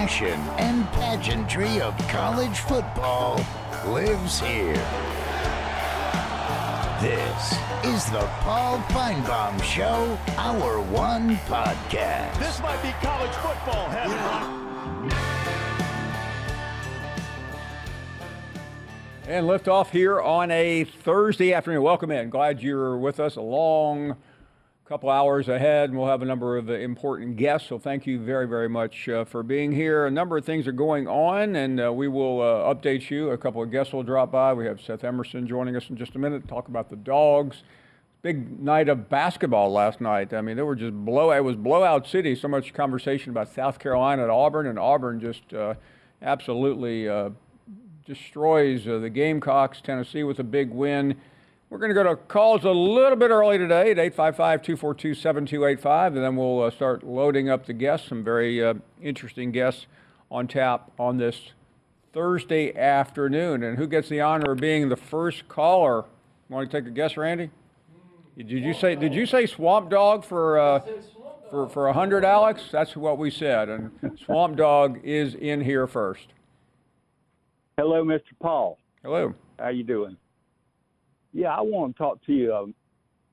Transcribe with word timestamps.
passion 0.00 0.40
and 0.56 0.86
pageantry 0.92 1.78
of 1.82 1.94
college 2.08 2.60
football 2.60 3.38
lives 3.84 4.40
here. 4.40 4.72
This 7.02 7.52
is 7.84 8.10
the 8.10 8.26
Paul 8.40 8.78
Finebaum 8.88 9.62
Show, 9.62 10.18
Hour 10.38 10.80
One 10.80 11.36
Podcast. 11.40 12.38
This 12.38 12.60
might 12.60 12.80
be 12.82 12.92
college 13.02 13.30
football 13.32 13.90
heaven. 13.90 15.12
And 19.28 19.46
lift 19.46 19.68
off 19.68 19.92
here 19.92 20.18
on 20.18 20.50
a 20.50 20.84
Thursday 20.84 21.52
afternoon. 21.52 21.82
Welcome 21.82 22.10
in. 22.10 22.30
Glad 22.30 22.62
you're 22.62 22.96
with 22.96 23.20
us. 23.20 23.36
A 23.36 23.42
long 23.42 24.16
couple 24.90 25.08
hours 25.08 25.48
ahead, 25.48 25.88
and 25.88 25.96
we'll 25.96 26.08
have 26.08 26.20
a 26.20 26.24
number 26.24 26.56
of 26.56 26.68
important 26.68 27.36
guests. 27.36 27.68
So 27.68 27.78
thank 27.78 28.08
you 28.08 28.18
very, 28.18 28.48
very 28.48 28.68
much 28.68 29.08
uh, 29.08 29.24
for 29.24 29.44
being 29.44 29.70
here. 29.70 30.06
A 30.06 30.10
number 30.10 30.36
of 30.36 30.44
things 30.44 30.66
are 30.66 30.72
going 30.72 31.06
on, 31.06 31.54
and 31.54 31.80
uh, 31.80 31.92
we 31.92 32.08
will 32.08 32.42
uh, 32.42 32.74
update 32.74 33.08
you. 33.08 33.30
A 33.30 33.38
couple 33.38 33.62
of 33.62 33.70
guests 33.70 33.92
will 33.92 34.02
drop 34.02 34.32
by. 34.32 34.52
We 34.52 34.66
have 34.66 34.80
Seth 34.80 35.04
Emerson 35.04 35.46
joining 35.46 35.76
us 35.76 35.88
in 35.90 35.96
just 35.96 36.16
a 36.16 36.18
minute 36.18 36.42
to 36.42 36.48
talk 36.48 36.66
about 36.66 36.90
the 36.90 36.96
dogs. 36.96 37.62
Big 38.22 38.58
night 38.58 38.88
of 38.88 39.08
basketball 39.08 39.70
last 39.70 40.00
night. 40.00 40.34
I 40.34 40.40
mean, 40.40 40.56
they 40.56 40.64
were 40.64 40.74
just 40.74 40.92
blow. 41.04 41.30
It 41.30 41.44
was 41.44 41.54
blowout 41.54 42.08
city. 42.08 42.34
So 42.34 42.48
much 42.48 42.74
conversation 42.74 43.30
about 43.30 43.54
South 43.54 43.78
Carolina 43.78 44.22
and 44.22 44.32
Auburn, 44.32 44.66
and 44.66 44.76
Auburn 44.76 45.20
just 45.20 45.54
uh, 45.54 45.74
absolutely 46.20 47.08
uh, 47.08 47.30
destroys 48.04 48.88
uh, 48.88 48.98
the 48.98 49.08
Gamecocks. 49.08 49.80
Tennessee 49.80 50.24
with 50.24 50.40
a 50.40 50.44
big 50.44 50.70
win. 50.70 51.14
We're 51.70 51.78
going 51.78 51.90
to 51.90 51.94
go 51.94 52.02
to 52.02 52.16
calls 52.16 52.64
a 52.64 52.70
little 52.70 53.14
bit 53.14 53.30
early 53.30 53.56
today 53.56 53.92
at 53.92 53.98
855 53.98 54.62
242 54.62 55.14
7285, 55.14 56.16
and 56.16 56.24
then 56.24 56.34
we'll 56.34 56.64
uh, 56.64 56.70
start 56.72 57.04
loading 57.04 57.48
up 57.48 57.64
the 57.64 57.72
guests. 57.72 58.08
Some 58.08 58.24
very 58.24 58.62
uh, 58.62 58.74
interesting 59.00 59.52
guests 59.52 59.86
on 60.32 60.48
tap 60.48 60.90
on 60.98 61.18
this 61.18 61.52
Thursday 62.12 62.76
afternoon. 62.76 63.62
And 63.62 63.78
who 63.78 63.86
gets 63.86 64.08
the 64.08 64.20
honor 64.20 64.50
of 64.50 64.58
being 64.58 64.88
the 64.88 64.96
first 64.96 65.46
caller? 65.46 66.06
Want 66.48 66.68
to 66.68 66.80
take 66.80 66.88
a 66.88 66.90
guess, 66.90 67.16
Randy? 67.16 67.50
Did 68.36 68.50
you 68.50 68.74
say 68.74 68.96
Did 68.96 69.14
you 69.14 69.24
say 69.24 69.46
Swamp 69.46 69.90
Dog 69.90 70.24
for 70.24 70.58
uh, 70.58 70.80
for 71.50 71.68
for 71.68 71.86
a 71.86 71.92
hundred, 71.92 72.24
Alex? 72.24 72.64
That's 72.72 72.96
what 72.96 73.16
we 73.16 73.30
said. 73.30 73.68
And 73.68 74.18
Swamp 74.24 74.56
Dog 74.56 74.98
is 75.04 75.36
in 75.36 75.60
here 75.60 75.86
first. 75.86 76.26
Hello, 77.78 78.02
Mr. 78.02 78.22
Paul. 78.42 78.76
Hello. 79.04 79.34
How 79.56 79.68
you 79.68 79.84
doing? 79.84 80.16
Yeah, 81.32 81.48
I 81.48 81.60
want 81.60 81.96
to 81.96 81.98
talk 81.98 82.24
to 82.26 82.32
you 82.32 82.54
um, 82.54 82.74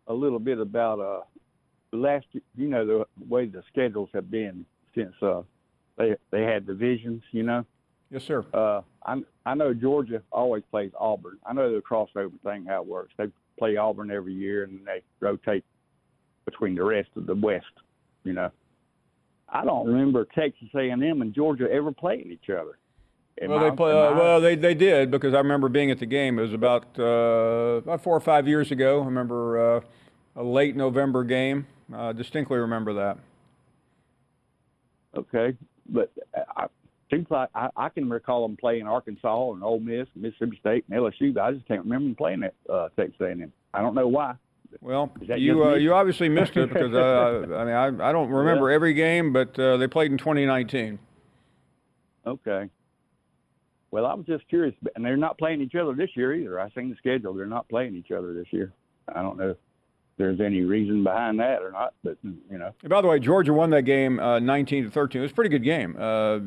a 0.07 0.13
little 0.13 0.39
bit 0.39 0.59
about 0.59 0.99
uh, 0.99 1.21
last. 1.91 2.25
You 2.55 2.67
know 2.67 2.85
the 2.85 3.05
way 3.27 3.45
the 3.45 3.63
schedules 3.71 4.09
have 4.13 4.29
been 4.29 4.65
since 4.95 5.13
uh, 5.21 5.41
they 5.97 6.15
they 6.31 6.43
had 6.43 6.65
divisions. 6.65 7.23
You 7.31 7.43
know. 7.43 7.65
Yes, 8.09 8.23
sir. 8.23 8.45
Uh, 8.53 8.81
I 9.05 9.21
I 9.45 9.55
know 9.55 9.73
Georgia 9.73 10.21
always 10.31 10.63
plays 10.69 10.91
Auburn. 10.99 11.37
I 11.45 11.53
know 11.53 11.73
the 11.73 11.81
crossover 11.81 12.31
thing 12.43 12.65
how 12.67 12.81
it 12.81 12.87
works. 12.87 13.13
They 13.17 13.25
play 13.57 13.77
Auburn 13.77 14.11
every 14.11 14.33
year 14.33 14.63
and 14.63 14.85
they 14.85 15.01
rotate 15.19 15.65
between 16.45 16.75
the 16.75 16.83
rest 16.83 17.09
of 17.15 17.25
the 17.25 17.35
West. 17.35 17.65
You 18.23 18.33
know. 18.33 18.51
I 19.49 19.63
don't 19.63 19.87
remember 19.87 20.27
Texas 20.35 20.67
A&M 20.75 21.01
and 21.01 21.33
Georgia 21.33 21.71
ever 21.71 21.91
playing 21.91 22.31
each 22.31 22.49
other. 22.49 22.77
Well, 23.41 23.59
they 23.59 23.75
play, 23.75 23.91
uh, 23.91 24.15
well, 24.15 24.41
they, 24.41 24.55
they 24.55 24.73
did 24.73 25.11
because 25.11 25.33
I 25.33 25.37
remember 25.37 25.69
being 25.69 25.91
at 25.91 25.99
the 25.99 26.05
game. 26.07 26.39
It 26.39 26.43
was 26.43 26.53
about 26.53 26.85
uh, 26.97 27.81
about 27.83 28.01
four 28.01 28.15
or 28.15 28.19
five 28.19 28.47
years 28.47 28.71
ago. 28.71 29.01
I 29.01 29.05
remember 29.05 29.75
uh, 29.77 29.81
a 30.35 30.43
late 30.43 30.75
November 30.75 31.23
game. 31.23 31.67
Uh, 31.93 32.13
distinctly 32.13 32.57
remember 32.57 32.93
that. 32.93 33.17
Okay, 35.15 35.55
but 35.89 36.11
uh, 36.35 36.41
I, 36.55 36.67
seems 37.11 37.27
like 37.29 37.49
I, 37.53 37.69
I 37.77 37.89
can 37.89 38.09
recall 38.09 38.47
them 38.47 38.57
playing 38.57 38.87
Arkansas 38.87 39.51
and 39.51 39.63
Ole 39.63 39.79
Miss, 39.79 40.07
Mississippi 40.15 40.57
State, 40.59 40.85
and 40.89 40.99
LSU. 40.99 41.33
But 41.33 41.43
I 41.43 41.51
just 41.53 41.67
can't 41.67 41.83
remember 41.83 42.05
them 42.05 42.15
playing 42.15 42.43
at 42.43 42.55
uh, 42.69 42.89
Texas 42.97 43.19
A&M. 43.21 43.51
I 43.73 43.81
don't 43.81 43.95
know 43.95 44.07
why. 44.07 44.35
Well, 44.81 45.11
you 45.21 45.63
uh, 45.63 45.75
you 45.75 45.93
obviously 45.93 46.27
missed 46.27 46.57
it 46.57 46.69
because 46.69 46.93
uh, 46.93 47.53
I 47.55 47.65
mean 47.65 48.01
I, 48.01 48.09
I 48.09 48.11
don't 48.11 48.29
remember 48.29 48.69
every 48.69 48.93
game, 48.93 49.31
but 49.31 49.57
uh, 49.57 49.77
they 49.77 49.87
played 49.87 50.11
in 50.11 50.17
2019. 50.17 50.99
Okay. 52.25 52.69
Well, 53.91 54.05
I 54.05 54.13
was 54.13 54.25
just 54.25 54.47
curious, 54.49 54.75
and 54.95 55.05
they're 55.05 55.15
not 55.17 55.37
playing 55.37 55.61
each 55.61 55.75
other 55.75 55.93
this 55.93 56.09
year 56.15 56.33
either. 56.33 56.59
I 56.59 56.69
seen 56.71 56.89
the 56.89 56.95
schedule; 56.97 57.33
they're 57.33 57.45
not 57.45 57.67
playing 57.69 57.95
each 57.95 58.11
other 58.11 58.33
this 58.33 58.47
year. 58.51 58.73
I 59.13 59.21
don't 59.21 59.37
know 59.37 59.51
if 59.51 59.57
there's 60.17 60.41
any 60.41 60.61
reason 60.61 61.03
behind 61.03 61.39
that 61.39 61.61
or 61.61 61.71
not, 61.71 61.93
but 62.03 62.17
you 62.23 62.57
know, 62.57 62.73
And 62.81 62.89
by 62.89 63.01
the 63.01 63.07
way, 63.07 63.19
Georgia 63.19 63.53
won 63.53 63.69
that 63.69 63.83
game 63.83 64.19
uh, 64.19 64.39
19 64.39 64.85
to 64.85 64.89
13. 64.89 65.19
It 65.19 65.23
was 65.23 65.31
a 65.31 65.35
pretty 65.35 65.49
good 65.49 65.63
game. 65.63 65.95
Uh, 65.97 66.39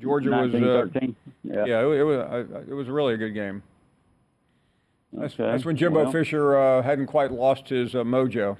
Georgia 0.00 0.30
was 0.30 0.52
19, 0.52 0.64
uh, 0.64 0.72
13. 0.92 1.16
Yeah. 1.44 1.64
yeah, 1.66 1.80
it, 1.86 2.00
it 2.00 2.02
was 2.02 2.18
uh, 2.18 2.60
it 2.68 2.74
was 2.74 2.88
really 2.88 3.14
a 3.14 3.16
good 3.16 3.32
game. 3.34 3.62
That's, 5.12 5.34
Okay. 5.34 5.44
that's 5.50 5.64
when 5.64 5.76
Jimbo 5.76 6.02
Well, 6.02 6.12
Fisher 6.12 6.56
uh, 6.58 6.82
hadn't 6.82 7.06
quite 7.06 7.30
lost 7.32 7.68
his 7.68 7.94
uh, 7.94 7.98
mojo. 7.98 8.56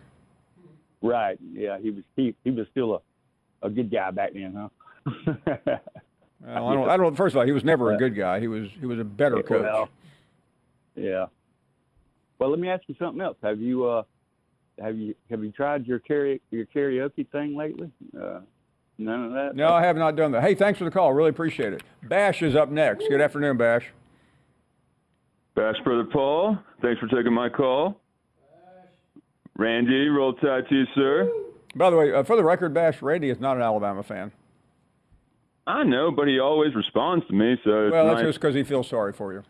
Right. 1.02 1.38
Yeah. 1.52 1.78
He 1.78 1.90
was 1.90 2.04
he 2.14 2.34
he 2.44 2.50
was 2.52 2.66
still 2.70 2.94
a 2.94 3.66
a 3.66 3.70
good 3.70 3.90
guy 3.90 4.10
back 4.12 4.32
then, 4.32 4.68
huh? 5.06 5.56
Well, 6.44 6.68
I 6.68 6.74
don't. 6.74 6.90
I 6.90 6.96
don't. 6.96 7.16
First 7.16 7.34
of 7.34 7.40
all, 7.40 7.46
he 7.46 7.52
was 7.52 7.64
never 7.64 7.92
a 7.92 7.96
good 7.96 8.14
guy. 8.14 8.40
He 8.40 8.48
was. 8.48 8.68
He 8.78 8.86
was 8.86 8.98
a 8.98 9.04
better 9.04 9.42
coach. 9.42 9.62
Well, 9.62 9.88
yeah. 10.94 11.26
Well, 12.38 12.50
let 12.50 12.58
me 12.58 12.68
ask 12.68 12.82
you 12.86 12.94
something 12.98 13.20
else. 13.20 13.36
Have 13.42 13.60
you 13.60 13.86
uh, 13.86 14.02
have 14.78 14.96
you 14.96 15.14
have 15.30 15.42
you 15.42 15.50
tried 15.52 15.86
your 15.86 16.00
karaoke 16.00 16.40
your 16.50 16.66
karaoke 16.66 17.26
thing 17.30 17.56
lately? 17.56 17.90
Uh, 18.14 18.40
none 18.98 19.24
of 19.24 19.32
that. 19.32 19.56
No, 19.56 19.68
I 19.68 19.82
have 19.82 19.96
not 19.96 20.16
done 20.16 20.32
that. 20.32 20.42
Hey, 20.42 20.54
thanks 20.54 20.78
for 20.78 20.84
the 20.84 20.90
call. 20.90 21.12
Really 21.12 21.30
appreciate 21.30 21.72
it. 21.72 21.82
Bash 22.02 22.42
is 22.42 22.54
up 22.54 22.70
next. 22.70 23.08
Good 23.08 23.20
afternoon, 23.20 23.56
Bash. 23.56 23.86
Bash 25.54 25.76
Brother 25.84 26.04
Paul, 26.04 26.58
thanks 26.82 27.00
for 27.00 27.08
taking 27.08 27.32
my 27.32 27.48
call. 27.48 27.98
Randy, 29.56 30.08
roll 30.08 30.34
tide 30.34 30.68
to 30.68 30.74
you, 30.74 30.84
sir. 30.94 31.32
By 31.74 31.88
the 31.88 31.96
way, 31.96 32.12
uh, 32.12 32.22
for 32.24 32.36
the 32.36 32.44
record, 32.44 32.74
Bash, 32.74 33.00
Randy 33.00 33.30
is 33.30 33.40
not 33.40 33.56
an 33.56 33.62
Alabama 33.62 34.02
fan. 34.02 34.32
I 35.66 35.82
know, 35.82 36.10
but 36.10 36.28
he 36.28 36.38
always 36.38 36.74
responds 36.74 37.26
to 37.26 37.32
me, 37.32 37.56
so 37.64 37.90
Well, 37.90 38.06
that's 38.06 38.18
nice. 38.18 38.26
just 38.28 38.40
because 38.40 38.54
he 38.54 38.62
feels 38.62 38.88
sorry 38.88 39.12
for 39.12 39.32
you. 39.32 39.42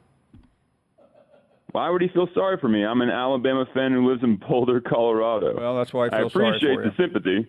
Why 1.72 1.90
would 1.90 2.00
he 2.00 2.08
feel 2.08 2.26
sorry 2.32 2.56
for 2.58 2.68
me? 2.68 2.84
I'm 2.84 3.02
an 3.02 3.10
Alabama 3.10 3.66
fan 3.74 3.92
who 3.92 4.08
lives 4.08 4.22
in 4.22 4.36
Boulder, 4.36 4.80
Colorado. 4.80 5.54
Well, 5.54 5.76
that's 5.76 5.92
why 5.92 6.06
I 6.06 6.08
sorry 6.08 6.26
appreciate 6.26 6.78
the 6.78 6.92
sympathy. 6.96 7.46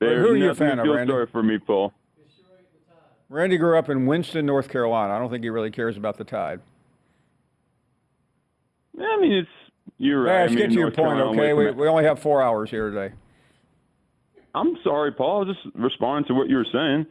Who 0.00 0.06
are 0.06 0.36
you 0.36 0.50
a 0.50 0.54
fan 0.54 0.80
of, 0.80 0.84
feel 0.84 0.94
Randy? 0.96 1.12
sorry 1.12 1.26
for 1.26 1.42
me, 1.42 1.58
Paul. 1.58 1.92
Randy 3.28 3.58
grew 3.58 3.78
up 3.78 3.88
in 3.88 4.06
Winston, 4.06 4.44
North 4.46 4.68
Carolina. 4.68 5.14
I 5.14 5.18
don't 5.18 5.30
think 5.30 5.44
he 5.44 5.50
really 5.50 5.70
cares 5.70 5.96
about 5.96 6.16
the 6.16 6.24
Tide. 6.24 6.60
I 8.98 9.20
mean, 9.20 9.32
it's 9.32 9.48
you're 9.98 10.22
right. 10.22 10.46
Bash, 10.46 10.50
I 10.50 10.54
mean, 10.54 10.58
get 10.58 10.68
to 10.70 10.74
your 10.74 10.90
point, 10.90 10.96
Carolina 11.16 11.42
okay? 11.42 11.52
We, 11.52 11.70
we 11.70 11.88
only 11.88 12.04
have 12.04 12.18
four 12.18 12.42
hours 12.42 12.70
here 12.70 12.90
today. 12.90 13.14
I'm 14.54 14.76
sorry, 14.82 15.12
Paul. 15.12 15.44
I 15.44 15.46
was 15.46 15.56
just 15.56 15.76
responding 15.76 16.26
to 16.28 16.34
what 16.34 16.48
you 16.48 16.56
were 16.56 16.66
saying. 16.72 17.06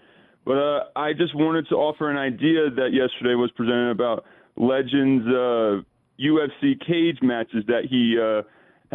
But 0.46 0.58
uh, 0.58 0.84
I 0.96 1.14
just 1.14 1.36
wanted 1.36 1.68
to 1.70 1.76
offer 1.76 2.10
an 2.10 2.18
idea 2.18 2.70
that 2.70 2.94
yesterday 2.94 3.34
was 3.34 3.52
presented 3.52 3.90
about 3.90 4.26
Legends 4.56 5.26
uh, 5.28 5.82
UFC 6.20 6.80
cage 6.86 7.18
matches 7.22 7.64
that 7.68 7.86
he 7.90 8.18
uh, 8.20 8.44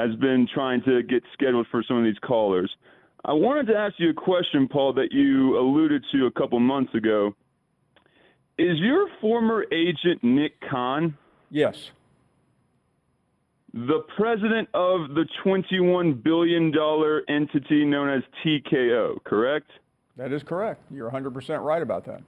has 0.01 0.15
been 0.17 0.49
trying 0.53 0.83
to 0.85 1.03
get 1.03 1.23
scheduled 1.33 1.67
for 1.71 1.83
some 1.87 1.99
of 1.99 2.05
these 2.05 2.19
callers. 2.23 2.71
I 3.25 3.33
wanted 3.33 3.67
to 3.67 3.77
ask 3.77 3.97
you 3.99 4.11
a 4.11 4.15
question, 4.15 4.69
Paul, 4.69 4.95
that 4.95 5.09
you 5.13 5.59
alluded 5.59 6.05
to 6.13 6.27
a 6.27 6.31
couple 6.31 6.59
months 6.61 6.95
ago. 6.95 7.35
Is 8.57 8.79
your 8.79 9.09
former 9.21 9.67
agent 9.73 10.23
Nick 10.23 10.53
Khan 10.71 11.17
Yes. 11.51 11.91
the 13.75 14.05
president 14.17 14.69
of 14.75 15.15
the 15.15 15.27
$21 15.45 16.23
billion 16.23 16.73
entity 17.29 17.85
known 17.85 18.09
as 18.09 18.23
TKO, 18.45 19.23
correct? 19.25 19.71
That 20.17 20.33
is 20.33 20.43
correct. 20.43 20.83
You're 20.91 21.11
100% 21.11 21.65
right 21.65 21.83
about 21.83 22.05
that. 22.07 22.23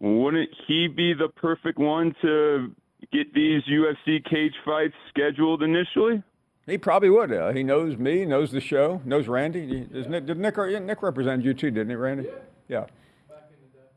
Wouldn't 0.00 0.50
he 0.66 0.88
be 0.88 1.12
the 1.14 1.28
perfect 1.28 1.78
one 1.78 2.14
to 2.22 2.72
get 3.12 3.32
these 3.34 3.62
UFC 3.64 4.24
cage 4.28 4.54
fights 4.64 4.94
scheduled 5.10 5.62
initially? 5.62 6.22
He 6.66 6.78
probably 6.78 7.10
would. 7.10 7.32
Uh, 7.32 7.52
he 7.52 7.62
knows 7.62 7.96
me, 7.96 8.24
knows 8.24 8.50
the 8.52 8.60
show, 8.60 9.00
knows 9.04 9.28
Randy. 9.28 9.66
He- 9.66 9.98
Is 9.98 10.06
Nick, 10.08 10.26
did 10.26 10.38
Nick, 10.38 10.56
Nick 10.56 11.02
represented 11.02 11.44
you 11.44 11.54
too, 11.54 11.70
didn't 11.70 11.90
he, 11.90 11.96
Randy? 11.96 12.28
Yeah. 12.68 12.86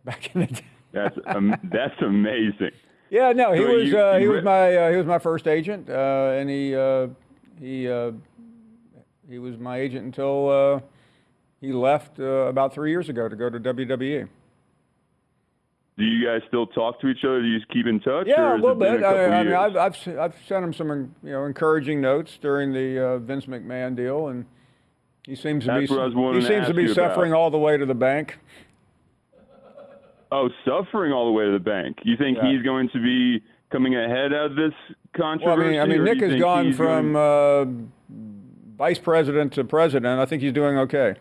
Back 0.04 0.30
in 0.36 0.42
the 0.42 0.48
day. 0.48 0.62
That's 0.92 1.18
um, 1.26 1.54
that's 1.64 2.02
amazing. 2.02 2.72
Yeah, 3.10 3.34
no, 3.34 3.52
he 3.52 3.60
So 3.64 3.74
was 3.74 3.90
you- 3.90 4.00
uh, 4.00 4.18
he 4.18 4.28
was 4.30 4.44
my 4.46 4.74
uh, 4.78 4.92
he 4.92 4.96
was 4.98 5.06
my 5.06 5.20
first 5.20 5.46
agent, 5.46 5.90
uh, 5.90 6.32
and 6.38 6.50
he 6.50 6.74
uh, 6.74 7.08
he 7.60 7.90
uh, 7.90 8.12
he 9.30 9.38
was 9.40 9.58
my 9.58 9.78
agent 9.78 10.06
until 10.06 10.50
uh, 10.50 10.80
he 11.66 11.72
left 11.74 12.20
uh, 12.20 12.24
about 12.24 12.74
three 12.74 12.92
years 12.92 13.10
ago 13.10 13.28
to 13.28 13.36
go 13.36 13.50
to. 13.50 13.60
WWE. 13.60 14.28
Do 15.98 16.04
you 16.04 16.26
guys 16.28 16.42
still 16.48 16.68
talk 16.68 17.00
to 17.02 17.08
each 17.08 17.24
other? 17.24 17.42
Do 17.42 17.48
you 17.48 17.58
just 17.58 17.72
keep 17.72 17.88
in 17.88 18.02
touch? 18.02 18.28
Yeah, 18.28 18.54
a 18.54 18.58
little 18.58 18.76
bit. 18.76 18.96
A 18.96 19.00
couple 19.00 19.18
I, 19.18 19.24
I 19.26 19.44
mean? 19.44 19.54
I've, 19.54 19.78
I've 19.78 20.18
I've 20.20 20.36
sent 20.48 20.64
him 20.66 20.74
some 20.74 21.16
you 21.24 21.32
know 21.32 21.46
encouraging 21.46 22.02
notes 22.02 22.38
during 22.42 22.74
the 22.74 23.00
uh, 23.04 23.18
Vince 23.20 23.46
McMahon 23.46 23.96
deal, 23.96 24.28
and 24.28 24.46
he 25.26 25.36
seems 25.36 25.64
to 25.66 25.72
That's 25.72 25.88
be 25.90 25.96
what 25.96 26.02
I 26.04 26.08
was 26.08 26.36
he 26.36 26.42
to 26.42 26.48
seems 26.48 26.68
to 26.68 26.74
be 26.74 26.84
you 26.84 26.92
about. 26.92 27.12
suffering 27.12 27.34
all 27.34 27.50
the 27.50 27.58
way 27.58 27.78
to 27.78 27.86
the 27.86 27.96
bank. 27.96 28.40
Oh, 30.32 30.50
suffering 30.66 31.14
all 31.14 31.26
the 31.28 31.32
way 31.32 31.46
to 31.46 31.52
the 31.52 31.60
bank. 31.60 32.00
You 32.04 32.18
think 32.18 32.38
Yeah. 32.38 32.52
he's 32.52 32.62
going 32.62 32.90
to 32.90 33.02
be 33.02 33.42
coming 33.72 33.96
ahead 33.96 34.34
of 34.34 34.56
this 34.56 34.74
Well, 34.90 34.96
I 35.14 35.18
controversy? 35.18 35.70
mean, 35.72 35.80
I 35.80 35.86
mean, 35.86 36.04
Nick 36.04 36.20
has 36.20 36.36
gone 36.40 36.74
from 36.74 37.14
going- 37.14 37.88
uh, 38.10 38.76
vice 38.78 39.00
president 39.00 39.54
to 39.54 39.64
president. 39.64 40.20
I 40.20 40.26
think 40.26 40.42
he's 40.42 40.52
doing 40.52 40.78
okay. 40.80 41.16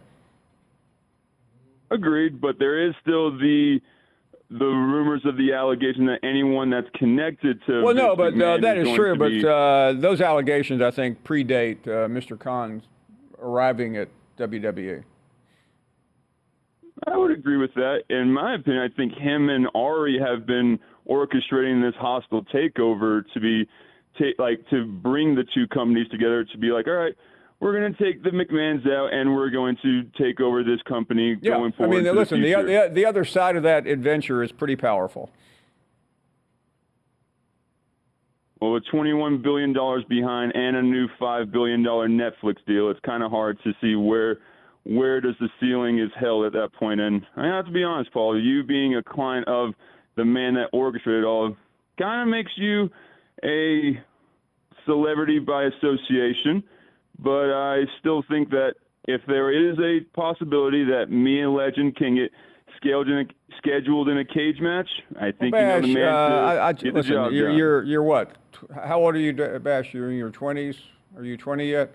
Agreed, 1.90 2.40
but 2.40 2.58
there 2.58 2.88
is 2.88 2.94
still 3.02 3.30
the 3.36 3.80
the 4.50 4.64
rumors 4.64 5.22
of 5.24 5.36
the 5.36 5.52
allegation 5.52 6.06
that 6.06 6.20
anyone 6.22 6.70
that's 6.70 6.88
connected 6.96 7.60
to 7.66 7.82
Well, 7.82 7.94
no, 7.94 8.14
but 8.14 8.40
uh, 8.40 8.58
that 8.58 8.76
is 8.78 8.84
going 8.84 8.96
true. 8.96 9.16
But 9.16 9.30
be- 9.30 9.46
uh, 9.46 9.92
those 10.00 10.20
allegations, 10.20 10.82
I 10.82 10.90
think, 10.90 11.24
predate 11.24 11.86
uh, 11.86 12.08
Mr. 12.08 12.38
Khan's 12.38 12.84
arriving 13.38 13.96
at. 13.96 14.08
WWE. 14.38 15.04
I 17.06 17.16
would 17.16 17.30
agree 17.30 17.56
with 17.56 17.74
that. 17.74 18.02
In 18.08 18.32
my 18.32 18.54
opinion, 18.54 18.82
I 18.82 18.94
think 18.96 19.12
him 19.14 19.48
and 19.48 19.68
Ari 19.74 20.18
have 20.18 20.46
been 20.46 20.78
orchestrating 21.08 21.82
this 21.82 21.94
hostile 22.00 22.44
takeover 22.46 23.22
to 23.34 23.40
be, 23.40 23.68
ta- 24.18 24.42
like, 24.42 24.68
to 24.70 24.86
bring 24.86 25.34
the 25.34 25.44
two 25.54 25.66
companies 25.68 26.08
together 26.08 26.44
to 26.44 26.58
be 26.58 26.68
like, 26.72 26.86
all 26.86 26.94
right, 26.94 27.14
we're 27.60 27.78
going 27.78 27.94
to 27.94 28.04
take 28.04 28.22
the 28.22 28.30
McMahons 28.30 28.90
out 28.90 29.12
and 29.12 29.34
we're 29.34 29.50
going 29.50 29.76
to 29.82 30.04
take 30.18 30.40
over 30.40 30.62
this 30.62 30.80
company 30.82 31.36
Yeah, 31.40 31.52
going 31.52 31.72
forward. 31.72 31.96
I 31.96 32.02
mean, 32.02 32.14
listen, 32.16 32.42
the, 32.42 32.54
the, 32.54 32.62
the 32.62 32.90
the 32.92 33.06
other 33.06 33.24
side 33.24 33.56
of 33.56 33.62
that 33.62 33.86
adventure 33.86 34.42
is 34.42 34.52
pretty 34.52 34.76
powerful. 34.76 35.30
Well, 38.60 38.72
with 38.72 38.84
$21 38.92 39.42
billion 39.42 39.74
behind 40.08 40.56
and 40.56 40.76
a 40.76 40.82
new 40.82 41.06
$5 41.20 41.52
billion 41.52 41.82
Netflix 41.82 42.56
deal, 42.66 42.88
it's 42.90 43.00
kind 43.00 43.22
of 43.22 43.30
hard 43.30 43.58
to 43.64 43.72
see 43.80 43.94
where 43.94 44.38
where 44.84 45.20
does 45.20 45.34
the 45.40 45.48
ceiling 45.60 45.98
is 45.98 46.10
held 46.18 46.44
at 46.44 46.52
that 46.52 46.72
point. 46.74 47.00
And 47.00 47.26
I 47.36 47.46
have 47.46 47.66
to 47.66 47.72
be 47.72 47.82
honest, 47.82 48.12
Paul, 48.12 48.40
you 48.40 48.62
being 48.62 48.96
a 48.96 49.02
client 49.02 49.48
of 49.48 49.74
the 50.16 50.24
man 50.24 50.54
that 50.54 50.68
orchestrated 50.72 51.24
it 51.24 51.26
all 51.26 51.56
kind 51.98 52.22
of 52.22 52.28
makes 52.28 52.52
you 52.56 52.90
a 53.42 54.00
celebrity 54.86 55.38
by 55.38 55.64
association. 55.64 56.62
But 57.18 57.52
I 57.52 57.84
still 58.00 58.22
think 58.28 58.50
that 58.50 58.74
if 59.06 59.20
there 59.26 59.52
is 59.52 59.78
a 59.78 60.00
possibility 60.14 60.84
that 60.84 61.10
me 61.10 61.40
and 61.40 61.54
Legend 61.54 61.96
can 61.96 62.16
get 62.16 62.30
scheduled 62.76 63.08
in 63.08 63.18
a, 63.18 63.24
scheduled 63.58 64.08
in 64.08 64.18
a 64.18 64.24
cage 64.24 64.60
match, 64.60 64.88
I 65.18 65.30
think 65.32 65.54
you 65.54 65.60
know 65.60 65.80
the 65.80 65.94
man 65.94 66.08
uh, 66.08 66.16
I, 66.16 66.68
I, 66.68 66.72
get 66.72 66.92
the 66.92 67.00
listen, 67.00 67.12
job 67.12 67.32
you're, 67.32 67.48
done. 67.48 67.56
you're 67.56 67.82
you're 67.84 68.02
what? 68.02 68.36
How 68.74 69.00
old 69.00 69.14
are 69.14 69.18
you, 69.18 69.32
Bash? 69.32 69.92
You're 69.92 70.10
in 70.10 70.16
your 70.16 70.30
twenties. 70.30 70.76
Are 71.16 71.24
you 71.24 71.36
twenty 71.36 71.70
yet? 71.70 71.94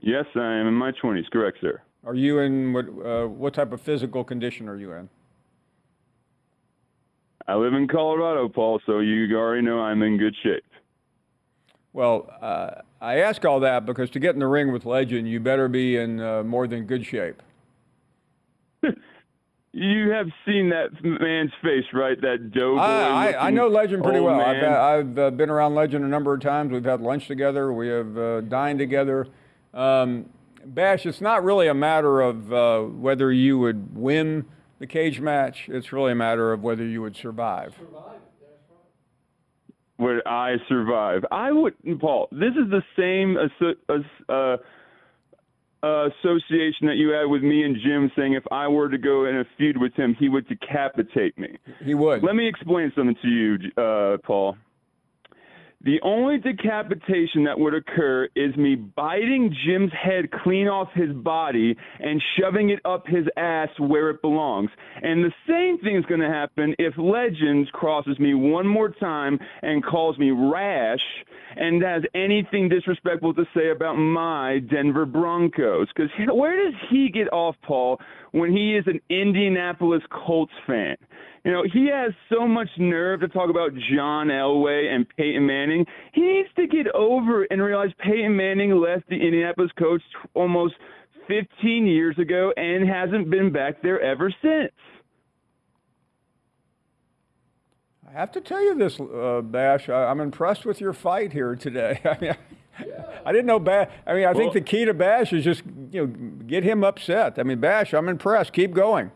Yes, 0.00 0.26
I 0.34 0.56
am 0.56 0.66
in 0.66 0.74
my 0.74 0.92
20s. 0.92 1.30
Correct, 1.30 1.58
sir. 1.62 1.80
Are 2.04 2.14
you 2.14 2.40
in 2.40 2.74
what? 2.74 2.86
Uh, 2.88 3.26
what 3.26 3.54
type 3.54 3.72
of 3.72 3.80
physical 3.80 4.22
condition 4.22 4.68
are 4.68 4.76
you 4.76 4.92
in? 4.92 5.08
I 7.48 7.54
live 7.54 7.74
in 7.74 7.88
Colorado, 7.88 8.48
Paul, 8.48 8.80
so 8.86 9.00
you 9.00 9.34
already 9.36 9.62
know 9.62 9.80
I'm 9.80 10.02
in 10.02 10.18
good 10.18 10.34
shape. 10.42 10.64
Well, 11.92 12.30
uh, 12.40 12.82
I 13.04 13.20
ask 13.20 13.44
all 13.44 13.60
that 13.60 13.84
because 13.84 14.08
to 14.10 14.18
get 14.18 14.34
in 14.34 14.40
the 14.40 14.46
ring 14.46 14.72
with 14.72 14.86
Legend, 14.86 15.28
you 15.28 15.38
better 15.38 15.68
be 15.68 15.96
in 15.96 16.20
uh, 16.20 16.42
more 16.42 16.66
than 16.66 16.84
good 16.84 17.04
shape. 17.04 17.42
You 19.76 20.10
have 20.10 20.28
seen 20.46 20.68
that 20.68 20.90
man's 21.02 21.50
face, 21.60 21.82
right? 21.92 22.16
That 22.20 22.52
doughboy. 22.52 22.78
I, 22.78 23.32
I, 23.32 23.46
I 23.48 23.50
know 23.50 23.66
Legend 23.66 24.04
pretty 24.04 24.20
old 24.20 24.28
well. 24.28 24.40
I've. 24.40 24.62
I've 24.62 25.18
uh, 25.18 25.30
been 25.32 25.50
around 25.50 25.74
Legend 25.74 26.04
a 26.04 26.06
number 26.06 26.32
of 26.32 26.40
times. 26.40 26.70
We've 26.70 26.84
had 26.84 27.00
lunch 27.00 27.26
together. 27.26 27.72
We 27.72 27.88
have 27.88 28.16
uh, 28.16 28.40
dined 28.42 28.78
together. 28.78 29.26
Um, 29.72 30.26
Bash, 30.64 31.06
it's 31.06 31.20
not 31.20 31.42
really 31.42 31.66
a 31.66 31.74
matter 31.74 32.20
of 32.20 32.52
uh, 32.52 32.82
whether 32.82 33.32
you 33.32 33.58
would 33.58 33.96
win 33.96 34.44
the 34.78 34.86
cage 34.86 35.20
match. 35.20 35.68
It's 35.68 35.92
really 35.92 36.12
a 36.12 36.14
matter 36.14 36.52
of 36.52 36.62
whether 36.62 36.86
you 36.86 37.02
would 37.02 37.16
survive. 37.16 37.74
Would 39.98 40.26
I 40.26 40.56
survive? 40.68 41.24
I 41.30 41.52
would, 41.52 41.74
Paul. 42.00 42.28
This 42.32 42.50
is 42.50 42.68
the 42.70 42.82
same 42.98 43.36
uh, 44.28 44.32
uh, 45.84 46.08
association 46.08 46.88
that 46.88 46.96
you 46.96 47.10
had 47.10 47.26
with 47.26 47.42
me 47.42 47.62
and 47.62 47.76
Jim, 47.84 48.10
saying 48.16 48.32
if 48.34 48.44
I 48.50 48.66
were 48.66 48.88
to 48.88 48.98
go 48.98 49.26
in 49.26 49.36
a 49.36 49.44
feud 49.56 49.76
with 49.76 49.94
him, 49.94 50.16
he 50.18 50.28
would 50.28 50.48
decapitate 50.48 51.38
me. 51.38 51.58
He 51.84 51.94
would. 51.94 52.24
Let 52.24 52.34
me 52.34 52.48
explain 52.48 52.92
something 52.96 53.16
to 53.22 53.28
you, 53.28 53.58
uh, 53.76 54.16
Paul. 54.24 54.56
The 55.84 56.00
only 56.02 56.38
decapitation 56.38 57.44
that 57.44 57.58
would 57.58 57.74
occur 57.74 58.26
is 58.34 58.56
me 58.56 58.74
biting 58.74 59.54
Jim's 59.66 59.92
head 59.92 60.30
clean 60.42 60.66
off 60.66 60.88
his 60.94 61.12
body 61.12 61.76
and 62.00 62.22
shoving 62.40 62.70
it 62.70 62.80
up 62.86 63.06
his 63.06 63.26
ass 63.36 63.68
where 63.78 64.08
it 64.08 64.22
belongs. 64.22 64.70
And 65.02 65.22
the 65.22 65.32
same 65.46 65.78
thing 65.84 65.96
is 65.96 66.06
going 66.06 66.22
to 66.22 66.30
happen 66.30 66.74
if 66.78 66.94
Legends 66.96 67.68
crosses 67.74 68.18
me 68.18 68.32
one 68.32 68.66
more 68.66 68.88
time 68.88 69.38
and 69.60 69.84
calls 69.84 70.16
me 70.16 70.30
rash 70.30 71.02
and 71.54 71.82
has 71.82 72.02
anything 72.14 72.70
disrespectful 72.70 73.34
to 73.34 73.44
say 73.54 73.70
about 73.70 73.96
my 73.96 74.60
Denver 74.70 75.04
Broncos. 75.04 75.88
Because 75.94 76.10
where 76.32 76.64
does 76.64 76.74
he 76.90 77.10
get 77.10 77.30
off, 77.30 77.56
Paul, 77.62 78.00
when 78.32 78.56
he 78.56 78.74
is 78.74 78.86
an 78.86 79.00
Indianapolis 79.10 80.02
Colts 80.10 80.54
fan? 80.66 80.96
You 81.44 81.52
know, 81.52 81.62
he 81.70 81.88
has 81.92 82.12
so 82.32 82.48
much 82.48 82.68
nerve 82.78 83.20
to 83.20 83.28
talk 83.28 83.50
about 83.50 83.72
John 83.94 84.28
Elway 84.28 84.92
and 84.92 85.06
Peyton 85.16 85.46
Manning. 85.46 85.84
He 86.12 86.22
needs 86.22 86.48
to 86.56 86.66
get 86.66 86.86
over 86.94 87.44
it 87.44 87.48
and 87.50 87.62
realize 87.62 87.90
Peyton 87.98 88.34
Manning 88.34 88.70
left 88.70 89.08
the 89.08 89.16
Indianapolis 89.16 89.70
coach 89.78 90.02
almost 90.32 90.74
15 91.28 91.86
years 91.86 92.18
ago 92.18 92.52
and 92.56 92.88
hasn't 92.88 93.30
been 93.30 93.52
back 93.52 93.82
there 93.82 94.00
ever 94.00 94.32
since. 94.42 94.72
I 98.08 98.12
have 98.12 98.32
to 98.32 98.40
tell 98.40 98.62
you 98.62 98.76
this, 98.76 98.98
uh, 99.00 99.40
Bash. 99.42 99.88
I, 99.88 100.06
I'm 100.06 100.20
impressed 100.20 100.64
with 100.64 100.80
your 100.80 100.92
fight 100.92 101.32
here 101.32 101.56
today. 101.56 102.00
I 102.04 102.18
mean, 102.20 102.36
I 103.24 103.32
didn't 103.32 103.46
know 103.46 103.58
Bash. 103.58 103.90
I 104.06 104.14
mean, 104.14 104.26
I 104.26 104.32
think 104.32 104.52
the 104.52 104.60
key 104.60 104.84
to 104.84 104.94
Bash 104.94 105.32
is 105.32 105.44
just 105.44 105.62
you 105.90 106.06
know 106.06 106.06
get 106.46 106.64
him 106.64 106.84
upset. 106.84 107.38
I 107.38 107.42
mean, 107.42 107.60
Bash, 107.60 107.92
I'm 107.92 108.08
impressed. 108.08 108.52
Keep 108.52 108.72
going. 108.72 109.10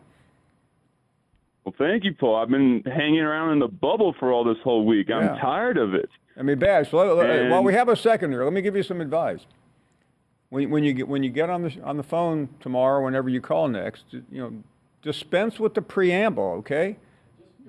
Well, 1.69 1.87
thank 1.87 2.03
you, 2.03 2.13
Paul. 2.15 2.35
I've 2.37 2.49
been 2.49 2.81
hanging 2.85 3.19
around 3.19 3.51
in 3.51 3.59
the 3.59 3.67
bubble 3.67 4.15
for 4.19 4.31
all 4.33 4.43
this 4.43 4.57
whole 4.63 4.85
week. 4.85 5.11
I'm 5.11 5.37
tired 5.37 5.77
of 5.77 5.93
it. 5.93 6.09
I 6.35 6.41
mean, 6.41 6.57
Bash. 6.57 6.91
let- 6.93 7.15
let- 7.15 7.29
uh, 7.29 7.33
And- 7.33 7.51
while 7.51 7.63
we 7.63 7.73
have 7.73 7.89
a 7.89 7.95
second 7.95 8.31
here, 8.31 8.43
let 8.43 8.53
me 8.53 8.61
give 8.61 8.75
you 8.75 8.81
some 8.81 9.01
advice. 9.01 9.45
When, 10.49 10.71
when 10.71 10.83
you 10.83 10.93
get 10.93 11.07
when 11.07 11.21
you 11.21 11.29
get 11.29 11.49
on 11.51 11.61
the 11.61 11.79
on 11.83 11.97
the 11.97 12.03
phone 12.03 12.49
tomorrow, 12.59 13.03
whenever 13.05 13.29
you 13.29 13.39
call 13.39 13.67
next, 13.67 14.05
you 14.13 14.23
know, 14.31 14.53
dispense 15.03 15.59
with 15.59 15.75
the 15.75 15.81
preamble. 15.83 16.53
Okay, 16.59 16.97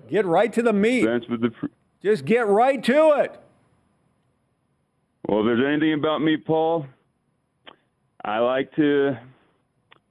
get 0.08 0.24
right 0.24 0.50
to 0.54 0.62
the 0.62 0.72
meat. 0.72 1.04
That's 1.04 1.28
with 1.28 1.42
the. 1.42 1.50
Pr- 1.50 1.66
Just 2.02 2.24
get 2.24 2.46
right 2.46 2.82
to 2.84 3.10
it. 3.20 3.38
well, 5.28 5.40
if 5.40 5.44
there's 5.46 5.62
anything 5.66 5.92
about 5.92 6.22
me, 6.22 6.38
Paul, 6.38 6.86
I 8.24 8.38
like 8.38 8.74
to 8.76 9.18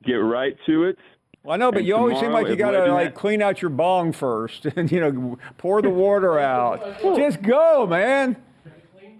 get 0.03 0.15
right 0.17 0.55
to 0.67 0.83
it. 0.83 0.99
Well, 1.43 1.53
I 1.53 1.57
know, 1.57 1.71
but 1.71 1.79
And 1.79 1.87
you 1.87 1.95
always 1.95 2.19
seem 2.19 2.31
like 2.31 2.47
you 2.47 2.55
got 2.55 2.71
to 2.71 2.91
like 2.91 3.15
clean 3.15 3.41
out 3.41 3.61
your 3.61 3.69
bong 3.69 4.11
first, 4.11 4.65
and 4.65 4.91
you 4.91 4.99
know, 4.99 5.37
pour 5.57 5.81
the 5.81 5.89
water 5.89 6.37
out. 6.37 6.99
Just 7.15 7.41
go, 7.41 7.87
man. 7.87 8.35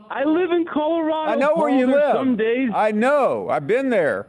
I 0.09 0.23
live 0.23 0.51
in 0.51 0.65
Colorado. 0.65 1.31
I 1.31 1.35
know 1.35 1.53
where 1.55 1.69
you 1.69 1.87
live. 1.87 2.13
Some 2.13 2.35
days. 2.35 2.71
I 2.73 2.91
know. 2.91 3.47
I've 3.49 3.67
been 3.67 3.89
there. 3.89 4.27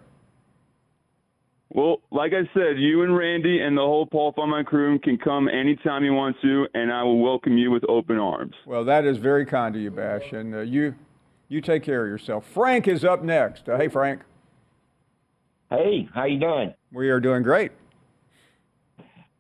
Well, 1.73 2.01
like 2.11 2.33
I 2.33 2.51
said, 2.53 2.79
you 2.79 3.03
and 3.03 3.17
Randy 3.17 3.61
and 3.61 3.77
the 3.77 3.83
whole 3.83 4.05
Paul 4.05 4.33
Funman 4.35 4.67
crew 4.67 4.99
can 4.99 5.17
come 5.17 5.49
anytime 5.49 6.05
you 6.05 6.13
want 6.13 6.37
to, 6.43 6.67
and 6.75 6.93
I 6.93 7.05
will 7.05 7.21
welcome 7.21 7.57
you 7.57 7.71
with 7.71 7.85
open 7.89 8.19
arms. 8.19 8.55
Well, 8.67 8.85
that 8.85 9.05
is 9.05 9.19
very 9.19 9.47
kind 9.47 9.75
of 9.77 9.81
you, 9.81 9.91
Bash, 9.91 10.33
and 10.33 10.55
uh, 10.55 10.61
you 10.61 10.95
you 11.49 11.61
take 11.61 11.83
care 11.83 12.05
of 12.05 12.09
yourself. 12.11 12.45
Frank 12.47 12.89
is 12.89 13.05
up 13.05 13.23
next. 13.23 13.69
Uh, 13.69 13.77
hey, 13.77 13.89
Frank. 13.89 14.23
Hey, 15.71 16.09
how 16.13 16.25
you 16.25 16.41
doing? 16.41 16.75
We 16.93 17.09
are 17.11 17.21
doing 17.21 17.43
great. 17.43 17.73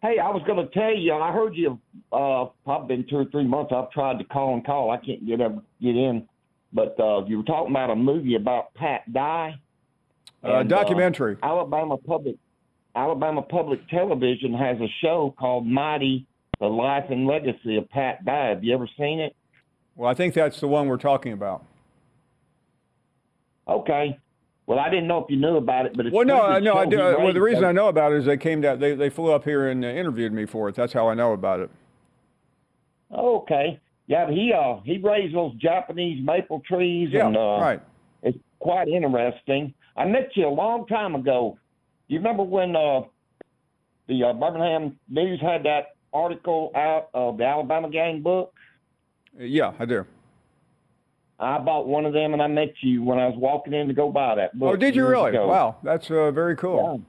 Hey, 0.03 0.19
I 0.19 0.31
was 0.31 0.43
going 0.47 0.67
to 0.67 0.73
tell 0.73 0.95
you. 0.97 1.13
I 1.15 1.31
heard 1.31 1.55
you. 1.55 1.79
Uh, 2.11 2.47
probably 2.65 2.97
been 2.97 3.07
two 3.09 3.17
or 3.17 3.27
three 3.27 3.47
months. 3.47 3.73
I've 3.75 3.91
tried 3.91 4.19
to 4.19 4.25
call 4.25 4.55
and 4.55 4.65
call. 4.65 4.91
I 4.91 4.97
can't 4.97 5.27
get 5.27 5.41
ever 5.41 5.61
get 5.81 5.95
in. 5.97 6.27
But 6.73 6.99
uh, 6.99 7.25
you 7.27 7.39
were 7.39 7.45
talking 7.45 7.71
about 7.73 7.91
a 7.91 7.97
movie 7.97 8.35
about 8.37 8.73
Pat 8.75 9.13
Dye. 9.13 9.55
Uh, 10.43 10.61
And, 10.61 10.69
documentary. 10.71 11.37
Alabama 11.43 11.97
Public 11.99 12.37
Alabama 12.95 13.43
Public 13.43 13.87
Television 13.89 14.55
has 14.55 14.79
a 14.81 14.89
show 15.03 15.35
called 15.39 15.67
Mighty: 15.67 16.27
The 16.61 16.67
Life 16.67 17.05
and 17.11 17.27
Legacy 17.27 17.77
of 17.77 17.89
Pat 17.91 18.25
Dye. 18.25 18.49
Have 18.49 18.65
you 18.65 18.73
ever 18.75 18.89
seen 18.99 19.21
it? 19.21 19.37
Well, 19.97 20.11
I 20.11 20.15
think 20.15 20.33
that's 20.33 20.61
the 20.61 20.69
one 20.69 20.89
we're 20.89 20.97
talking 20.97 21.33
about. 21.35 21.65
Okay. 23.69 24.19
Well, 24.71 24.79
I 24.79 24.89
didn't 24.89 25.09
know 25.09 25.19
if 25.19 25.29
you 25.29 25.37
knew 25.37 25.57
about 25.57 25.87
it, 25.87 25.97
but 25.97 26.07
it's 26.07 26.15
Well, 26.15 26.25
no, 26.25 26.43
I 26.43 26.61
know. 26.61 26.75
I 26.75 26.87
do. 26.87 27.01
Uh, 27.01 27.15
Well, 27.17 27.25
raised 27.25 27.37
the 27.37 27.43
reason 27.43 27.65
I 27.65 27.73
know 27.73 27.89
about 27.89 28.13
it 28.13 28.19
is 28.19 28.27
they 28.27 28.37
came 28.37 28.61
down. 28.61 28.79
They 28.79 28.95
they 28.95 29.11
flew 29.11 29.33
up 29.33 29.43
here 29.43 29.67
and 29.67 29.85
uh, 29.85 29.89
interviewed 29.89 30.33
me 30.33 30.47
for 30.47 30.69
it. 30.69 30.77
That's 30.77 30.93
how 30.93 31.09
I 31.09 31.15
know 31.15 31.33
about 31.33 31.59
it. 31.59 31.71
Okay. 33.13 33.81
Yeah, 34.07 34.27
but 34.27 34.35
he 34.35 34.53
uh 34.53 34.79
he 34.85 34.99
raised 34.99 35.35
those 35.35 35.55
Japanese 35.57 36.25
maple 36.25 36.61
trees 36.61 37.09
Yeah. 37.11 37.27
and 37.27 37.37
uh 37.37 37.59
right. 37.61 37.83
it's 38.23 38.39
quite 38.61 38.87
interesting. 38.87 39.75
I 39.97 40.05
met 40.05 40.31
you 40.37 40.47
a 40.47 40.55
long 40.55 40.87
time 40.87 41.17
ago. 41.17 41.59
You 42.07 42.19
remember 42.19 42.45
when 42.45 42.77
uh 42.77 43.01
the 44.07 44.23
uh, 44.23 44.33
Birmingham 44.35 45.01
News 45.09 45.41
had 45.41 45.65
that 45.65 45.97
article 46.13 46.71
out 46.77 47.09
of 47.13 47.39
the 47.39 47.45
Alabama 47.45 47.91
Gang 47.91 48.23
book. 48.23 48.55
Yeah, 49.37 49.73
I 49.81 49.85
do. 49.85 50.07
I 51.41 51.59
bought 51.59 51.87
one 51.87 52.05
of 52.05 52.13
them, 52.13 52.35
and 52.35 52.43
I 52.43 52.47
met 52.47 52.75
you 52.83 53.03
when 53.03 53.19
I 53.19 53.27
was 53.27 53.35
walking 53.37 53.73
in 53.73 53.89
to 53.89 53.95
go 53.95 54.13
buy 54.13 54.35
that 54.35 54.59
book. 54.59 54.75
Oh, 54.75 54.77
did 54.77 54.95
you 54.95 55.07
really? 55.07 55.31
ago. 55.31 55.49
Wow, 55.49 55.77
that's 55.83 56.11
uh, 56.11 56.31
very 56.31 56.55
cool. 56.55 57.01
Yeah. 57.01 57.05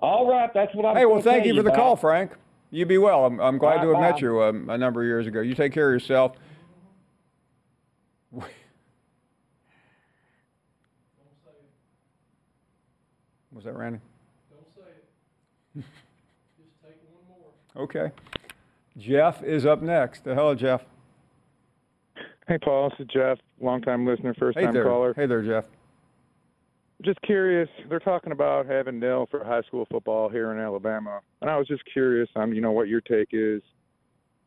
All 0.00 0.30
right, 0.30 0.50
that's 0.54 0.74
what 0.74 0.86
I'm. 0.86 0.96
Hey, 0.96 1.04
well, 1.04 1.20
thank 1.20 1.44
you 1.44 1.54
for 1.54 1.62
the 1.62 1.68
about. 1.68 1.78
call, 1.78 1.96
Frank. 1.96 2.32
You 2.70 2.86
be 2.86 2.96
well. 2.96 3.26
I'm, 3.26 3.38
I'm 3.40 3.58
glad 3.58 3.82
to 3.82 3.88
have 3.88 4.00
met 4.00 4.12
Bye-bye. 4.12 4.18
you 4.20 4.42
um, 4.42 4.70
a 4.70 4.78
number 4.78 5.02
of 5.02 5.06
years 5.06 5.26
ago. 5.26 5.40
You 5.40 5.54
take 5.54 5.72
care 5.72 5.88
of 5.88 5.92
yourself. 5.94 6.32
Was 8.32 8.44
that 13.64 13.74
Randy? 13.74 13.98
Don't 14.50 14.64
say 14.74 14.82
it. 15.76 15.76
Just 16.56 16.70
take 16.82 16.96
one 17.10 17.24
more. 17.28 17.52
Okay. 17.84 18.10
Jeff 18.96 19.42
is 19.42 19.66
up 19.66 19.82
next. 19.82 20.26
Uh, 20.26 20.34
Hello, 20.34 20.54
Jeff. 20.54 20.82
Hey, 22.48 22.56
Paul. 22.56 22.88
This 22.88 23.00
is 23.00 23.12
Jeff, 23.12 23.38
longtime 23.60 24.06
listener, 24.06 24.34
first 24.38 24.56
time 24.56 24.72
there. 24.72 24.84
caller. 24.84 25.12
Hey 25.14 25.26
there, 25.26 25.42
Jeff. 25.42 25.66
Just 27.04 27.20
curious. 27.20 27.68
They're 27.90 28.00
talking 28.00 28.32
about 28.32 28.64
having 28.64 28.98
nil 28.98 29.28
for 29.30 29.44
high 29.44 29.60
school 29.62 29.86
football 29.90 30.30
here 30.30 30.50
in 30.50 30.58
Alabama, 30.58 31.20
and 31.42 31.50
I 31.50 31.58
was 31.58 31.68
just 31.68 31.82
curious 31.92 32.28
on 32.34 32.54
you 32.54 32.62
know 32.62 32.72
what 32.72 32.88
your 32.88 33.02
take 33.02 33.28
is, 33.32 33.60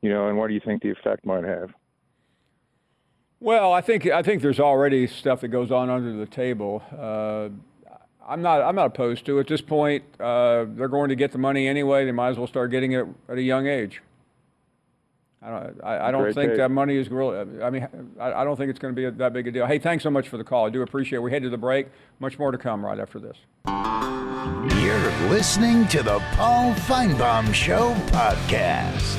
you 0.02 0.10
know, 0.10 0.30
and 0.30 0.38
what 0.38 0.48
do 0.48 0.56
you 0.56 0.60
think 0.66 0.82
the 0.82 0.90
effect 0.90 1.28
might 1.28 1.44
have? 1.44 1.70
Well, 3.40 3.72
I 3.72 3.82
think 3.82 4.08
I 4.08 4.24
think 4.24 4.42
there's 4.42 4.60
already 4.60 5.06
stuff 5.06 5.42
that 5.42 5.50
goes 5.50 5.70
on 5.72 5.92
under 5.92 6.12
the 6.12 6.26
table. 6.26 6.82
Uh, 6.98 7.50
I'm 8.28 8.42
not 8.42 8.62
I'm 8.62 8.76
not 8.76 8.88
opposed 8.88 9.28
to 9.28 9.38
it. 9.38 9.42
At 9.42 9.48
this 9.48 9.62
point, 9.62 10.04
uh, 10.20 10.66
they're 10.70 10.88
going 10.88 11.10
to 11.10 11.16
get 11.16 11.32
the 11.32 11.38
money 11.38 11.68
anyway. 11.68 12.06
They 12.06 12.12
might 12.12 12.30
as 12.30 12.38
well 12.40 12.48
start 12.48 12.72
getting 12.72 12.94
it 12.94 13.06
at 13.30 13.38
a 13.38 13.44
young 13.44 13.68
age. 13.68 14.02
I 15.44 15.50
don't 15.50 15.84
I, 15.84 16.08
I 16.08 16.12
don't 16.12 16.22
Great 16.22 16.36
think 16.36 16.52
take. 16.52 16.58
that 16.58 16.70
money 16.70 16.98
is 16.98 17.10
really. 17.10 17.62
I 17.64 17.70
mean, 17.70 17.88
I, 18.20 18.34
I 18.34 18.44
don't 18.44 18.58
think 18.58 18.70
it's 18.70 18.80
going 18.80 18.94
to 18.94 19.00
be 19.00 19.06
a, 19.06 19.12
that 19.12 19.34
big 19.34 19.48
a 19.48 19.52
deal. 19.52 19.66
Hey, 19.66 19.80
thanks 19.80 20.04
so 20.04 20.12
much 20.12 20.30
for 20.30 20.38
the 20.38 20.44
call. 20.44 20.68
I 20.68 20.70
do 20.70 20.82
appreciate. 20.84 21.18
it. 21.18 21.22
We 21.22 21.32
head 21.32 21.42
to 21.44 21.50
the 21.50 21.58
break. 21.58 21.88
Much 22.20 22.38
more 22.38 22.52
to 22.52 22.58
come 22.58 22.86
right 22.86 23.00
after 23.00 23.20
this. 23.20 23.38
You're 24.82 25.30
listening 25.30 25.88
to 25.88 26.04
the 26.04 26.20
Paul 26.34 26.74
Finebaum 26.74 27.54
Show 27.54 27.94
podcast. 28.08 29.18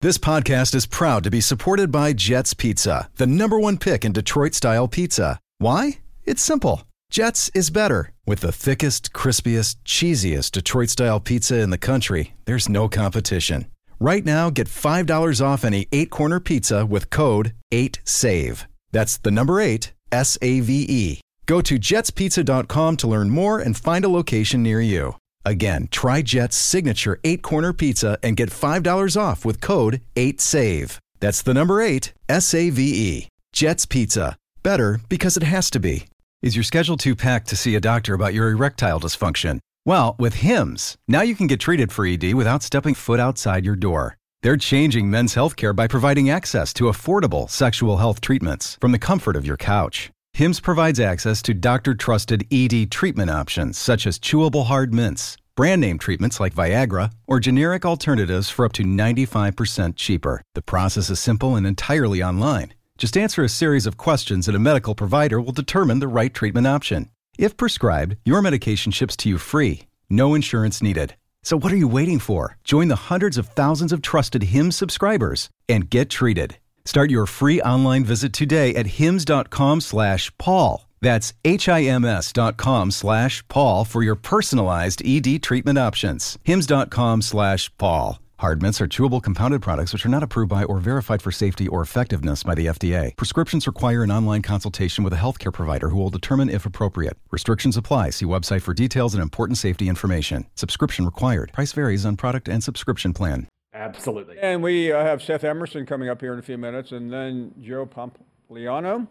This 0.00 0.16
podcast 0.16 0.74
is 0.74 0.86
proud 0.86 1.24
to 1.24 1.30
be 1.30 1.40
supported 1.40 1.90
by 1.90 2.12
Jets 2.12 2.54
Pizza, 2.54 3.10
the 3.16 3.26
number 3.26 3.58
one 3.58 3.78
pick 3.78 4.04
in 4.04 4.12
Detroit 4.12 4.54
style 4.54 4.86
pizza. 4.86 5.40
Why? 5.58 5.98
It's 6.24 6.40
simple. 6.42 6.84
Jets 7.10 7.50
is 7.52 7.70
better. 7.70 8.12
With 8.24 8.40
the 8.40 8.52
thickest, 8.52 9.12
crispiest, 9.12 9.76
cheesiest 9.84 10.52
Detroit 10.52 10.90
style 10.90 11.18
pizza 11.20 11.58
in 11.58 11.70
the 11.70 11.78
country, 11.78 12.34
there's 12.44 12.68
no 12.68 12.88
competition. 12.88 13.66
Right 14.00 14.24
now, 14.24 14.48
get 14.50 14.68
$5 14.68 15.44
off 15.44 15.64
any 15.64 15.88
eight 15.90 16.10
corner 16.10 16.38
pizza 16.38 16.86
with 16.86 17.10
code 17.10 17.52
8SAVE. 17.72 18.64
That's 18.92 19.16
the 19.18 19.32
number 19.32 19.60
eight, 19.60 19.92
S 20.12 20.38
A 20.40 20.60
V 20.60 20.86
E. 20.88 21.20
Go 21.46 21.60
to 21.62 21.78
jetspizza.com 21.78 22.96
to 22.98 23.06
learn 23.08 23.30
more 23.30 23.58
and 23.58 23.76
find 23.76 24.04
a 24.04 24.08
location 24.08 24.62
near 24.62 24.80
you. 24.80 25.16
Again, 25.44 25.88
try 25.90 26.22
Jet's 26.22 26.56
signature 26.56 27.18
eight 27.24 27.42
corner 27.42 27.72
pizza 27.72 28.18
and 28.22 28.36
get 28.36 28.50
$5 28.50 29.20
off 29.20 29.44
with 29.44 29.60
code 29.60 30.00
8SAVE. 30.14 30.98
That's 31.20 31.42
the 31.42 31.54
number 31.54 31.80
eight, 31.80 32.12
S 32.28 32.54
A 32.54 32.70
V 32.70 32.82
E. 32.82 33.28
Jet's 33.52 33.86
Pizza. 33.86 34.36
Better 34.62 35.00
because 35.08 35.36
it 35.36 35.42
has 35.42 35.70
to 35.70 35.80
be. 35.80 36.06
Is 36.42 36.54
your 36.54 36.62
schedule 36.62 36.96
too 36.96 37.16
packed 37.16 37.48
to 37.48 37.56
see 37.56 37.74
a 37.74 37.80
doctor 37.80 38.14
about 38.14 38.34
your 38.34 38.48
erectile 38.50 39.00
dysfunction? 39.00 39.58
Well, 39.88 40.16
with 40.18 40.34
HIMS, 40.42 40.98
now 41.08 41.22
you 41.22 41.34
can 41.34 41.46
get 41.46 41.60
treated 41.60 41.90
for 41.90 42.04
ED 42.04 42.34
without 42.34 42.62
stepping 42.62 42.92
foot 42.92 43.18
outside 43.18 43.64
your 43.64 43.74
door. 43.74 44.18
They're 44.42 44.58
changing 44.58 45.08
men's 45.08 45.34
healthcare 45.34 45.74
by 45.74 45.86
providing 45.86 46.28
access 46.28 46.74
to 46.74 46.90
affordable 46.90 47.48
sexual 47.48 47.96
health 47.96 48.20
treatments 48.20 48.76
from 48.82 48.92
the 48.92 48.98
comfort 48.98 49.34
of 49.34 49.46
your 49.46 49.56
couch. 49.56 50.10
HIMS 50.34 50.60
provides 50.60 51.00
access 51.00 51.40
to 51.40 51.54
doctor 51.54 51.94
trusted 51.94 52.46
ED 52.52 52.90
treatment 52.90 53.30
options 53.30 53.78
such 53.78 54.06
as 54.06 54.18
chewable 54.18 54.66
hard 54.66 54.92
mints, 54.92 55.38
brand 55.54 55.80
name 55.80 55.96
treatments 55.96 56.38
like 56.38 56.54
Viagra, 56.54 57.10
or 57.26 57.40
generic 57.40 57.86
alternatives 57.86 58.50
for 58.50 58.66
up 58.66 58.74
to 58.74 58.82
95% 58.82 59.96
cheaper. 59.96 60.42
The 60.54 60.60
process 60.60 61.08
is 61.08 61.18
simple 61.18 61.56
and 61.56 61.66
entirely 61.66 62.22
online. 62.22 62.74
Just 62.98 63.16
answer 63.16 63.42
a 63.42 63.48
series 63.48 63.86
of 63.86 63.96
questions 63.96 64.48
and 64.48 64.56
a 64.56 64.60
medical 64.60 64.94
provider 64.94 65.40
will 65.40 65.52
determine 65.52 66.00
the 66.00 66.08
right 66.08 66.34
treatment 66.34 66.66
option. 66.66 67.08
If 67.38 67.56
prescribed, 67.56 68.16
your 68.24 68.42
medication 68.42 68.90
ships 68.90 69.16
to 69.18 69.28
you 69.28 69.38
free, 69.38 69.86
no 70.10 70.34
insurance 70.34 70.82
needed. 70.82 71.14
So 71.44 71.56
what 71.56 71.72
are 71.72 71.76
you 71.76 71.86
waiting 71.86 72.18
for? 72.18 72.58
Join 72.64 72.88
the 72.88 73.08
hundreds 73.10 73.38
of 73.38 73.46
thousands 73.46 73.92
of 73.92 74.02
trusted 74.02 74.42
HIMS 74.54 74.76
subscribers 74.76 75.48
and 75.68 75.88
get 75.88 76.10
treated. 76.10 76.58
Start 76.84 77.10
your 77.10 77.26
free 77.26 77.60
online 77.62 78.04
visit 78.04 78.32
today 78.32 78.74
at 78.74 78.98
hims.com 78.98 79.80
slash 79.80 80.32
Paul. 80.36 80.88
That's 81.00 81.32
H-I-M-S 81.44 82.32
dot 82.32 82.56
com 82.56 82.90
slash 82.90 83.46
Paul 83.46 83.84
for 83.84 84.02
your 84.02 84.16
personalized 84.16 85.00
ED 85.06 85.40
treatment 85.40 85.78
options. 85.78 86.38
Hims.com 86.42 87.22
slash 87.22 87.70
Paul. 87.78 88.18
Hard 88.40 88.62
mints 88.62 88.80
are 88.80 88.86
chewable 88.86 89.20
compounded 89.20 89.60
products 89.60 89.92
which 89.92 90.06
are 90.06 90.08
not 90.08 90.22
approved 90.22 90.48
by 90.48 90.62
or 90.62 90.78
verified 90.78 91.20
for 91.20 91.32
safety 91.32 91.66
or 91.66 91.82
effectiveness 91.82 92.44
by 92.44 92.54
the 92.54 92.66
FDA. 92.66 93.16
Prescriptions 93.16 93.66
require 93.66 94.04
an 94.04 94.12
online 94.12 94.42
consultation 94.42 95.02
with 95.02 95.12
a 95.12 95.16
healthcare 95.16 95.52
provider 95.52 95.88
who 95.88 95.96
will 95.96 96.08
determine 96.08 96.48
if 96.48 96.64
appropriate. 96.64 97.16
Restrictions 97.32 97.76
apply. 97.76 98.10
See 98.10 98.26
website 98.26 98.62
for 98.62 98.74
details 98.74 99.12
and 99.12 99.24
important 99.24 99.58
safety 99.58 99.88
information. 99.88 100.46
Subscription 100.54 101.04
required. 101.04 101.52
Price 101.52 101.72
varies 101.72 102.06
on 102.06 102.16
product 102.16 102.46
and 102.46 102.62
subscription 102.62 103.12
plan. 103.12 103.48
Absolutely. 103.74 104.38
And 104.38 104.62
we 104.62 104.92
uh, 104.92 105.02
have 105.02 105.20
Seth 105.20 105.42
Emerson 105.42 105.84
coming 105.84 106.08
up 106.08 106.20
here 106.20 106.32
in 106.32 106.38
a 106.38 106.42
few 106.42 106.58
minutes, 106.58 106.92
and 106.92 107.12
then 107.12 107.52
Joe 107.60 107.86
Pompliano 107.86 109.08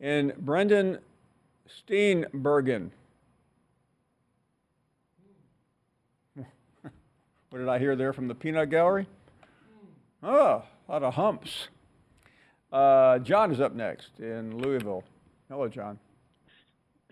and 0.00 0.34
Brendan 0.36 0.98
Steenbergen. 1.66 2.90
What 7.54 7.60
did 7.60 7.68
I 7.68 7.78
hear 7.78 7.94
there 7.94 8.12
from 8.12 8.26
the 8.26 8.34
peanut 8.34 8.68
gallery? 8.68 9.06
Oh, 10.24 10.64
a 10.88 10.92
lot 10.92 11.04
of 11.04 11.14
humps. 11.14 11.68
Uh, 12.72 13.20
John 13.20 13.52
is 13.52 13.60
up 13.60 13.76
next 13.76 14.18
in 14.18 14.58
Louisville. 14.58 15.04
Hello, 15.48 15.68
John. 15.68 16.00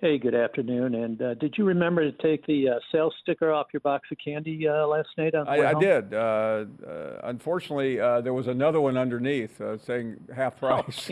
Hey, 0.00 0.18
good 0.18 0.34
afternoon. 0.34 0.96
And 0.96 1.22
uh, 1.22 1.34
did 1.34 1.54
you 1.56 1.64
remember 1.64 2.10
to 2.10 2.10
take 2.20 2.44
the 2.46 2.70
uh, 2.70 2.80
sales 2.90 3.14
sticker 3.22 3.52
off 3.52 3.68
your 3.72 3.78
box 3.82 4.08
of 4.10 4.18
candy 4.18 4.66
uh, 4.66 4.84
last 4.84 5.10
night? 5.16 5.36
On 5.36 5.46
I, 5.46 5.64
I 5.64 5.74
did. 5.74 6.12
Uh, 6.12 6.16
uh, 6.16 7.20
unfortunately, 7.22 8.00
uh, 8.00 8.20
there 8.20 8.34
was 8.34 8.48
another 8.48 8.80
one 8.80 8.96
underneath 8.96 9.60
uh, 9.60 9.78
saying 9.78 10.16
half 10.34 10.58
price. 10.58 11.08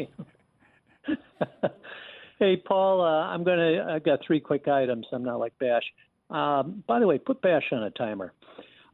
hey, 2.41 2.57
Paul, 2.57 3.01
uh, 3.01 3.29
I'm 3.29 3.45
gonna. 3.45 3.87
I've 3.93 4.03
got 4.03 4.25
three 4.27 4.41
quick 4.41 4.67
items. 4.67 5.07
I'm 5.13 5.23
not 5.23 5.39
like 5.39 5.57
Bash. 5.61 5.85
Um, 6.31 6.83
by 6.89 6.99
the 6.99 7.07
way, 7.07 7.19
put 7.19 7.41
Bash 7.41 7.69
on 7.71 7.85
a 7.85 7.91
timer. 7.91 8.33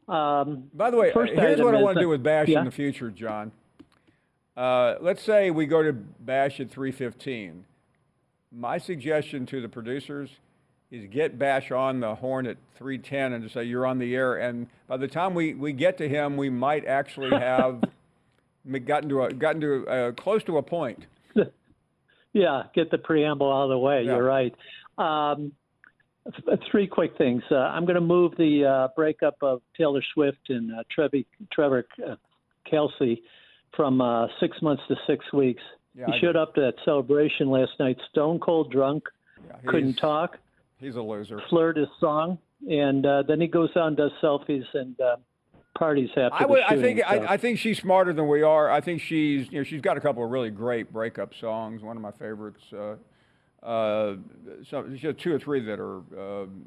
Um, 0.07 0.69
By 0.73 0.89
the 0.89 0.97
way, 0.97 1.11
here's 1.13 1.61
what 1.61 1.75
I 1.75 1.81
want 1.81 1.97
to 1.97 2.01
do 2.01 2.09
with 2.09 2.23
Bash 2.23 2.47
yeah? 2.47 2.59
in 2.59 2.65
the 2.65 2.71
future, 2.71 3.11
John. 3.11 3.51
Uh, 4.55 4.95
let's 5.01 5.21
say 5.21 5.51
we 5.51 5.65
go 5.65 5.83
to 5.83 5.93
Bash 5.93 6.59
at 6.59 6.69
3:15. 6.71 7.63
My 8.51 8.77
suggestion 8.77 9.45
to 9.47 9.61
the 9.61 9.69
producers 9.69 10.29
is 10.89 11.05
get 11.07 11.37
Bash 11.37 11.71
on 11.71 11.99
the 11.99 12.15
horn 12.15 12.47
at 12.47 12.57
3:10 12.79 13.33
and 13.33 13.43
just 13.43 13.53
say 13.53 13.65
you're 13.65 13.85
on 13.85 13.99
the 13.99 14.15
air. 14.15 14.37
And 14.37 14.67
by 14.87 14.97
the 14.97 15.07
time 15.07 15.33
we, 15.33 15.53
we 15.53 15.73
get 15.73 15.97
to 15.99 16.07
him, 16.07 16.37
we 16.37 16.49
might 16.49 16.85
actually 16.85 17.29
have 17.39 17.83
gotten 18.85 19.09
to 19.09 19.23
a, 19.23 19.33
gotten 19.33 19.61
to 19.61 19.87
uh, 19.87 20.11
close 20.13 20.43
to 20.45 20.57
a 20.57 20.63
point. 20.63 21.05
Yeah, 22.33 22.63
get 22.75 22.91
the 22.91 22.99
preamble 22.99 23.51
out 23.51 23.63
of 23.63 23.69
the 23.69 23.79
way. 23.79 24.03
Yeah. 24.03 24.15
You're 24.15 24.23
right. 24.23 24.53
Um, 24.97 25.53
three 26.71 26.87
quick 26.87 27.17
things. 27.17 27.43
Uh, 27.51 27.55
I'm 27.55 27.85
going 27.85 27.95
to 27.95 28.01
move 28.01 28.33
the 28.37 28.65
uh, 28.65 28.87
breakup 28.95 29.35
of 29.41 29.61
Taylor 29.77 30.01
Swift 30.13 30.49
and 30.49 30.71
uh, 30.73 30.83
Trevi, 30.89 31.25
Trevor 31.51 31.85
uh, 32.05 32.15
Kelce 32.71 33.21
from 33.75 34.01
uh, 34.01 34.27
six 34.39 34.61
months 34.61 34.83
to 34.87 34.95
six 35.07 35.31
weeks. 35.33 35.61
Yeah, 35.95 36.05
he 36.07 36.13
I 36.13 36.19
showed 36.19 36.35
up 36.35 36.53
to 36.55 36.61
that 36.61 36.75
celebration 36.85 37.49
last 37.49 37.71
night, 37.79 37.97
stone 38.09 38.39
cold 38.39 38.71
drunk, 38.71 39.03
Yeah, 39.47 39.55
couldn't 39.69 39.95
talk, 39.95 40.37
He's 40.79 40.95
a 40.95 41.01
loser. 41.01 41.41
slurred 41.49 41.77
his 41.77 41.87
song, 41.99 42.37
and 42.69 43.05
uh, 43.05 43.23
then 43.27 43.41
he 43.41 43.47
goes 43.47 43.69
on 43.75 43.95
does 43.95 44.11
selfies 44.21 44.65
and 44.73 44.95
parties 45.77 46.09
after 46.17 46.43
I, 46.43 46.45
would, 46.45 46.59
the 46.59 46.73
I 46.73 46.81
think 46.81 46.99
so- 46.99 47.05
I, 47.05 47.33
I 47.33 47.37
think 47.37 47.59
she's 47.59 47.79
smarter 47.79 48.13
than 48.13 48.27
we 48.27 48.41
are. 48.41 48.69
I 48.69 48.81
think 48.81 49.01
she's 49.01 49.51
you 49.51 49.59
know 49.59 49.63
she's 49.63 49.81
got 49.81 49.97
a 49.97 50.01
couple 50.01 50.23
of 50.23 50.29
really 50.31 50.49
great 50.49 50.91
breakup 50.91 51.33
songs. 51.39 51.81
One 51.81 51.95
of 51.95 52.01
my 52.01 52.11
favorites. 52.11 52.61
Uh, 53.63 54.15
some, 54.69 54.97
two 55.17 55.33
or 55.33 55.39
three 55.39 55.59
that 55.65 55.79
are 55.79 55.97
um 56.17 56.65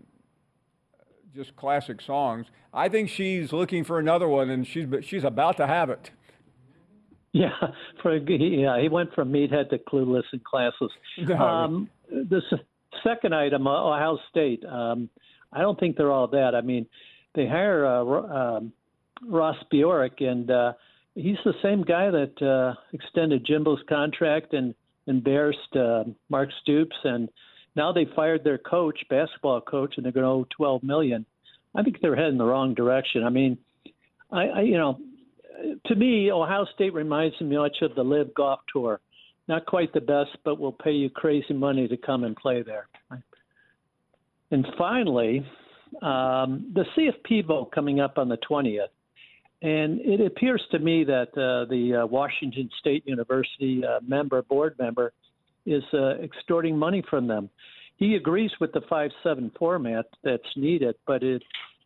just 1.34 1.54
classic 1.56 2.00
songs. 2.00 2.46
I 2.74 2.88
think 2.88 3.08
she's 3.08 3.52
looking 3.52 3.84
for 3.84 3.98
another 3.98 4.28
one, 4.28 4.50
and 4.50 4.66
she's 4.66 4.86
she's 5.02 5.24
about 5.24 5.56
to 5.58 5.66
have 5.66 5.90
it. 5.90 6.10
Yeah, 7.32 7.50
for 8.02 8.16
yeah, 8.16 8.80
he 8.80 8.88
went 8.88 9.14
from 9.14 9.32
meathead 9.32 9.70
to 9.70 9.78
clueless 9.78 10.24
and 10.32 10.42
classless. 10.44 10.90
No. 11.18 11.36
Um, 11.36 11.90
the 12.10 12.40
second 13.04 13.34
item, 13.34 13.66
uh, 13.66 13.70
Ohio 13.70 14.18
State. 14.30 14.64
Um, 14.64 15.08
I 15.52 15.60
don't 15.60 15.78
think 15.78 15.96
they're 15.96 16.12
all 16.12 16.28
that. 16.28 16.54
I 16.54 16.60
mean, 16.60 16.86
they 17.34 17.46
hire 17.46 17.86
uh, 17.86 18.02
um, 18.02 18.72
Ross 19.26 19.56
Bjork, 19.70 20.20
and 20.20 20.50
uh, 20.50 20.72
he's 21.14 21.36
the 21.44 21.54
same 21.62 21.82
guy 21.82 22.10
that 22.10 22.42
uh, 22.42 22.74
extended 22.92 23.44
Jimbo's 23.46 23.82
contract 23.88 24.54
and 24.54 24.74
embarrassed 25.10 25.76
uh, 25.76 26.04
Mark 26.28 26.48
Stoops, 26.62 26.96
and 27.04 27.28
now 27.76 27.92
they 27.92 28.06
fired 28.16 28.44
their 28.44 28.58
coach, 28.58 28.98
basketball 29.10 29.60
coach, 29.60 29.94
and 29.96 30.04
they're 30.04 30.12
going 30.12 30.24
to 30.24 30.30
owe 30.30 30.46
12 30.56 30.82
million. 30.82 31.26
I 31.74 31.82
think 31.82 32.00
they're 32.00 32.16
heading 32.16 32.38
the 32.38 32.44
wrong 32.44 32.74
direction. 32.74 33.24
I 33.24 33.28
mean, 33.28 33.58
I, 34.32 34.44
I 34.46 34.60
you 34.62 34.76
know, 34.76 34.98
to 35.86 35.94
me, 35.94 36.32
Ohio 36.32 36.66
State 36.74 36.94
reminds 36.94 37.40
me 37.40 37.56
much 37.56 37.76
of 37.82 37.94
the 37.94 38.02
Live 38.02 38.34
Golf 38.34 38.60
Tour. 38.72 39.00
Not 39.48 39.66
quite 39.66 39.92
the 39.92 40.00
best, 40.00 40.30
but 40.44 40.58
we'll 40.58 40.72
pay 40.72 40.92
you 40.92 41.10
crazy 41.10 41.54
money 41.54 41.88
to 41.88 41.96
come 41.96 42.24
and 42.24 42.36
play 42.36 42.62
there. 42.62 42.88
And 44.52 44.66
finally, 44.78 45.44
um, 46.02 46.72
the 46.74 46.84
CFP 46.96 47.46
vote 47.46 47.72
coming 47.72 48.00
up 48.00 48.18
on 48.18 48.28
the 48.28 48.38
20th. 48.48 48.88
And 49.62 50.00
it 50.00 50.20
appears 50.24 50.62
to 50.70 50.78
me 50.78 51.04
that 51.04 51.28
uh, 51.36 51.68
the 51.68 52.02
uh, 52.02 52.06
Washington 52.06 52.70
State 52.78 53.06
University 53.06 53.84
uh, 53.84 54.00
member, 54.06 54.42
board 54.42 54.74
member, 54.78 55.12
is 55.66 55.84
uh, 55.92 56.16
extorting 56.22 56.76
money 56.76 57.02
from 57.08 57.26
them. 57.26 57.50
He 57.96 58.14
agrees 58.14 58.50
with 58.58 58.72
the 58.72 58.80
5 58.88 59.10
7 59.22 59.52
format 59.58 60.06
that's 60.24 60.42
needed, 60.56 60.94
but 61.06 61.22
it, 61.22 61.42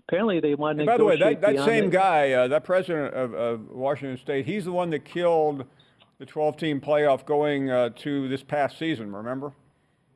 apparently 0.07 0.39
they 0.39 0.55
want 0.55 0.79
to. 0.79 0.87
by 0.87 0.97
the 0.97 1.05
way, 1.05 1.19
that, 1.19 1.41
that 1.41 1.65
same 1.65 1.87
it. 1.87 1.91
guy, 1.91 2.33
uh, 2.33 2.47
that 2.49 2.63
president 2.63 3.13
of, 3.13 3.35
of, 3.35 3.69
Washington 3.69 4.19
State, 4.19 4.47
he's 4.47 4.65
the 4.65 4.73
one 4.73 4.91
that 4.91 5.05
killed 5.05 5.65
the 6.19 6.27
12 6.27 6.57
team 6.57 6.81
playoff 6.81 7.27
going 7.27 7.71
uh, 7.71 7.91
to 7.97 8.29
this 8.29 8.45
past 8.45 8.79
season, 8.79 9.13
remember? 9.13 9.53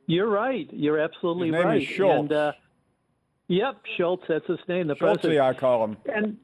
You're 0.07 0.29
right. 0.29 0.69
You're 0.71 0.99
absolutely 0.99 1.47
his 1.47 1.53
name 1.53 1.65
right. 1.65 1.81
Is 1.81 1.87
Schulz. 1.87 2.31
And, 2.31 2.53
Yep, 3.49 3.81
Schulz. 3.97 4.21
That's 4.29 4.45
his 4.45 4.59
name. 4.67 4.87
The 4.87 4.95
Schulz, 4.95 5.21
president. 5.21 5.41
I 5.41 5.53
call 5.53 5.83
him. 5.83 5.97
And 6.05 6.37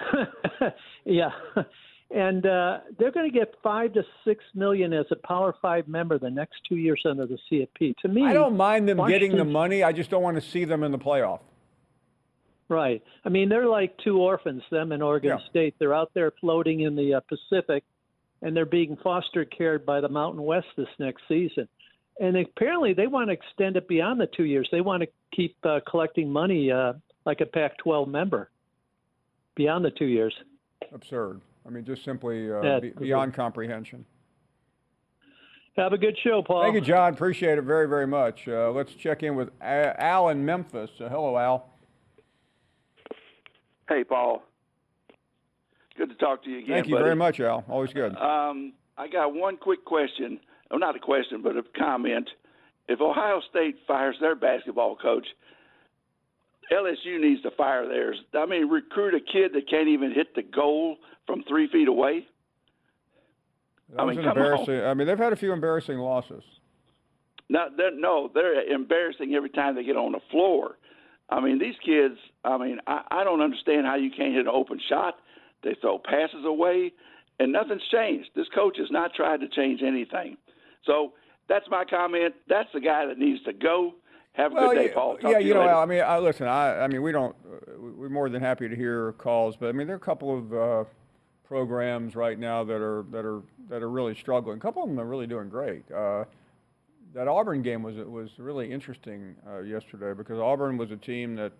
yeah, 1.04 1.30
and 2.10 2.46
uh, 2.46 2.78
they're 2.98 3.10
going 3.10 3.30
to 3.30 3.36
get 3.36 3.54
five 3.62 3.92
to 3.94 4.02
six 4.24 4.42
million 4.54 4.92
as 4.92 5.06
a 5.10 5.16
Power 5.16 5.54
Five 5.60 5.88
member 5.88 6.18
the 6.18 6.30
next 6.30 6.56
two 6.68 6.76
years 6.76 7.02
under 7.04 7.26
the 7.26 7.38
CFP. 7.50 7.96
To 7.98 8.08
me, 8.08 8.24
I 8.24 8.32
don't 8.32 8.56
mind 8.56 8.88
them 8.88 8.98
Washington, 8.98 9.30
getting 9.30 9.36
the 9.38 9.44
money. 9.44 9.82
I 9.82 9.92
just 9.92 10.10
don't 10.10 10.22
want 10.22 10.36
to 10.36 10.40
see 10.40 10.64
them 10.64 10.82
in 10.82 10.92
the 10.92 10.98
playoff. 10.98 11.40
Right. 12.68 13.02
I 13.24 13.28
mean, 13.30 13.48
they're 13.48 13.66
like 13.66 13.96
two 13.98 14.18
orphans. 14.18 14.62
Them 14.70 14.92
and 14.92 15.02
Oregon 15.02 15.38
Yeah. 15.38 15.48
State. 15.50 15.74
They're 15.78 15.94
out 15.94 16.10
there 16.14 16.30
floating 16.40 16.80
in 16.80 16.96
the 16.96 17.14
uh, 17.14 17.20
Pacific, 17.20 17.84
and 18.42 18.56
they're 18.56 18.66
being 18.66 18.96
foster 19.02 19.44
cared 19.44 19.86
by 19.86 20.00
the 20.00 20.08
Mountain 20.08 20.42
West 20.42 20.66
this 20.76 20.88
next 20.98 21.22
season. 21.28 21.68
And 22.20 22.36
apparently, 22.36 22.94
they 22.94 23.06
want 23.06 23.28
to 23.28 23.32
extend 23.32 23.76
it 23.76 23.86
beyond 23.86 24.20
the 24.20 24.26
two 24.26 24.44
years. 24.44 24.68
They 24.72 24.80
want 24.80 25.02
to 25.02 25.08
keep 25.34 25.56
uh, 25.64 25.80
collecting 25.88 26.30
money 26.30 26.70
uh, 26.70 26.94
like 27.24 27.40
a 27.40 27.46
Pac-12 27.46 28.08
member 28.08 28.50
beyond 29.58 29.84
the 29.84 29.90
two 29.90 30.06
years. 30.06 30.32
Absurd. 30.94 31.42
I 31.66 31.70
mean, 31.70 31.84
just 31.84 32.02
simply 32.04 32.50
uh, 32.50 32.62
Yeah, 32.62 32.80
be, 32.80 32.90
beyond 32.90 33.34
comprehension. 33.34 34.06
Have 35.76 35.92
a 35.92 35.98
good 35.98 36.16
show, 36.24 36.42
Paul. 36.42 36.62
Thank 36.62 36.74
you, 36.76 36.80
John. 36.80 37.12
Appreciate 37.12 37.58
it 37.58 37.62
very, 37.62 37.86
very 37.86 38.06
much. 38.06 38.48
Uh, 38.48 38.70
let's 38.70 38.94
check 38.94 39.22
in 39.22 39.34
with 39.36 39.50
A- 39.60 40.02
Al 40.02 40.30
in 40.30 40.44
Memphis. 40.44 40.90
Uh, 40.98 41.08
hello, 41.08 41.36
Al. 41.36 41.68
Hey, 43.88 44.02
Paul. 44.04 44.42
Good 45.96 46.08
to 46.10 46.14
talk 46.16 46.42
to 46.44 46.50
you 46.50 46.58
again. 46.58 46.68
Thank 46.76 46.86
you 46.88 46.94
buddy. 46.94 47.04
very 47.04 47.16
much, 47.16 47.40
Al. 47.40 47.64
Always 47.68 47.92
good. 47.92 48.16
Um, 48.16 48.72
I 48.96 49.08
got 49.08 49.34
one 49.34 49.56
quick 49.56 49.84
question. 49.84 50.40
Well, 50.70 50.80
not 50.80 50.96
a 50.96 51.00
question, 51.00 51.42
but 51.42 51.56
a 51.56 51.62
comment. 51.76 52.28
If 52.88 53.00
Ohio 53.00 53.40
State 53.50 53.76
fires 53.86 54.16
their 54.20 54.34
basketball 54.34 54.96
coach, 54.96 55.26
LSU 56.72 57.20
needs 57.20 57.42
to 57.42 57.50
fire 57.52 57.86
theirs. 57.88 58.18
I 58.34 58.46
mean, 58.46 58.68
recruit 58.68 59.14
a 59.14 59.20
kid 59.20 59.52
that 59.54 59.68
can't 59.70 59.88
even 59.88 60.12
hit 60.12 60.34
the 60.34 60.42
goal 60.42 60.96
from 61.26 61.42
three 61.48 61.68
feet 61.68 61.88
away. 61.88 62.26
That 63.94 64.02
I 64.02 64.06
mean, 64.06 64.18
an 64.18 64.24
come 64.24 64.32
on. 64.32 64.38
embarrassing. 64.38 64.80
I 64.84 64.94
mean, 64.94 65.06
they've 65.06 65.18
had 65.18 65.32
a 65.32 65.36
few 65.36 65.52
embarrassing 65.52 65.98
losses. 65.98 66.44
No, 67.48 67.68
they're, 67.74 67.98
no, 67.98 68.30
they're 68.32 68.62
embarrassing 68.70 69.34
every 69.34 69.48
time 69.48 69.74
they 69.74 69.84
get 69.84 69.96
on 69.96 70.12
the 70.12 70.20
floor. 70.30 70.76
I 71.30 71.40
mean, 71.40 71.58
these 71.58 71.74
kids. 71.84 72.16
I 72.44 72.58
mean, 72.58 72.78
I, 72.86 73.02
I 73.10 73.24
don't 73.24 73.40
understand 73.40 73.86
how 73.86 73.96
you 73.96 74.10
can't 74.10 74.34
hit 74.34 74.42
an 74.42 74.52
open 74.52 74.80
shot. 74.88 75.14
They 75.62 75.74
throw 75.80 75.98
passes 75.98 76.44
away, 76.44 76.92
and 77.38 77.52
nothing's 77.52 77.86
changed. 77.90 78.30
This 78.34 78.46
coach 78.54 78.76
has 78.78 78.90
not 78.90 79.14
tried 79.14 79.40
to 79.40 79.48
change 79.48 79.82
anything. 79.82 80.36
So 80.84 81.12
that's 81.48 81.66
my 81.70 81.84
comment. 81.84 82.34
That's 82.48 82.68
the 82.72 82.80
guy 82.80 83.06
that 83.06 83.18
needs 83.18 83.42
to 83.44 83.52
go. 83.52 83.94
Have 84.38 84.52
a 84.52 84.54
Well, 84.54 84.68
good 84.70 84.76
day, 84.76 84.86
yeah, 84.86 84.94
Paul. 84.94 85.16
Talk 85.16 85.30
yeah, 85.32 85.38
you, 85.38 85.48
you 85.48 85.54
know, 85.54 85.60
later. 85.60 85.74
I 85.74 85.84
mean, 85.84 86.00
I, 86.00 86.18
listen, 86.18 86.46
I, 86.46 86.84
I 86.84 86.86
mean, 86.86 87.02
we 87.02 87.10
don't. 87.10 87.34
We're 87.76 88.08
more 88.08 88.28
than 88.28 88.40
happy 88.40 88.68
to 88.68 88.76
hear 88.76 89.12
calls, 89.14 89.56
but 89.56 89.68
I 89.68 89.72
mean, 89.72 89.88
there 89.88 89.94
are 89.94 89.98
a 89.98 90.00
couple 90.00 90.38
of 90.38 90.54
uh, 90.54 90.84
programs 91.44 92.14
right 92.14 92.38
now 92.38 92.62
that 92.62 92.80
are 92.80 93.04
that 93.10 93.24
are 93.24 93.42
that 93.68 93.82
are 93.82 93.90
really 93.90 94.14
struggling. 94.14 94.58
A 94.58 94.60
couple 94.60 94.84
of 94.84 94.88
them 94.88 95.00
are 95.00 95.06
really 95.06 95.26
doing 95.26 95.48
great. 95.48 95.90
Uh, 95.90 96.24
that 97.14 97.26
Auburn 97.26 97.62
game 97.62 97.82
was 97.82 97.96
was 97.96 98.30
really 98.38 98.70
interesting 98.70 99.34
uh, 99.44 99.58
yesterday 99.62 100.12
because 100.14 100.38
Auburn 100.38 100.76
was 100.76 100.92
a 100.92 100.96
team 100.96 101.34
that 101.34 101.52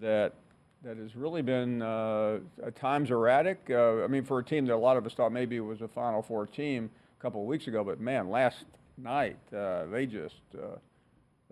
that 0.00 0.34
that 0.82 0.96
has 0.96 1.14
really 1.14 1.42
been 1.42 1.80
uh, 1.80 2.40
at 2.66 2.74
times 2.74 3.12
erratic. 3.12 3.68
Uh, 3.70 4.02
I 4.02 4.08
mean, 4.08 4.24
for 4.24 4.40
a 4.40 4.44
team 4.44 4.66
that 4.66 4.74
a 4.74 4.76
lot 4.76 4.96
of 4.96 5.06
us 5.06 5.14
thought 5.14 5.30
maybe 5.30 5.54
it 5.56 5.60
was 5.60 5.80
a 5.80 5.88
Final 5.88 6.22
Four 6.22 6.48
team 6.48 6.90
a 7.16 7.22
couple 7.22 7.40
of 7.40 7.46
weeks 7.46 7.68
ago, 7.68 7.84
but 7.84 8.00
man, 8.00 8.30
last 8.30 8.64
night 8.98 9.38
uh, 9.56 9.84
they 9.86 10.06
just 10.06 10.42
uh, 10.56 10.76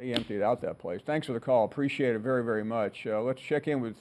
they 0.03 0.13
emptied 0.13 0.43
out 0.43 0.61
that 0.63 0.79
place. 0.79 1.01
Thanks 1.07 1.27
for 1.27 1.33
the 1.33 1.41
call. 1.41 1.65
Appreciate 1.65 2.15
it 2.15 2.19
very 2.21 2.43
very 2.45 2.65
much. 2.65 3.07
Uh, 3.07 3.23
let's 3.23 3.41
check 3.41 3.69
in 3.69 3.81
with 3.81 3.97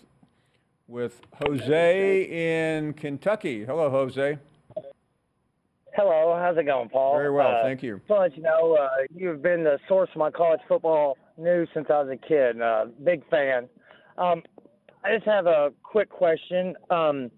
with 0.87 1.21
Jose 1.45 2.23
in 2.23 2.93
Kentucky. 2.93 3.63
Hello, 3.65 3.89
Jose. 3.89 4.37
Hello, 5.93 6.37
how's 6.41 6.57
it 6.57 6.65
going, 6.65 6.89
Paul? 6.89 7.15
Very 7.17 7.31
well, 7.31 7.55
Uh, 7.57 7.63
thank 7.63 7.83
you. 7.83 7.97
Just 7.97 8.09
want 8.09 8.19
to 8.19 8.23
let 8.23 8.37
you 8.37 8.43
know, 8.43 8.75
uh, 8.75 8.89
you've 9.13 9.41
been 9.41 9.63
the 9.63 9.77
source 9.89 10.09
of 10.11 10.17
my 10.17 10.31
college 10.31 10.61
football 10.67 11.17
news 11.37 11.67
since 11.73 11.87
I 11.89 12.01
was 12.01 12.09
a 12.09 12.15
kid. 12.15 12.61
Uh, 12.61 12.85
big 13.03 13.27
fan. 13.29 13.67
Um, 14.17 14.41
I 15.03 15.13
just 15.13 15.25
have 15.25 15.47
a 15.47 15.73
quick 15.83 16.09
question. 16.09 16.75
Um, 16.89 17.29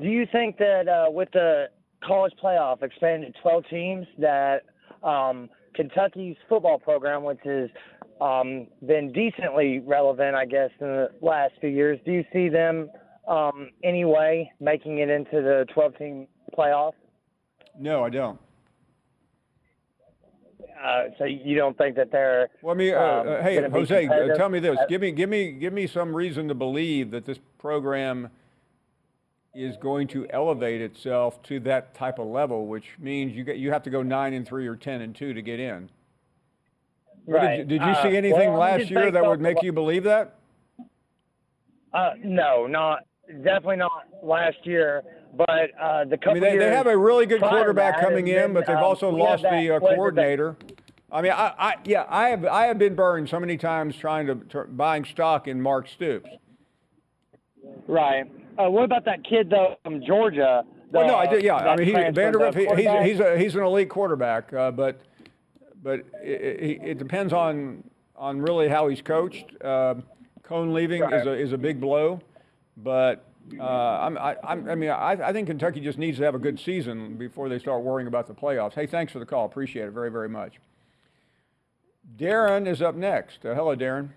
do 0.00 0.08
you 0.08 0.24
think 0.30 0.56
that 0.58 0.88
uh, 0.88 1.10
with 1.10 1.30
the 1.32 1.66
college 2.04 2.32
playoff 2.42 2.82
expanded 2.82 3.34
to 3.34 3.40
12 3.42 3.64
teams, 3.68 4.06
that 4.18 4.62
um, 5.02 5.50
Kentucky's 5.74 6.36
football 6.48 6.78
program, 6.78 7.24
which 7.24 7.40
has 7.44 7.68
um, 8.20 8.66
been 8.86 9.12
decently 9.12 9.80
relevant, 9.80 10.34
I 10.34 10.46
guess, 10.46 10.70
in 10.80 10.86
the 10.86 11.08
last 11.20 11.54
few 11.60 11.70
years, 11.70 11.98
do 12.04 12.12
you 12.12 12.24
see 12.32 12.48
them 12.48 12.90
um, 13.28 13.70
anyway 13.82 14.50
making 14.60 14.98
it 14.98 15.08
into 15.08 15.42
the 15.42 15.66
12 15.74 15.96
team 15.98 16.26
playoff? 16.56 16.92
No, 17.78 18.04
I 18.04 18.10
don't. 18.10 18.38
Uh, 20.82 21.04
so 21.16 21.24
you 21.24 21.56
don't 21.56 21.78
think 21.78 21.94
that 21.94 22.10
they're 22.10 22.48
Well, 22.60 22.74
I 22.74 22.78
mean, 22.78 22.94
uh, 22.94 22.98
um, 22.98 23.28
uh, 23.28 23.42
hey, 23.42 23.68
Jose, 23.68 24.08
uh, 24.08 24.34
tell 24.36 24.48
me 24.48 24.58
this. 24.58 24.76
Uh, 24.76 24.86
Give 24.88 25.00
me, 25.00 25.12
give 25.12 25.28
me, 25.28 25.52
give 25.52 25.72
me 25.72 25.86
some 25.86 26.14
reason 26.14 26.48
to 26.48 26.54
believe 26.54 27.12
that 27.12 27.24
this 27.24 27.38
program 27.58 28.28
is 29.54 29.76
going 29.76 30.08
to 30.08 30.26
elevate 30.30 30.80
itself 30.80 31.42
to 31.42 31.60
that 31.60 31.94
type 31.94 32.18
of 32.18 32.26
level, 32.26 32.66
which 32.66 32.86
means 32.98 33.34
you 33.34 33.44
get, 33.44 33.56
you 33.58 33.70
have 33.70 33.82
to 33.82 33.90
go 33.90 34.02
nine 34.02 34.32
and 34.32 34.46
three 34.46 34.66
or 34.66 34.76
ten 34.76 35.02
and 35.02 35.14
two 35.14 35.34
to 35.34 35.42
get 35.42 35.60
in. 35.60 35.90
Right. 37.26 37.58
Did, 37.58 37.68
did 37.68 37.82
you 37.82 37.88
Uh, 37.88 38.02
see 38.02 38.16
anything 38.16 38.50
well, 38.50 38.60
last 38.60 38.90
year 38.90 39.10
that 39.10 39.24
would 39.24 39.40
make 39.40 39.62
you 39.62 39.72
believe 39.72 40.04
that? 40.04 40.34
Uh, 41.92 42.12
no, 42.22 42.66
not 42.66 43.00
definitely 43.42 43.76
not 43.76 44.04
last 44.22 44.56
year. 44.64 45.02
But 45.34 45.70
uh, 45.80 46.04
the 46.04 46.16
couple 46.16 46.32
I 46.32 46.34
mean, 46.34 46.42
they, 46.42 46.58
they 46.58 46.70
have 46.74 46.86
a 46.86 46.96
really 46.96 47.24
good 47.26 47.40
quarterback 47.40 48.00
coming 48.00 48.28
in, 48.28 48.34
been, 48.34 48.52
but 48.54 48.66
they've 48.66 48.76
um, 48.76 48.84
also 48.84 49.10
lost 49.10 49.42
that- 49.42 49.52
the 49.52 49.70
uh, 49.70 49.80
what 49.80 49.82
is 49.82 49.82
it, 49.82 49.88
that- 49.90 49.96
coordinator. 49.96 50.56
I 51.10 51.20
mean, 51.20 51.32
I, 51.32 51.52
I, 51.58 51.74
yeah, 51.84 52.06
I 52.08 52.30
have, 52.30 52.46
I 52.46 52.64
have 52.66 52.78
been 52.78 52.94
burned 52.94 53.28
so 53.28 53.38
many 53.38 53.58
times 53.58 53.94
trying 53.96 54.26
to, 54.28 54.34
to 54.48 54.64
buying 54.64 55.04
stock 55.04 55.46
in 55.46 55.60
Mark 55.60 55.86
Stoops. 55.86 56.30
Right. 57.86 58.32
Uh, 58.58 58.70
what 58.70 58.84
about 58.84 59.04
that 59.04 59.24
kid 59.24 59.50
though 59.50 59.76
from 59.82 60.04
Georgia? 60.04 60.64
Well, 60.90 61.06
no, 61.06 61.16
I 61.16 61.26
did. 61.26 61.42
Yeah, 61.42 61.56
I 61.56 61.76
mean, 61.76 61.86
he, 61.86 61.92
Vanderbilt. 61.92 62.54
He, 62.54 62.66
he's 62.66 63.02
he's 63.02 63.20
a, 63.20 63.38
he's 63.38 63.54
an 63.54 63.62
elite 63.62 63.88
quarterback, 63.88 64.52
uh, 64.52 64.70
but 64.70 65.00
but 65.82 66.00
it, 66.22 66.40
it, 66.40 66.80
it 66.82 66.98
depends 66.98 67.32
on 67.32 67.82
on 68.14 68.40
really 68.40 68.68
how 68.68 68.88
he's 68.88 69.00
coached. 69.00 69.46
Uh, 69.62 69.94
Coen 70.44 70.72
leaving 70.72 71.02
is 71.02 71.26
a 71.26 71.32
is 71.32 71.52
a 71.52 71.58
big 71.58 71.80
blow, 71.80 72.20
but 72.76 73.24
uh, 73.58 73.64
I'm, 73.64 74.18
I, 74.18 74.36
I'm, 74.44 74.68
I 74.68 74.74
mean, 74.74 74.90
I, 74.90 75.12
I 75.12 75.32
think 75.32 75.48
Kentucky 75.48 75.80
just 75.80 75.98
needs 75.98 76.18
to 76.18 76.24
have 76.24 76.34
a 76.34 76.38
good 76.38 76.60
season 76.60 77.16
before 77.16 77.48
they 77.48 77.58
start 77.58 77.82
worrying 77.82 78.06
about 78.06 78.26
the 78.26 78.34
playoffs. 78.34 78.74
Hey, 78.74 78.86
thanks 78.86 79.12
for 79.12 79.18
the 79.18 79.26
call. 79.26 79.46
Appreciate 79.46 79.86
it 79.86 79.92
very 79.92 80.10
very 80.10 80.28
much. 80.28 80.60
Darren 82.16 82.66
is 82.66 82.82
up 82.82 82.94
next. 82.94 83.44
Uh, 83.44 83.54
hello, 83.54 83.74
Darren. 83.74 84.10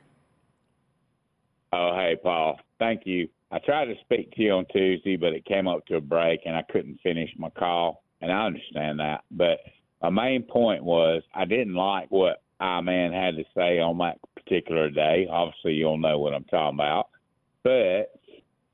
Oh, 1.71 1.95
hey, 1.95 2.17
Paul. 2.21 2.59
Thank 2.79 3.05
you. 3.05 3.29
I 3.51 3.59
tried 3.59 3.85
to 3.85 3.95
speak 4.01 4.31
to 4.31 4.41
you 4.41 4.51
on 4.53 4.65
Tuesday, 4.71 5.15
but 5.15 5.33
it 5.33 5.45
came 5.45 5.67
up 5.67 5.85
to 5.87 5.97
a 5.97 6.01
break 6.01 6.41
and 6.45 6.55
I 6.55 6.63
couldn't 6.63 6.99
finish 7.01 7.29
my 7.37 7.49
call, 7.49 8.03
and 8.21 8.31
I 8.31 8.45
understand 8.45 8.99
that. 8.99 9.23
But 9.31 9.59
my 10.01 10.09
main 10.09 10.43
point 10.43 10.83
was 10.83 11.23
I 11.33 11.45
didn't 11.45 11.75
like 11.75 12.09
what 12.09 12.41
I 12.59 12.81
man 12.81 13.11
had 13.11 13.35
to 13.35 13.43
say 13.55 13.79
on 13.79 13.97
that 13.99 14.19
particular 14.35 14.89
day. 14.89 15.27
Obviously, 15.29 15.73
you'll 15.73 15.97
know 15.97 16.19
what 16.19 16.33
I'm 16.33 16.45
talking 16.45 16.77
about. 16.77 17.09
But, 17.63 18.19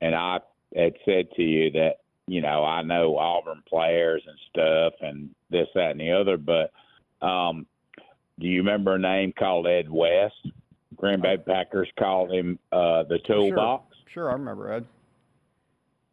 and 0.00 0.14
I 0.14 0.40
had 0.76 0.94
said 1.04 1.30
to 1.36 1.42
you 1.42 1.70
that, 1.72 1.96
you 2.26 2.40
know, 2.40 2.64
I 2.64 2.82
know 2.82 3.16
Auburn 3.16 3.62
players 3.68 4.22
and 4.26 4.38
stuff 4.50 4.94
and 5.00 5.30
this, 5.50 5.68
that, 5.74 5.92
and 5.92 6.00
the 6.00 6.12
other, 6.12 6.36
but 6.36 6.72
um, 7.26 7.66
do 8.38 8.46
you 8.46 8.58
remember 8.58 8.94
a 8.94 8.98
name 8.98 9.32
called 9.36 9.66
Ed 9.66 9.90
West? 9.90 10.34
Green 10.96 11.20
Bay 11.20 11.36
Packers 11.36 11.88
called 11.98 12.30
him 12.30 12.58
uh, 12.70 13.02
the 13.04 13.18
toolbox. 13.26 13.84
Sure. 13.88 13.91
Sure, 14.12 14.30
I 14.30 14.34
remember 14.34 14.72
Ed. 14.72 14.86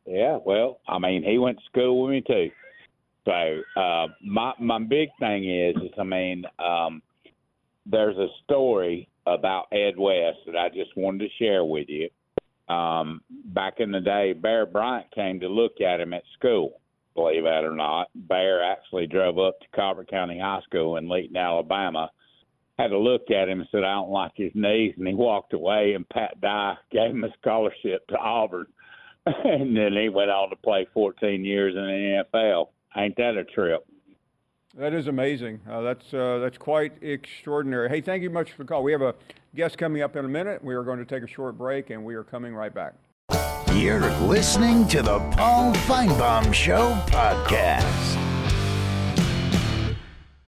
Yeah, 0.06 0.40
well, 0.44 0.80
I 0.88 0.98
mean, 1.00 1.24
he 1.24 1.38
went 1.38 1.58
to 1.58 1.66
school 1.66 2.02
with 2.02 2.12
me 2.12 2.24
too. 2.26 2.50
So 3.26 3.80
uh, 3.80 4.08
my 4.24 4.54
my 4.60 4.80
big 4.80 5.10
thing 5.20 5.50
is, 5.50 5.76
is 5.84 5.92
I 6.00 6.04
mean, 6.04 6.46
um, 6.58 7.02
there's 7.86 8.18
a 8.18 8.28
story 8.44 9.08
about 9.28 9.68
Ed 9.72 9.98
West 9.98 10.40
that 10.46 10.56
I 10.56 10.70
just 10.70 10.96
wanted 10.96 11.28
to 11.28 11.44
share 11.44 11.64
with 11.64 11.88
you. 11.90 12.10
Um, 12.74 13.22
back 13.46 13.76
in 13.80 13.92
the 13.92 14.00
day, 14.00 14.34
Bear 14.34 14.66
Bryant 14.66 15.12
came 15.14 15.40
to 15.42 15.48
look 15.48 15.82
at 15.82 16.00
him 16.00 16.14
at 16.14 16.24
school. 16.38 16.80
Believe 17.16 17.44
that 17.44 17.64
or 17.64 17.76
not, 17.76 18.10
Bear 18.16 18.64
actually 18.64 19.08
drove 19.08 19.38
up 19.40 19.60
to 19.60 19.68
Colbert 19.76 20.10
County 20.10 20.40
High 20.40 20.62
School 20.62 20.98
in 20.98 21.10
Leighton, 21.10 21.36
Alabama. 21.36 22.10
Had 22.80 22.94
a 22.94 22.98
look 22.98 23.30
at 23.30 23.50
him 23.50 23.60
and 23.60 23.70
said, 23.72 23.84
"I 23.84 23.96
don't 23.96 24.10
like 24.10 24.32
his 24.36 24.54
knees," 24.56 24.94
and 24.98 25.06
he 25.06 25.14
walked 25.14 25.54
away. 25.54 25.94
And 25.96 26.08
Pat 26.08 26.40
Dye 26.40 26.78
gave 26.92 27.12
him 27.12 27.26
a 27.26 27.34
scholarship 27.42 28.08
to 28.08 28.18
Auburn, 28.18 28.68
and 29.26 29.76
then 29.76 29.94
he 29.94 30.08
went 30.08 30.32
on 30.32 30.50
to 30.50 30.56
play 30.56 30.88
14 30.94 31.44
years 31.44 31.76
in 31.76 31.82
the 31.82 32.24
NFL. 32.34 32.70
Ain't 32.96 33.18
that 33.18 33.36
a 33.36 33.44
trip? 33.44 33.86
That 34.78 34.94
is 34.94 35.08
amazing. 35.08 35.60
Uh, 35.70 35.82
that's 35.82 36.14
uh, 36.14 36.40
that's 36.40 36.58
quite 36.58 36.94
extraordinary. 37.02 37.90
Hey, 37.90 38.00
thank 38.00 38.24
you 38.24 38.30
much 38.30 38.54
for 38.54 38.64
the 38.64 38.68
call. 38.68 38.82
We 38.82 38.94
have 38.94 39.02
a 39.02 39.16
guest 39.56 39.78
coming 39.78 40.02
up 40.02 40.16
in 40.16 40.24
a 40.24 40.30
minute. 40.30 40.64
We 40.64 40.74
are 40.76 40.84
going 40.84 41.00
to 41.00 41.06
take 41.06 41.24
a 41.24 41.28
short 41.28 41.58
break, 41.58 41.90
and 41.90 42.06
we 42.06 42.16
are 42.16 42.24
coming 42.24 42.56
right 42.56 42.74
back. 42.74 42.94
You're 43.74 44.12
listening 44.22 44.88
to 44.88 45.02
the 45.02 45.20
Paul 45.32 45.74
Finebaum 45.74 46.54
Show 46.54 46.94
podcast. 47.08 48.29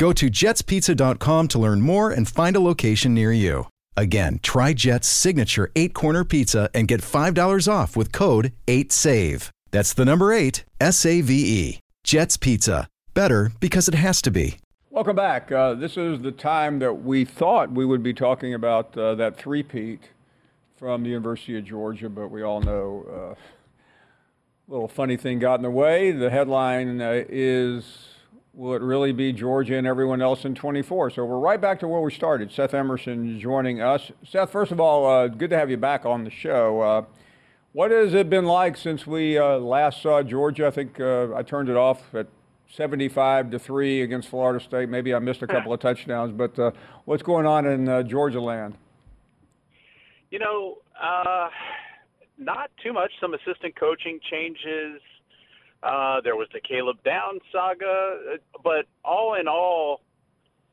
Go 0.00 0.14
to 0.14 0.30
jetspizza.com 0.30 1.48
to 1.48 1.58
learn 1.58 1.82
more 1.82 2.10
and 2.10 2.26
find 2.26 2.56
a 2.56 2.60
location 2.60 3.12
near 3.12 3.34
you. 3.34 3.66
Again, 3.98 4.40
try 4.42 4.72
Jet's 4.72 5.06
signature 5.06 5.70
eight 5.76 5.92
corner 5.92 6.24
pizza 6.24 6.70
and 6.72 6.88
get 6.88 7.02
$5 7.02 7.70
off 7.70 7.98
with 7.98 8.10
code 8.10 8.54
8SAVE. 8.66 9.50
That's 9.72 9.92
the 9.92 10.06
number 10.06 10.32
eight, 10.32 10.64
S 10.80 11.04
A 11.04 11.20
V 11.20 11.34
E. 11.34 11.80
Jet's 12.02 12.38
Pizza. 12.38 12.88
Better 13.12 13.52
because 13.60 13.88
it 13.88 13.94
has 13.94 14.22
to 14.22 14.30
be. 14.30 14.56
Welcome 14.88 15.16
back. 15.16 15.52
Uh, 15.52 15.74
this 15.74 15.98
is 15.98 16.22
the 16.22 16.32
time 16.32 16.78
that 16.78 16.94
we 16.94 17.26
thought 17.26 17.70
we 17.70 17.84
would 17.84 18.02
be 18.02 18.14
talking 18.14 18.54
about 18.54 18.96
uh, 18.96 19.14
that 19.16 19.36
three-peat 19.36 20.00
from 20.78 21.02
the 21.02 21.10
University 21.10 21.58
of 21.58 21.66
Georgia, 21.66 22.08
but 22.08 22.28
we 22.28 22.42
all 22.42 22.62
know 22.62 23.04
uh, 23.06 23.34
a 23.34 23.36
little 24.66 24.88
funny 24.88 25.18
thing 25.18 25.40
got 25.40 25.56
in 25.56 25.62
the 25.62 25.70
way. 25.70 26.10
The 26.10 26.30
headline 26.30 27.02
uh, 27.02 27.24
is 27.28 28.09
Will 28.60 28.74
it 28.74 28.82
really 28.82 29.12
be 29.12 29.32
Georgia 29.32 29.78
and 29.78 29.86
everyone 29.86 30.20
else 30.20 30.44
in 30.44 30.54
24? 30.54 31.12
So 31.12 31.24
we're 31.24 31.38
right 31.38 31.58
back 31.58 31.80
to 31.80 31.88
where 31.88 32.02
we 32.02 32.12
started. 32.12 32.52
Seth 32.52 32.74
Emerson 32.74 33.40
joining 33.40 33.80
us. 33.80 34.12
Seth, 34.22 34.52
first 34.52 34.70
of 34.70 34.78
all, 34.78 35.06
uh, 35.06 35.28
good 35.28 35.48
to 35.48 35.56
have 35.56 35.70
you 35.70 35.78
back 35.78 36.04
on 36.04 36.24
the 36.24 36.30
show. 36.30 36.82
Uh, 36.82 37.04
what 37.72 37.90
has 37.90 38.12
it 38.12 38.28
been 38.28 38.44
like 38.44 38.76
since 38.76 39.06
we 39.06 39.38
uh, 39.38 39.56
last 39.56 40.02
saw 40.02 40.22
Georgia? 40.22 40.66
I 40.66 40.72
think 40.72 41.00
uh, 41.00 41.34
I 41.34 41.42
turned 41.42 41.70
it 41.70 41.76
off 41.76 42.14
at 42.14 42.26
75 42.70 43.50
to 43.52 43.58
3 43.58 44.02
against 44.02 44.28
Florida 44.28 44.62
State. 44.62 44.90
Maybe 44.90 45.14
I 45.14 45.20
missed 45.20 45.40
a 45.40 45.46
couple 45.46 45.72
of 45.72 45.80
touchdowns, 45.80 46.30
but 46.30 46.58
uh, 46.58 46.72
what's 47.06 47.22
going 47.22 47.46
on 47.46 47.64
in 47.64 47.88
uh, 47.88 48.02
Georgia 48.02 48.42
land? 48.42 48.76
You 50.30 50.38
know, 50.38 50.76
not 52.36 52.70
too 52.82 52.92
much. 52.92 53.10
Some 53.22 53.32
assistant 53.32 53.74
coaching 53.74 54.20
changes. 54.30 55.00
Uh, 55.82 56.20
there 56.20 56.36
was 56.36 56.48
the 56.52 56.60
Caleb 56.60 57.02
Downs 57.04 57.40
saga, 57.50 58.36
but 58.62 58.86
all 59.04 59.34
in 59.34 59.48
all, 59.48 60.02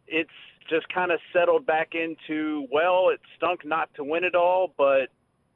it's 0.05 0.29
just 0.69 0.87
kind 0.89 1.11
of 1.11 1.19
settled 1.31 1.65
back 1.65 1.93
into 1.93 2.67
well, 2.71 3.09
it 3.09 3.21
stunk 3.37 3.65
not 3.65 3.93
to 3.95 4.03
win 4.03 4.23
it 4.23 4.35
all, 4.35 4.73
but 4.77 5.07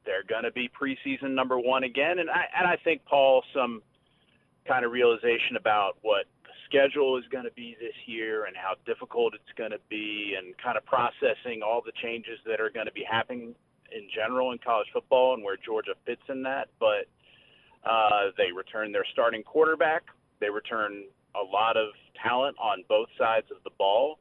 they're 0.06 0.24
going 0.26 0.44
to 0.44 0.52
be 0.52 0.70
preseason 0.70 1.34
number 1.34 1.58
one 1.58 1.84
again, 1.84 2.18
and 2.18 2.30
I 2.30 2.44
and 2.58 2.66
I 2.66 2.76
think 2.82 3.04
Paul 3.04 3.44
some 3.54 3.82
kind 4.66 4.84
of 4.84 4.92
realization 4.92 5.56
about 5.58 5.98
what 6.02 6.26
the 6.44 6.52
schedule 6.66 7.18
is 7.18 7.24
going 7.30 7.44
to 7.44 7.52
be 7.52 7.76
this 7.80 7.94
year 8.06 8.46
and 8.46 8.56
how 8.56 8.74
difficult 8.86 9.34
it's 9.34 9.58
going 9.58 9.72
to 9.72 9.80
be, 9.90 10.34
and 10.38 10.56
kind 10.58 10.78
of 10.78 10.84
processing 10.86 11.60
all 11.62 11.82
the 11.84 11.92
changes 12.02 12.38
that 12.46 12.60
are 12.60 12.70
going 12.70 12.86
to 12.86 12.92
be 12.92 13.04
happening 13.08 13.54
in 13.94 14.08
general 14.14 14.52
in 14.52 14.58
college 14.58 14.88
football 14.92 15.34
and 15.34 15.44
where 15.44 15.56
Georgia 15.56 15.92
fits 16.06 16.22
in 16.28 16.42
that, 16.42 16.68
but 16.80 17.06
uh, 17.84 18.30
they 18.36 18.52
return 18.52 18.92
their 18.92 19.06
starting 19.12 19.42
quarterback. 19.42 20.02
They 20.40 20.50
return 20.50 21.04
a 21.34 21.44
lot 21.44 21.76
of 21.76 21.88
talent 22.22 22.56
on 22.58 22.84
both 22.88 23.08
sides 23.18 23.46
of 23.50 23.62
the 23.64 23.70
ball. 23.78 24.18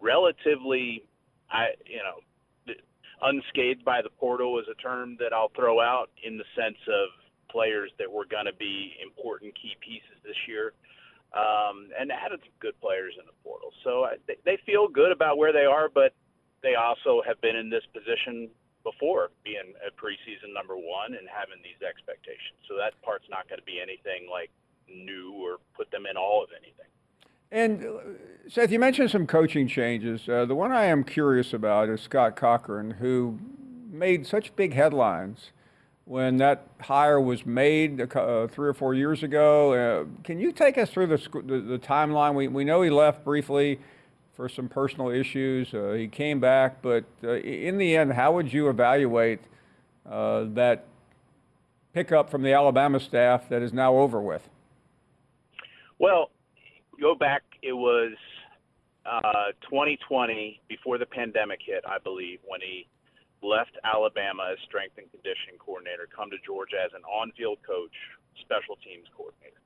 Relatively, 0.00 1.04
I 1.50 1.68
you 1.86 1.98
know, 1.98 2.74
unscathed 3.22 3.84
by 3.84 4.02
the 4.02 4.10
portal 4.10 4.58
is 4.58 4.66
a 4.70 4.80
term 4.80 5.16
that 5.20 5.32
I'll 5.32 5.52
throw 5.54 5.80
out 5.80 6.10
in 6.24 6.38
the 6.38 6.44
sense 6.54 6.78
of 6.88 7.08
players 7.50 7.90
that 7.98 8.10
were 8.10 8.26
going 8.26 8.46
to 8.46 8.54
be 8.54 8.92
important 9.02 9.54
key 9.54 9.76
pieces 9.80 10.16
this 10.24 10.36
year. 10.48 10.72
Um, 11.34 11.90
and 11.98 12.10
added 12.12 12.40
some 12.40 12.54
good 12.60 12.80
players 12.80 13.12
in 13.18 13.26
the 13.26 13.34
portal. 13.44 13.70
So 13.84 14.04
I, 14.04 14.14
they, 14.26 14.36
they 14.46 14.58
feel 14.64 14.88
good 14.88 15.12
about 15.12 15.36
where 15.36 15.52
they 15.52 15.66
are, 15.66 15.90
but 15.92 16.14
they 16.62 16.76
also 16.76 17.20
have 17.26 17.38
been 17.42 17.56
in 17.56 17.68
this 17.68 17.82
position 17.92 18.48
before 18.86 19.30
being 19.42 19.74
a 19.82 19.90
preseason 19.90 20.54
number 20.54 20.76
one 20.76 21.18
and 21.18 21.26
having 21.26 21.58
these 21.64 21.82
expectations. 21.82 22.54
So 22.68 22.76
that 22.76 22.94
part's 23.02 23.26
not 23.28 23.48
going 23.48 23.58
to 23.58 23.64
be 23.66 23.80
anything 23.82 24.30
like 24.30 24.50
new 24.88 25.32
or 25.32 25.58
put 25.76 25.90
them 25.90 26.06
in 26.08 26.16
all 26.16 26.44
of 26.44 26.50
anything. 26.54 26.86
And 27.50 27.84
uh, 27.84 28.48
Seth, 28.48 28.70
you 28.70 28.78
mentioned 28.78 29.10
some 29.10 29.26
coaching 29.26 29.66
changes. 29.66 30.28
Uh, 30.28 30.44
the 30.44 30.54
one 30.54 30.70
I 30.70 30.84
am 30.84 31.02
curious 31.02 31.52
about 31.52 31.88
is 31.88 32.00
Scott 32.00 32.36
Cochran, 32.36 32.92
who 32.92 33.40
made 33.90 34.24
such 34.24 34.54
big 34.54 34.74
headlines 34.74 35.50
when 36.04 36.36
that 36.36 36.68
hire 36.80 37.20
was 37.20 37.44
made 37.44 38.00
uh, 38.00 38.46
three 38.46 38.68
or 38.68 38.74
four 38.74 38.94
years 38.94 39.24
ago. 39.24 39.72
Uh, 39.72 40.04
can 40.22 40.38
you 40.38 40.52
take 40.52 40.78
us 40.78 40.90
through 40.90 41.08
the, 41.08 41.18
the, 41.44 41.60
the 41.60 41.78
timeline? 41.78 42.34
We, 42.34 42.46
we 42.46 42.62
know 42.62 42.82
he 42.82 42.90
left 42.90 43.24
briefly 43.24 43.80
for 44.36 44.48
some 44.48 44.68
personal 44.68 45.08
issues. 45.08 45.72
Uh, 45.72 45.92
he 45.92 46.06
came 46.06 46.38
back, 46.38 46.82
but 46.82 47.04
uh, 47.24 47.36
in 47.36 47.78
the 47.78 47.96
end, 47.96 48.12
how 48.12 48.32
would 48.32 48.52
you 48.52 48.68
evaluate 48.68 49.40
uh, 50.08 50.44
that 50.48 50.84
pickup 51.94 52.30
from 52.30 52.42
the 52.42 52.52
Alabama 52.52 53.00
staff 53.00 53.48
that 53.48 53.62
is 53.62 53.72
now 53.72 53.96
over 53.96 54.20
with? 54.20 54.46
Well, 55.98 56.30
go 57.00 57.14
back, 57.14 57.42
it 57.62 57.72
was 57.72 58.12
2020 59.62 60.60
uh, 60.60 60.64
before 60.68 60.98
the 60.98 61.06
pandemic 61.06 61.60
hit, 61.64 61.82
I 61.88 61.98
believe, 61.98 62.40
when 62.44 62.60
he 62.60 62.86
left 63.42 63.72
Alabama 63.84 64.52
as 64.52 64.58
strength 64.66 64.98
and 64.98 65.10
conditioning 65.10 65.56
coordinator, 65.58 66.06
come 66.14 66.28
to 66.30 66.36
Georgia 66.44 66.76
as 66.84 66.92
an 66.94 67.02
on-field 67.04 67.58
coach, 67.66 67.94
special 68.42 68.76
teams 68.84 69.06
coordinator. 69.16 69.56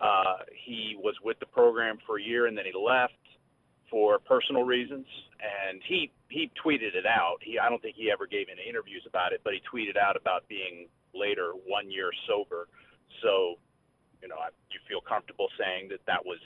Uh, 0.00 0.48
he 0.56 0.96
was 0.96 1.14
with 1.22 1.38
the 1.40 1.46
program 1.46 1.98
for 2.06 2.18
a 2.18 2.22
year 2.22 2.46
and 2.46 2.56
then 2.56 2.64
he 2.64 2.72
left 2.72 3.19
for 3.90 4.18
personal 4.18 4.62
reasons, 4.62 5.06
and 5.40 5.80
he 5.86 6.12
he 6.28 6.50
tweeted 6.64 6.94
it 6.94 7.06
out. 7.06 7.38
He 7.42 7.58
I 7.58 7.68
don't 7.68 7.82
think 7.82 7.96
he 7.96 8.10
ever 8.10 8.26
gave 8.26 8.46
any 8.50 8.68
interviews 8.68 9.02
about 9.06 9.32
it, 9.32 9.40
but 9.42 9.52
he 9.52 9.60
tweeted 9.66 9.96
out 9.96 10.16
about 10.16 10.46
being 10.48 10.88
later, 11.14 11.52
one 11.66 11.90
year 11.90 12.10
sober. 12.28 12.68
So, 13.22 13.56
you 14.22 14.28
know, 14.28 14.36
I, 14.36 14.48
you 14.70 14.78
feel 14.88 15.00
comfortable 15.00 15.48
saying 15.58 15.88
that 15.90 16.00
that 16.06 16.24
was 16.24 16.38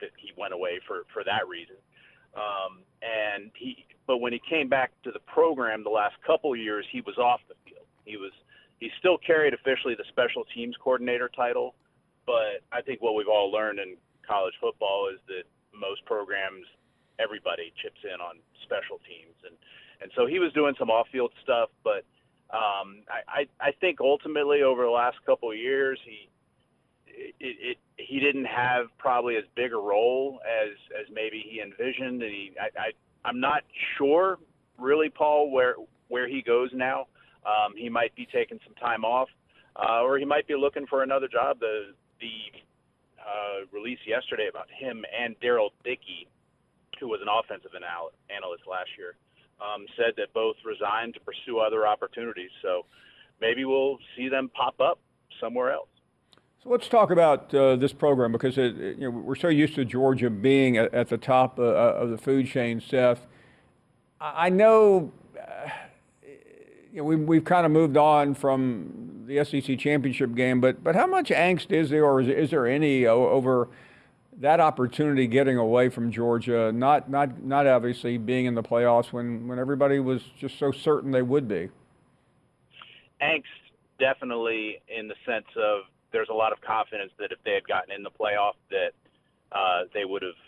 that 0.00 0.10
he 0.16 0.32
went 0.36 0.54
away 0.54 0.80
for 0.86 1.02
for 1.12 1.24
that 1.24 1.48
reason. 1.48 1.76
Um, 2.36 2.84
and 3.02 3.50
he, 3.56 3.86
but 4.06 4.18
when 4.18 4.32
he 4.32 4.40
came 4.48 4.68
back 4.68 4.92
to 5.02 5.10
the 5.10 5.20
program 5.20 5.82
the 5.82 5.90
last 5.90 6.14
couple 6.26 6.54
years, 6.54 6.84
he 6.92 7.00
was 7.00 7.16
off 7.18 7.40
the 7.48 7.54
field. 7.64 7.86
He 8.04 8.16
was 8.16 8.32
he 8.78 8.90
still 8.98 9.18
carried 9.18 9.54
officially 9.54 9.94
the 9.96 10.04
special 10.08 10.44
teams 10.54 10.76
coordinator 10.78 11.30
title, 11.34 11.74
but 12.26 12.62
I 12.70 12.82
think 12.82 13.02
what 13.02 13.14
we've 13.14 13.28
all 13.28 13.50
learned 13.50 13.80
in 13.80 13.96
college 14.26 14.54
football 14.60 15.10
is 15.12 15.18
that 15.26 15.44
most 15.74 16.04
programs, 16.04 16.66
everybody 17.18 17.72
chips 17.82 18.00
in 18.04 18.20
on 18.20 18.38
special 18.64 18.98
teams, 19.08 19.36
and 19.44 19.56
and 20.00 20.10
so 20.14 20.26
he 20.26 20.38
was 20.38 20.52
doing 20.52 20.74
some 20.78 20.90
off-field 20.90 21.32
stuff, 21.42 21.70
but 21.82 22.04
um, 22.50 23.02
I, 23.10 23.42
I 23.60 23.68
I 23.68 23.72
think 23.80 24.00
ultimately 24.00 24.62
over 24.62 24.84
the 24.84 24.90
last 24.90 25.16
couple 25.26 25.50
of 25.50 25.56
years 25.56 25.98
he 26.04 26.28
it, 27.06 27.34
it, 27.40 27.78
he 27.96 28.20
didn't 28.20 28.44
have 28.44 28.86
probably 28.98 29.36
as 29.36 29.44
big 29.56 29.72
a 29.72 29.76
role 29.76 30.40
as 30.46 30.70
as 30.98 31.06
maybe 31.12 31.44
he 31.48 31.60
envisioned, 31.60 32.22
and 32.22 32.30
he 32.30 32.52
I, 32.60 32.80
I 32.80 32.90
I'm 33.24 33.40
not 33.40 33.62
sure 33.96 34.38
really 34.78 35.10
Paul 35.10 35.50
where 35.50 35.74
where 36.08 36.28
he 36.28 36.42
goes 36.42 36.70
now. 36.72 37.06
Um, 37.46 37.74
he 37.76 37.88
might 37.88 38.14
be 38.14 38.26
taking 38.32 38.58
some 38.64 38.74
time 38.74 39.04
off, 39.04 39.28
uh, 39.76 40.02
or 40.02 40.18
he 40.18 40.24
might 40.24 40.46
be 40.46 40.54
looking 40.54 40.86
for 40.86 41.02
another 41.02 41.28
job. 41.28 41.60
The 41.60 41.94
the 42.20 42.30
uh, 43.28 43.66
release 43.72 43.98
yesterday 44.06 44.48
about 44.48 44.68
him 44.70 45.04
and 45.12 45.38
Daryl 45.40 45.70
Dickey, 45.84 46.26
who 46.98 47.08
was 47.08 47.20
an 47.20 47.28
offensive 47.28 47.72
anal- 47.76 48.12
analyst 48.34 48.64
last 48.66 48.88
year, 48.96 49.14
um, 49.60 49.86
said 49.96 50.14
that 50.16 50.32
both 50.32 50.56
resigned 50.64 51.14
to 51.14 51.20
pursue 51.20 51.58
other 51.58 51.86
opportunities. 51.86 52.50
So 52.62 52.86
maybe 53.40 53.64
we'll 53.64 53.98
see 54.16 54.28
them 54.28 54.50
pop 54.54 54.80
up 54.80 54.98
somewhere 55.40 55.72
else. 55.72 55.88
So 56.62 56.70
let's 56.70 56.88
talk 56.88 57.10
about 57.10 57.54
uh, 57.54 57.76
this 57.76 57.92
program 57.92 58.32
because 58.32 58.58
it, 58.58 58.80
it, 58.80 58.98
you 58.98 59.10
know, 59.10 59.10
we're 59.10 59.36
so 59.36 59.48
used 59.48 59.76
to 59.76 59.84
Georgia 59.84 60.30
being 60.30 60.76
at, 60.76 60.92
at 60.92 61.08
the 61.08 61.18
top 61.18 61.58
uh, 61.58 61.62
of 61.62 62.10
the 62.10 62.18
food 62.18 62.48
chain, 62.48 62.80
Seth. 62.80 63.26
I 64.20 64.50
know, 64.50 65.12
you 66.92 66.98
know 66.98 67.04
we, 67.04 67.16
we've 67.16 67.44
kind 67.44 67.66
of 67.66 67.72
moved 67.72 67.96
on 67.96 68.34
from 68.34 69.24
the 69.26 69.44
SEC 69.44 69.78
championship 69.78 70.34
game, 70.34 70.60
but 70.60 70.82
but 70.82 70.94
how 70.94 71.06
much 71.06 71.28
angst 71.28 71.70
is 71.70 71.90
there, 71.90 72.04
or 72.04 72.20
is, 72.20 72.28
is 72.28 72.50
there 72.50 72.66
any 72.66 73.06
over 73.06 73.68
that 74.40 74.60
opportunity 74.60 75.26
getting 75.26 75.56
away 75.56 75.88
from 75.88 76.10
Georgia? 76.10 76.72
Not 76.72 77.10
not 77.10 77.42
not 77.42 77.66
obviously 77.66 78.18
being 78.18 78.46
in 78.46 78.54
the 78.54 78.62
playoffs 78.62 79.12
when 79.12 79.46
when 79.48 79.58
everybody 79.58 79.98
was 79.98 80.22
just 80.38 80.58
so 80.58 80.72
certain 80.72 81.10
they 81.10 81.22
would 81.22 81.46
be. 81.46 81.68
Angst, 83.22 83.44
definitely, 83.98 84.80
in 84.88 85.08
the 85.08 85.16
sense 85.26 85.46
of 85.56 85.82
there's 86.12 86.28
a 86.30 86.34
lot 86.34 86.52
of 86.52 86.60
confidence 86.60 87.12
that 87.18 87.32
if 87.32 87.38
they 87.44 87.52
had 87.52 87.66
gotten 87.66 87.92
in 87.92 88.02
the 88.02 88.10
playoff, 88.10 88.54
that 88.70 88.92
uh, 89.52 89.84
they 89.92 90.04
would 90.04 90.22
have 90.22 90.38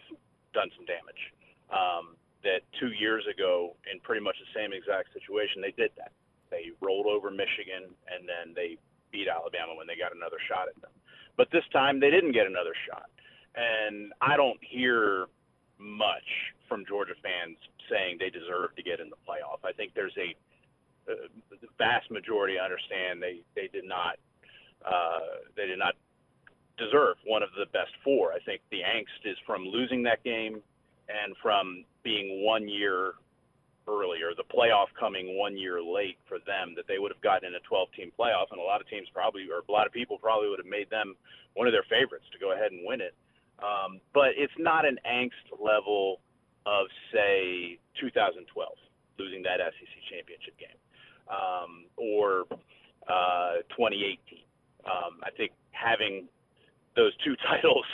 done 0.55 0.70
some 0.76 0.87
damage. 0.87 1.35
Um, 1.70 2.16
that 2.42 2.61
two 2.81 2.92
years 2.98 3.24
ago, 3.29 3.76
in 3.92 4.00
pretty 4.00 4.24
much 4.24 4.37
the 4.40 4.59
same 4.59 4.72
exact 4.72 5.12
situation, 5.12 5.61
they 5.61 5.72
did 5.72 5.90
that. 5.98 6.12
They 6.51 6.71
rolled 6.81 7.07
over 7.07 7.31
Michigan 7.31 7.95
and 8.11 8.29
then 8.29 8.55
they 8.55 8.77
beat 9.13 9.29
Alabama 9.29 9.75
when 9.75 9.87
they 9.87 9.97
got 9.97 10.15
another 10.15 10.39
shot 10.49 10.69
at 10.69 10.81
them. 10.81 10.93
But 11.37 11.49
this 11.53 11.65
time 11.73 12.01
they 12.01 12.11
didn't 12.11 12.33
get 12.33 12.47
another 12.47 12.75
shot. 12.89 13.11
And 13.55 14.13
I 14.21 14.37
don't 14.37 14.59
hear 14.61 15.27
much 15.79 16.55
from 16.69 16.85
Georgia 16.87 17.15
fans 17.23 17.57
saying 17.91 18.19
they 18.21 18.31
deserve 18.31 18.77
to 18.77 18.83
get 18.83 19.01
in 19.01 19.11
the 19.11 19.19
playoff. 19.27 19.65
I 19.65 19.73
think 19.73 19.95
there's 19.95 20.15
a 20.19 20.37
uh, 21.11 21.27
vast 21.79 22.11
majority 22.11 22.59
understand 22.59 23.23
they 23.23 23.41
they 23.57 23.69
did 23.73 23.85
not 23.85 24.19
uh, 24.87 25.43
they 25.57 25.67
did 25.67 25.79
not 25.79 25.95
deserve 26.79 27.17
one 27.27 27.43
of 27.43 27.51
the 27.59 27.67
best 27.73 27.93
four. 28.05 28.33
I 28.33 28.39
think 28.41 28.63
the 28.71 28.81
angst 28.81 29.25
is 29.25 29.37
from 29.47 29.65
losing 29.65 30.03
that 30.05 30.23
game 30.25 30.63
and 31.09 31.35
from 31.43 31.85
being 32.03 32.45
one 32.45 32.69
year 32.69 33.15
earlier, 33.88 34.33
the 34.37 34.47
playoff 34.47 34.88
coming 34.99 35.38
one 35.38 35.57
year 35.57 35.83
late 35.83 36.19
for 36.29 36.38
them, 36.47 36.75
that 36.77 36.87
they 36.88 36.99
would 36.99 37.11
have 37.11 37.21
gotten 37.21 37.49
in 37.49 37.55
a 37.55 37.64
12 37.69 37.88
team 37.97 38.12
playoff. 38.19 38.51
And 38.51 38.61
a 38.61 38.64
lot 38.64 38.81
of 38.81 38.88
teams 38.88 39.09
probably, 39.12 39.47
or 39.51 39.62
a 39.66 39.73
lot 39.73 39.87
of 39.87 39.93
people 39.93 40.19
probably 40.19 40.49
would 40.49 40.59
have 40.59 40.71
made 40.71 40.90
them 40.90 41.14
one 41.55 41.66
of 41.66 41.73
their 41.73 41.87
favorites 41.88 42.27
to 42.33 42.38
go 42.38 42.53
ahead 42.53 42.73
and 42.73 42.85
win 42.85 43.01
it. 43.01 43.14
Um, 43.61 44.01
but 44.14 44.33
it's 44.37 44.57
not 44.59 44.87
an 44.87 44.99
angst 45.05 45.49
level 45.61 46.21
of, 46.64 46.87
say, 47.12 47.79
2012, 48.01 48.45
losing 49.19 49.43
that 49.43 49.61
SEC 49.61 49.93
championship 50.09 50.57
game, 50.57 50.79
um, 51.29 51.85
or 51.97 52.45
uh, 53.09 53.61
2018 53.77 54.45
um, 54.87 55.21
I 55.23 55.31
think 55.31 55.53
having 55.73 56.29
those 56.97 57.12
two 57.25 57.37
titles 57.49 57.85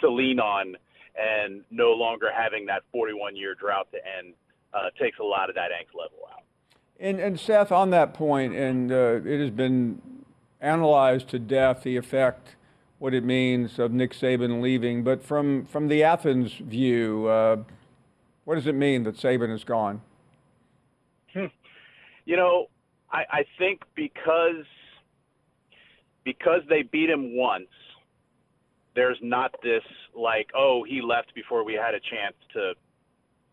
to 0.00 0.10
lean 0.10 0.40
on 0.40 0.76
and 1.16 1.62
no 1.70 1.92
longer 1.92 2.28
having 2.34 2.66
that 2.66 2.82
41 2.92 3.36
year 3.36 3.54
drought 3.54 3.88
to 3.92 3.98
end 3.98 4.34
uh, 4.76 4.90
takes 5.00 5.18
a 5.18 5.24
lot 5.24 5.48
of 5.48 5.54
that 5.54 5.70
angst 5.70 5.96
level 5.98 6.18
out. 6.32 6.42
And, 6.98 7.20
and 7.20 7.38
Seth, 7.38 7.72
on 7.72 7.90
that 7.90 8.14
point, 8.14 8.54
and 8.54 8.90
uh, 8.90 9.20
it 9.24 9.40
has 9.40 9.50
been 9.50 10.00
analyzed 10.60 11.28
to 11.28 11.38
death 11.38 11.82
the 11.82 11.96
effect, 11.96 12.56
what 12.98 13.12
it 13.14 13.24
means 13.24 13.78
of 13.78 13.92
Nick 13.92 14.12
Saban 14.12 14.62
leaving. 14.62 15.04
But 15.04 15.22
from, 15.22 15.66
from 15.66 15.88
the 15.88 16.02
Athens 16.02 16.52
view, 16.54 17.26
uh, 17.26 17.56
what 18.44 18.54
does 18.54 18.66
it 18.66 18.74
mean 18.74 19.02
that 19.04 19.16
Saban 19.16 19.52
is 19.54 19.64
gone? 19.64 20.00
Hmm. 21.32 21.46
You 22.24 22.36
know, 22.36 22.66
I, 23.10 23.24
I 23.30 23.44
think 23.58 23.82
because 23.94 24.64
because 26.24 26.62
they 26.68 26.82
beat 26.82 27.08
him 27.08 27.36
once, 27.36 27.68
there's 28.96 29.18
not 29.22 29.54
this 29.62 29.84
like, 30.14 30.50
oh, 30.56 30.82
he 30.82 31.00
left 31.00 31.32
before 31.34 31.64
we 31.64 31.74
had 31.74 31.94
a 31.94 32.00
chance 32.00 32.34
to 32.52 32.72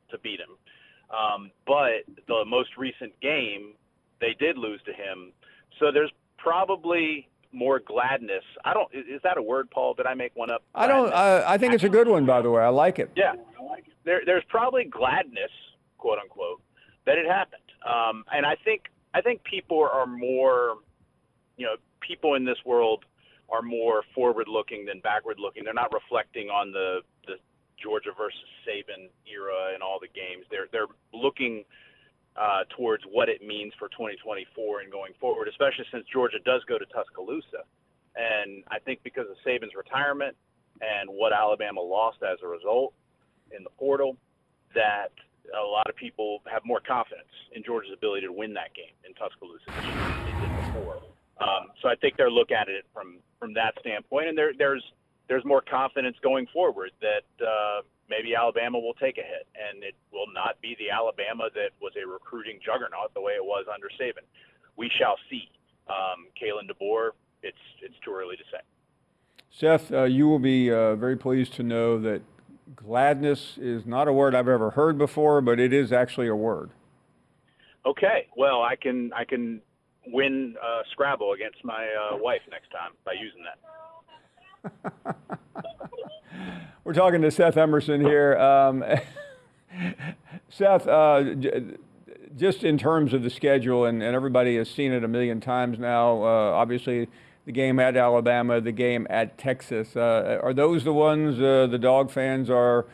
to 0.09 0.17
beat 0.19 0.39
him. 0.39 0.55
Um, 1.09 1.51
but 1.67 2.05
the 2.27 2.43
most 2.45 2.69
recent 2.77 3.19
game, 3.21 3.73
they 4.19 4.35
did 4.39 4.57
lose 4.57 4.81
to 4.85 4.93
him, 4.93 5.31
so 5.79 5.91
there's 5.91 6.11
probably 6.37 7.27
more 7.51 7.79
gladness. 7.79 8.43
I 8.65 8.73
don't. 8.73 8.89
Is 8.93 9.21
that 9.23 9.37
a 9.37 9.41
word, 9.41 9.69
Paul? 9.69 9.93
Did 9.93 10.05
I 10.05 10.13
make 10.13 10.35
one 10.35 10.49
up? 10.49 10.63
I 10.73 10.87
don't. 10.87 11.13
I, 11.13 11.53
I 11.53 11.57
think 11.57 11.73
it's 11.73 11.83
a 11.83 11.89
good 11.89 12.07
one, 12.07 12.25
by 12.25 12.41
the 12.41 12.49
way. 12.49 12.63
I 12.63 12.69
like 12.69 12.99
it. 12.99 13.11
Yeah, 13.15 13.33
like 13.69 13.87
it. 13.87 13.93
There, 14.05 14.21
there's 14.25 14.43
probably 14.49 14.85
gladness, 14.85 15.51
quote 15.97 16.17
unquote, 16.19 16.61
that 17.05 17.17
it 17.17 17.25
happened. 17.25 17.61
Um, 17.85 18.23
and 18.33 18.45
I 18.45 18.55
think 18.63 18.83
I 19.13 19.21
think 19.21 19.43
people 19.43 19.87
are 19.91 20.07
more, 20.07 20.77
you 21.57 21.65
know, 21.65 21.75
people 22.01 22.35
in 22.35 22.45
this 22.45 22.57
world 22.65 23.05
are 23.49 23.61
more 23.61 24.03
forward 24.15 24.47
looking 24.47 24.85
than 24.85 24.99
backward 25.01 25.37
looking. 25.39 25.63
They're 25.63 25.73
not 25.73 25.93
reflecting 25.93 26.49
on 26.49 26.71
the 26.71 26.99
Georgia 27.83 28.15
versus 28.15 28.47
Saban 28.63 29.11
era 29.27 29.75
and 29.75 29.83
all 29.83 29.99
the 29.99 30.07
games. 30.07 30.47
They're 30.49 30.71
they're 30.71 30.89
looking 31.13 31.63
uh, 32.35 32.63
towards 32.75 33.03
what 33.11 33.29
it 33.29 33.45
means 33.45 33.73
for 33.77 33.89
2024 33.89 34.81
and 34.81 34.91
going 34.91 35.13
forward, 35.19 35.47
especially 35.47 35.85
since 35.91 36.05
Georgia 36.11 36.39
does 36.45 36.63
go 36.65 36.79
to 36.79 36.85
Tuscaloosa. 36.85 37.67
And 38.15 38.63
I 38.71 38.79
think 38.79 39.03
because 39.03 39.27
of 39.29 39.37
Saban's 39.45 39.75
retirement 39.75 40.35
and 40.81 41.09
what 41.09 41.33
Alabama 41.33 41.81
lost 41.81 42.17
as 42.23 42.39
a 42.43 42.47
result 42.47 42.93
in 43.55 43.63
the 43.63 43.69
portal, 43.77 44.17
that 44.73 45.13
a 45.51 45.61
lot 45.61 45.89
of 45.89 45.95
people 45.95 46.41
have 46.49 46.63
more 46.65 46.79
confidence 46.79 47.29
in 47.53 47.63
Georgia's 47.63 47.93
ability 47.93 48.25
to 48.25 48.33
win 48.33 48.53
that 48.53 48.73
game 48.73 48.95
in 49.05 49.13
Tuscaloosa 49.13 49.65
than 49.67 50.25
they 50.25 50.33
did 50.41 50.51
before. 50.65 50.97
Um, 51.41 51.69
so 51.81 51.89
I 51.89 51.95
think 51.95 52.17
they're 52.17 52.31
looking 52.31 52.55
at 52.55 52.69
it 52.69 52.85
from 52.93 53.19
from 53.39 53.53
that 53.55 53.73
standpoint, 53.81 54.29
and 54.29 54.37
there, 54.37 54.53
there's 54.57 54.83
there's 55.33 55.45
more 55.45 55.63
confidence 55.67 56.15
going 56.21 56.45
forward 56.53 56.91
that 57.01 57.25
uh, 57.43 57.81
maybe 58.07 58.35
Alabama 58.35 58.77
will 58.77 58.93
take 58.93 59.17
a 59.17 59.23
hit, 59.23 59.47
and 59.57 59.83
it 59.83 59.95
will 60.11 60.31
not 60.31 60.61
be 60.61 60.77
the 60.77 60.91
Alabama 60.91 61.45
that 61.55 61.71
was 61.81 61.91
a 61.97 62.07
recruiting 62.07 62.59
juggernaut 62.63 63.11
the 63.15 63.21
way 63.21 63.31
it 63.33 63.43
was 63.43 63.65
under 63.73 63.87
Saban. 63.99 64.21
We 64.77 64.91
shall 64.99 65.15
see. 65.31 65.49
Um, 65.89 66.27
Kalen 66.39 66.69
DeBoer, 66.69 67.09
it's 67.41 67.57
it's 67.81 67.95
too 68.05 68.13
early 68.13 68.35
to 68.37 68.43
say. 68.51 68.59
Seth, 69.49 69.91
uh, 69.91 70.03
you 70.03 70.27
will 70.27 70.37
be 70.37 70.71
uh, 70.71 70.95
very 70.95 71.15
pleased 71.15 71.53
to 71.53 71.63
know 71.63 71.99
that 71.99 72.21
gladness 72.75 73.57
is 73.57 73.87
not 73.87 74.07
a 74.07 74.13
word 74.13 74.35
I've 74.35 74.47
ever 74.47 74.69
heard 74.69 74.99
before, 74.99 75.41
but 75.41 75.59
it 75.59 75.73
is 75.73 75.91
actually 75.91 76.27
a 76.27 76.35
word. 76.35 76.69
Okay, 77.87 78.27
well, 78.37 78.61
I 78.61 78.75
can 78.75 79.11
I 79.13 79.25
can 79.25 79.63
win 80.05 80.55
uh, 80.63 80.83
Scrabble 80.91 81.31
against 81.33 81.65
my 81.65 81.87
uh, 81.87 82.17
wife 82.17 82.41
next 82.51 82.69
time 82.69 82.91
by 83.03 83.13
using 83.13 83.41
that. 83.43 83.57
We're 86.83 86.93
talking 86.93 87.21
to 87.21 87.31
Seth 87.31 87.57
Emerson 87.57 88.01
here. 88.01 88.37
Um, 88.37 88.83
Seth, 90.49 90.87
uh, 90.87 91.23
just 92.37 92.63
in 92.63 92.77
terms 92.77 93.13
of 93.13 93.23
the 93.23 93.29
schedule, 93.29 93.85
and, 93.85 94.03
and, 94.03 94.15
everybody 94.15 94.57
has 94.57 94.69
seen 94.69 94.91
it 94.91 95.03
a 95.03 95.07
million 95.07 95.39
times 95.39 95.79
now, 95.79 96.23
uh, 96.23 96.51
obviously 96.53 97.07
the 97.45 97.51
game 97.51 97.79
at 97.79 97.97
Alabama, 97.97 98.61
the 98.61 98.71
game 98.71 99.05
at 99.09 99.37
Texas. 99.37 99.95
Uh, 99.95 100.39
are 100.41 100.53
those 100.53 100.83
the 100.83 100.93
ones 100.93 101.39
uh, 101.39 101.67
the 101.67 101.77
dog 101.77 102.09
fans 102.09 102.49
are, 102.49 102.85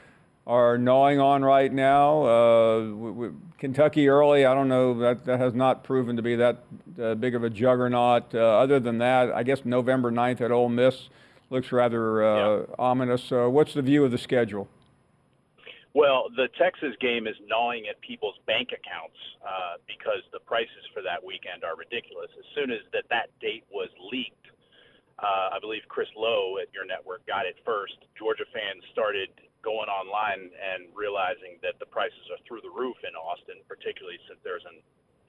are 0.48 0.78
gnawing 0.78 1.20
on 1.20 1.44
right 1.44 1.72
now. 1.72 2.24
Uh, 2.24 2.80
w- 2.80 3.14
w- 3.14 3.36
Kentucky 3.58 4.10
early, 4.10 4.46
I 4.46 4.54
don't 4.54 4.70
know, 4.70 4.98
that, 5.00 5.26
that 5.26 5.40
has 5.40 5.54
not 5.54 5.84
proven 5.84 6.16
to 6.16 6.22
be 6.22 6.36
that 6.36 6.64
uh, 7.02 7.16
big 7.16 7.36
of 7.36 7.44
a 7.44 7.50
juggernaut. 7.50 8.34
Other 8.34 8.80
than 8.80 8.98
that, 9.00 9.32
I 9.32 9.44
guess 9.44 9.66
November 9.66 10.12
9th 10.12 10.42
at 10.42 10.52
Ole 10.52 10.70
Miss 10.70 11.10
looks 11.50 11.72
rather 11.72 12.24
uh, 12.24 12.66
ominous. 12.78 13.32
Uh, 13.32 13.48
what's 13.50 13.74
the 13.74 13.82
view 13.82 14.04
of 14.04 14.12
the 14.12 14.18
schedule? 14.18 14.68
Well, 15.94 16.30
the 16.38 16.48
Texas 16.62 16.94
game 17.02 17.26
is 17.26 17.34
gnawing 17.50 17.90
at 17.90 18.00
people's 18.02 18.38
bank 18.46 18.70
accounts 18.70 19.18
uh, 19.42 19.82
because 19.90 20.22
the 20.30 20.40
prices 20.46 20.86
for 20.94 21.02
that 21.02 21.18
weekend 21.18 21.66
are 21.66 21.74
ridiculous. 21.74 22.30
As 22.38 22.46
soon 22.54 22.70
as 22.70 22.86
that 22.94 23.10
that 23.10 23.34
date 23.42 23.66
was 23.74 23.90
leaked, 23.98 24.54
uh, 25.18 25.50
I 25.50 25.58
believe 25.58 25.82
Chris 25.90 26.08
Low 26.16 26.62
at 26.62 26.70
your 26.72 26.86
network 26.86 27.26
got 27.26 27.50
it 27.50 27.58
first. 27.66 27.98
Georgia 28.14 28.46
fans 28.54 28.86
started 28.94 29.34
going 29.66 29.90
online 29.90 30.54
and 30.56 30.88
realizing 30.94 31.60
that 31.66 31.76
the 31.82 31.90
prices 31.90 32.24
are 32.32 32.40
through 32.48 32.62
the 32.62 32.72
roof 32.72 32.96
in 33.04 33.18
Austin, 33.18 33.60
particularly 33.68 34.22
since 34.30 34.40
there's 34.46 34.64
a 34.70 34.74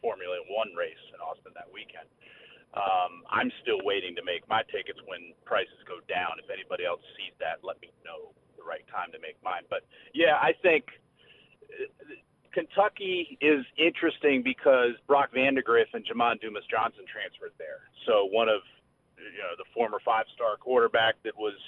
Formula 0.05 0.37
One 0.53 0.77
race 0.77 1.01
in 1.11 1.19
Austin 1.25 1.57
that 1.57 1.73
weekend. 1.73 2.07
Um, 2.71 3.27
I'm 3.27 3.51
still 3.63 3.83
waiting 3.83 4.15
to 4.15 4.23
make 4.23 4.47
my 4.47 4.63
tickets 4.71 5.03
when 5.11 5.35
prices 5.43 5.83
go 5.91 5.99
down. 6.07 6.39
If 6.39 6.47
anybody 6.51 6.87
else 6.87 7.03
sees 7.19 7.35
that, 7.43 7.67
let 7.67 7.83
me 7.83 7.91
know 8.07 8.31
the 8.55 8.63
right 8.63 8.87
time 8.87 9.11
to 9.11 9.19
make 9.19 9.35
mine. 9.43 9.67
But 9.67 9.83
yeah, 10.15 10.39
I 10.39 10.55
think 10.63 10.87
uh, 11.67 11.91
Kentucky 12.55 13.39
is 13.43 13.67
interesting 13.75 14.43
because 14.47 14.95
Brock 15.11 15.35
Vandagriff 15.35 15.91
and 15.95 16.07
Jamon 16.07 16.39
Dumas 16.39 16.63
Johnson 16.71 17.03
transferred 17.11 17.55
there. 17.59 17.91
So 18.07 18.31
one 18.31 18.47
of 18.47 18.63
you 19.19 19.43
know 19.43 19.59
the 19.59 19.67
former 19.75 19.99
five-star 20.05 20.57
quarterback 20.63 21.19
that 21.27 21.35
was 21.35 21.59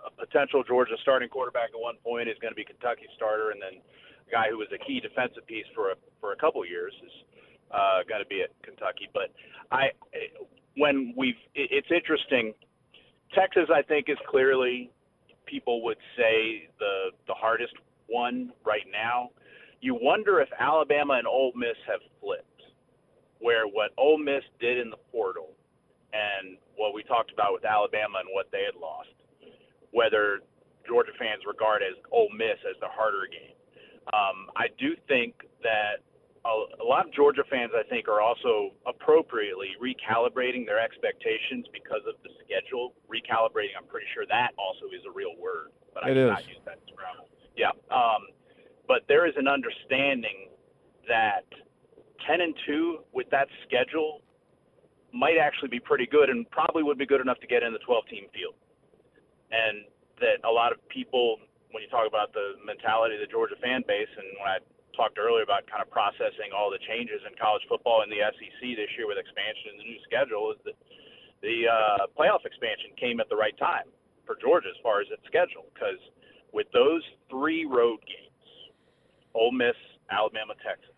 a 0.00 0.10
potential 0.10 0.64
Georgia 0.64 0.96
starting 1.00 1.28
quarterback 1.28 1.70
at 1.76 1.80
one 1.80 1.96
point 2.02 2.28
is 2.28 2.36
going 2.40 2.52
to 2.52 2.58
be 2.58 2.64
Kentucky 2.64 3.06
starter, 3.16 3.52
and 3.52 3.60
then 3.60 3.80
a 3.80 4.30
guy 4.30 4.48
who 4.50 4.58
was 4.58 4.68
a 4.74 4.80
key 4.80 5.00
defensive 5.00 5.46
piece 5.46 5.68
for 5.74 5.92
a, 5.92 5.96
for 6.20 6.32
a 6.32 6.36
couple 6.36 6.64
years 6.66 6.92
is 7.04 7.12
uh, 7.72 8.04
going 8.08 8.22
to 8.22 8.28
be 8.28 8.42
at 8.42 8.50
Kentucky. 8.62 9.08
But 9.12 9.32
I, 9.70 9.90
when 10.76 11.14
we've, 11.16 11.38
it, 11.54 11.70
it's 11.70 11.90
interesting. 11.90 12.54
Texas, 13.34 13.68
I 13.74 13.82
think, 13.82 14.08
is 14.08 14.18
clearly 14.28 14.90
people 15.46 15.82
would 15.84 15.98
say 16.16 16.68
the 16.78 17.10
the 17.26 17.34
hardest 17.34 17.74
one 18.06 18.52
right 18.64 18.86
now. 18.92 19.30
You 19.80 19.98
wonder 20.00 20.40
if 20.40 20.48
Alabama 20.58 21.14
and 21.14 21.26
Ole 21.26 21.52
Miss 21.56 21.76
have 21.88 22.00
flipped, 22.20 22.62
where 23.40 23.66
what 23.66 23.90
Ole 23.98 24.18
Miss 24.18 24.44
did 24.60 24.78
in 24.78 24.90
the 24.90 25.00
portal 25.10 25.50
and 26.12 26.56
what 26.76 26.94
we 26.94 27.02
talked 27.02 27.32
about 27.32 27.52
with 27.52 27.64
Alabama 27.64 28.20
and 28.20 28.28
what 28.32 28.48
they 28.52 28.62
had 28.64 28.78
lost 28.80 29.08
whether 29.92 30.40
Georgia 30.88 31.12
fans 31.18 31.46
regard 31.46 31.80
as 31.84 31.94
Ole 32.10 32.32
Miss 32.34 32.58
as 32.66 32.76
the 32.80 32.90
harder 32.90 33.28
game. 33.30 33.54
Um, 34.10 34.50
I 34.56 34.66
do 34.80 34.96
think 35.06 35.46
that 35.62 36.02
a, 36.44 36.82
a 36.82 36.86
lot 36.86 37.06
of 37.06 37.12
Georgia 37.12 37.42
fans, 37.48 37.70
I 37.74 37.86
think, 37.88 38.08
are 38.08 38.20
also 38.20 38.72
appropriately 38.86 39.68
recalibrating 39.78 40.66
their 40.66 40.80
expectations 40.80 41.66
because 41.72 42.02
of 42.08 42.14
the 42.22 42.30
schedule. 42.44 42.94
Recalibrating, 43.06 43.78
I'm 43.78 43.86
pretty 43.86 44.06
sure 44.14 44.24
that 44.28 44.50
also 44.58 44.86
is 44.90 45.02
a 45.06 45.12
real 45.12 45.34
word, 45.38 45.70
but 45.94 46.08
It 46.08 46.16
I 46.16 46.20
is. 46.20 46.26
cannot 46.26 46.48
use 46.48 46.62
that 46.66 46.78
term. 46.88 47.26
Yeah. 47.56 47.70
Um, 47.94 48.32
but 48.88 49.02
there 49.08 49.26
is 49.26 49.34
an 49.36 49.46
understanding 49.46 50.50
that 51.08 51.46
10 52.26 52.40
and 52.40 52.54
2 52.66 52.98
with 53.12 53.28
that 53.30 53.48
schedule 53.66 54.22
might 55.12 55.36
actually 55.38 55.68
be 55.68 55.80
pretty 55.80 56.06
good 56.06 56.30
and 56.30 56.48
probably 56.50 56.82
would 56.82 56.98
be 56.98 57.06
good 57.06 57.20
enough 57.20 57.38
to 57.40 57.46
get 57.46 57.62
in 57.62 57.72
the 57.72 57.78
12 57.84 58.06
team 58.08 58.24
field 58.32 58.54
and 59.52 59.84
that 60.18 60.40
a 60.48 60.50
lot 60.50 60.72
of 60.72 60.80
people, 60.88 61.36
when 61.70 61.84
you 61.84 61.88
talk 61.92 62.08
about 62.08 62.32
the 62.32 62.56
mentality 62.64 63.14
of 63.14 63.20
the 63.20 63.28
Georgia 63.30 63.54
fan 63.60 63.84
base, 63.86 64.08
and 64.16 64.26
when 64.40 64.48
I 64.48 64.58
talked 64.92 65.18
earlier 65.18 65.42
about 65.42 65.66
kind 65.66 65.80
of 65.80 65.90
processing 65.90 66.52
all 66.54 66.68
the 66.70 66.80
changes 66.86 67.20
in 67.24 67.32
college 67.40 67.64
football 67.68 68.02
and 68.04 68.10
the 68.12 68.20
SEC 68.36 68.60
this 68.76 68.90
year 68.96 69.08
with 69.08 69.18
expansion 69.18 69.76
and 69.76 69.78
the 69.80 69.88
new 69.88 70.00
schedule, 70.04 70.52
is 70.52 70.60
that 70.64 70.76
the 71.42 71.66
uh, 71.66 72.06
playoff 72.14 72.44
expansion 72.46 72.94
came 72.96 73.18
at 73.18 73.28
the 73.28 73.36
right 73.36 73.56
time 73.58 73.88
for 74.24 74.38
Georgia 74.38 74.70
as 74.70 74.78
far 74.82 75.02
as 75.02 75.08
its 75.10 75.22
schedule, 75.26 75.66
because 75.74 75.98
with 76.54 76.70
those 76.72 77.02
three 77.28 77.64
road 77.66 77.98
games, 78.06 78.46
Ole 79.34 79.50
Miss, 79.50 79.76
Alabama, 80.10 80.54
Texas, 80.62 80.94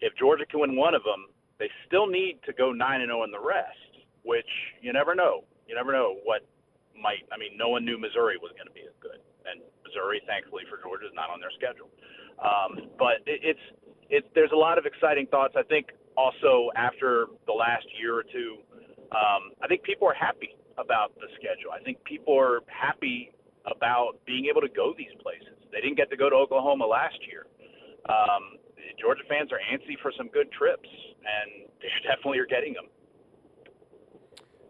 if 0.00 0.14
Georgia 0.20 0.46
can 0.46 0.60
win 0.60 0.76
one 0.76 0.94
of 0.94 1.02
them, 1.02 1.32
they 1.58 1.72
still 1.88 2.06
need 2.06 2.38
to 2.44 2.52
go 2.52 2.70
nine 2.70 3.00
and 3.00 3.08
zero 3.08 3.24
in 3.24 3.32
the 3.32 3.40
rest, 3.40 4.04
which 4.22 4.48
you 4.84 4.92
never 4.92 5.14
know. 5.14 5.44
You 5.66 5.74
never 5.74 5.90
know 5.90 6.20
what 6.22 6.44
might. 6.94 7.24
I 7.32 7.40
mean, 7.40 7.56
no 7.56 7.72
one 7.72 7.84
knew 7.84 7.98
Missouri 7.98 8.36
was 8.36 8.52
going 8.54 8.68
to 8.68 8.76
be 8.76 8.84
as 8.84 8.94
good, 9.00 9.18
and 9.48 9.64
Missouri, 9.82 10.20
thankfully 10.28 10.68
for 10.68 10.78
Georgia, 10.78 11.08
is 11.08 11.16
not 11.16 11.32
on 11.32 11.40
their 11.40 11.52
schedule. 11.56 11.88
Um, 12.42 12.90
but 12.98 13.24
it, 13.26 13.40
it's 13.42 13.66
it's 14.10 14.26
there's 14.34 14.52
a 14.52 14.56
lot 14.56 14.78
of 14.78 14.86
exciting 14.86 15.26
thoughts. 15.26 15.54
I 15.56 15.62
think 15.62 15.88
also 16.16 16.70
after 16.76 17.26
the 17.46 17.52
last 17.52 17.86
year 17.98 18.14
or 18.14 18.22
two, 18.22 18.58
um, 19.12 19.52
I 19.62 19.66
think 19.68 19.82
people 19.82 20.08
are 20.08 20.14
happy 20.14 20.56
about 20.78 21.14
the 21.16 21.26
schedule. 21.34 21.72
I 21.72 21.82
think 21.82 22.02
people 22.04 22.38
are 22.38 22.60
happy 22.66 23.32
about 23.66 24.18
being 24.26 24.46
able 24.46 24.60
to 24.60 24.68
go 24.68 24.94
these 24.96 25.14
places. 25.22 25.56
They 25.72 25.80
didn't 25.80 25.96
get 25.96 26.10
to 26.10 26.16
go 26.16 26.30
to 26.30 26.36
Oklahoma 26.36 26.86
last 26.86 27.18
year. 27.26 27.46
Um, 28.08 28.58
Georgia 29.00 29.22
fans 29.28 29.50
are 29.52 29.58
antsy 29.58 29.98
for 30.00 30.12
some 30.16 30.28
good 30.28 30.50
trips, 30.52 30.88
and 30.88 31.68
they 31.80 31.88
definitely 32.08 32.38
are 32.38 32.46
getting 32.46 32.74
them. 32.74 32.84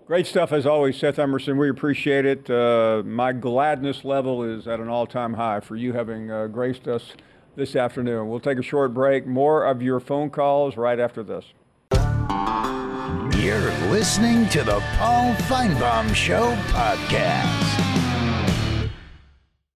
Great 0.06 0.26
stuff 0.26 0.52
as 0.52 0.66
always, 0.66 0.96
Seth 0.96 1.18
Emerson. 1.18 1.58
We 1.58 1.68
appreciate 1.68 2.24
it. 2.24 2.48
Uh, 2.48 3.02
my 3.04 3.32
gladness 3.32 4.04
level 4.04 4.44
is 4.44 4.68
at 4.68 4.78
an 4.78 4.88
all-time 4.88 5.34
high 5.34 5.58
for 5.58 5.74
you 5.74 5.92
having 5.92 6.30
uh, 6.30 6.46
graced 6.46 6.86
us 6.86 7.14
this 7.56 7.74
afternoon. 7.74 8.28
We'll 8.28 8.38
take 8.38 8.58
a 8.58 8.62
short 8.62 8.94
break. 8.94 9.26
More 9.26 9.64
of 9.64 9.82
your 9.82 9.98
phone 9.98 10.30
calls 10.30 10.76
right 10.76 11.00
after 11.00 11.22
this. 11.22 11.46
You're 13.38 13.70
listening 13.90 14.48
to 14.50 14.62
the 14.62 14.80
Paul 14.98 15.34
Finebaum 15.34 16.14
Show 16.14 16.54
podcast. 16.68 18.90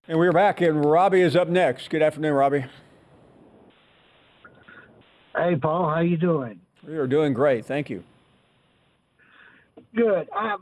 And 0.06 0.18
we're 0.18 0.32
back, 0.32 0.60
and 0.60 0.84
Robbie 0.84 1.22
is 1.22 1.36
up 1.36 1.48
next. 1.48 1.88
Good 1.88 2.02
afternoon, 2.02 2.34
Robbie. 2.34 2.64
Hey, 5.36 5.56
Paul, 5.56 5.88
how 5.88 6.00
you 6.00 6.16
doing? 6.16 6.60
We 6.86 6.96
are 6.96 7.06
doing 7.06 7.32
great. 7.32 7.64
Thank 7.64 7.88
you. 7.88 8.02
Good. 9.94 10.28
I, 10.34 10.56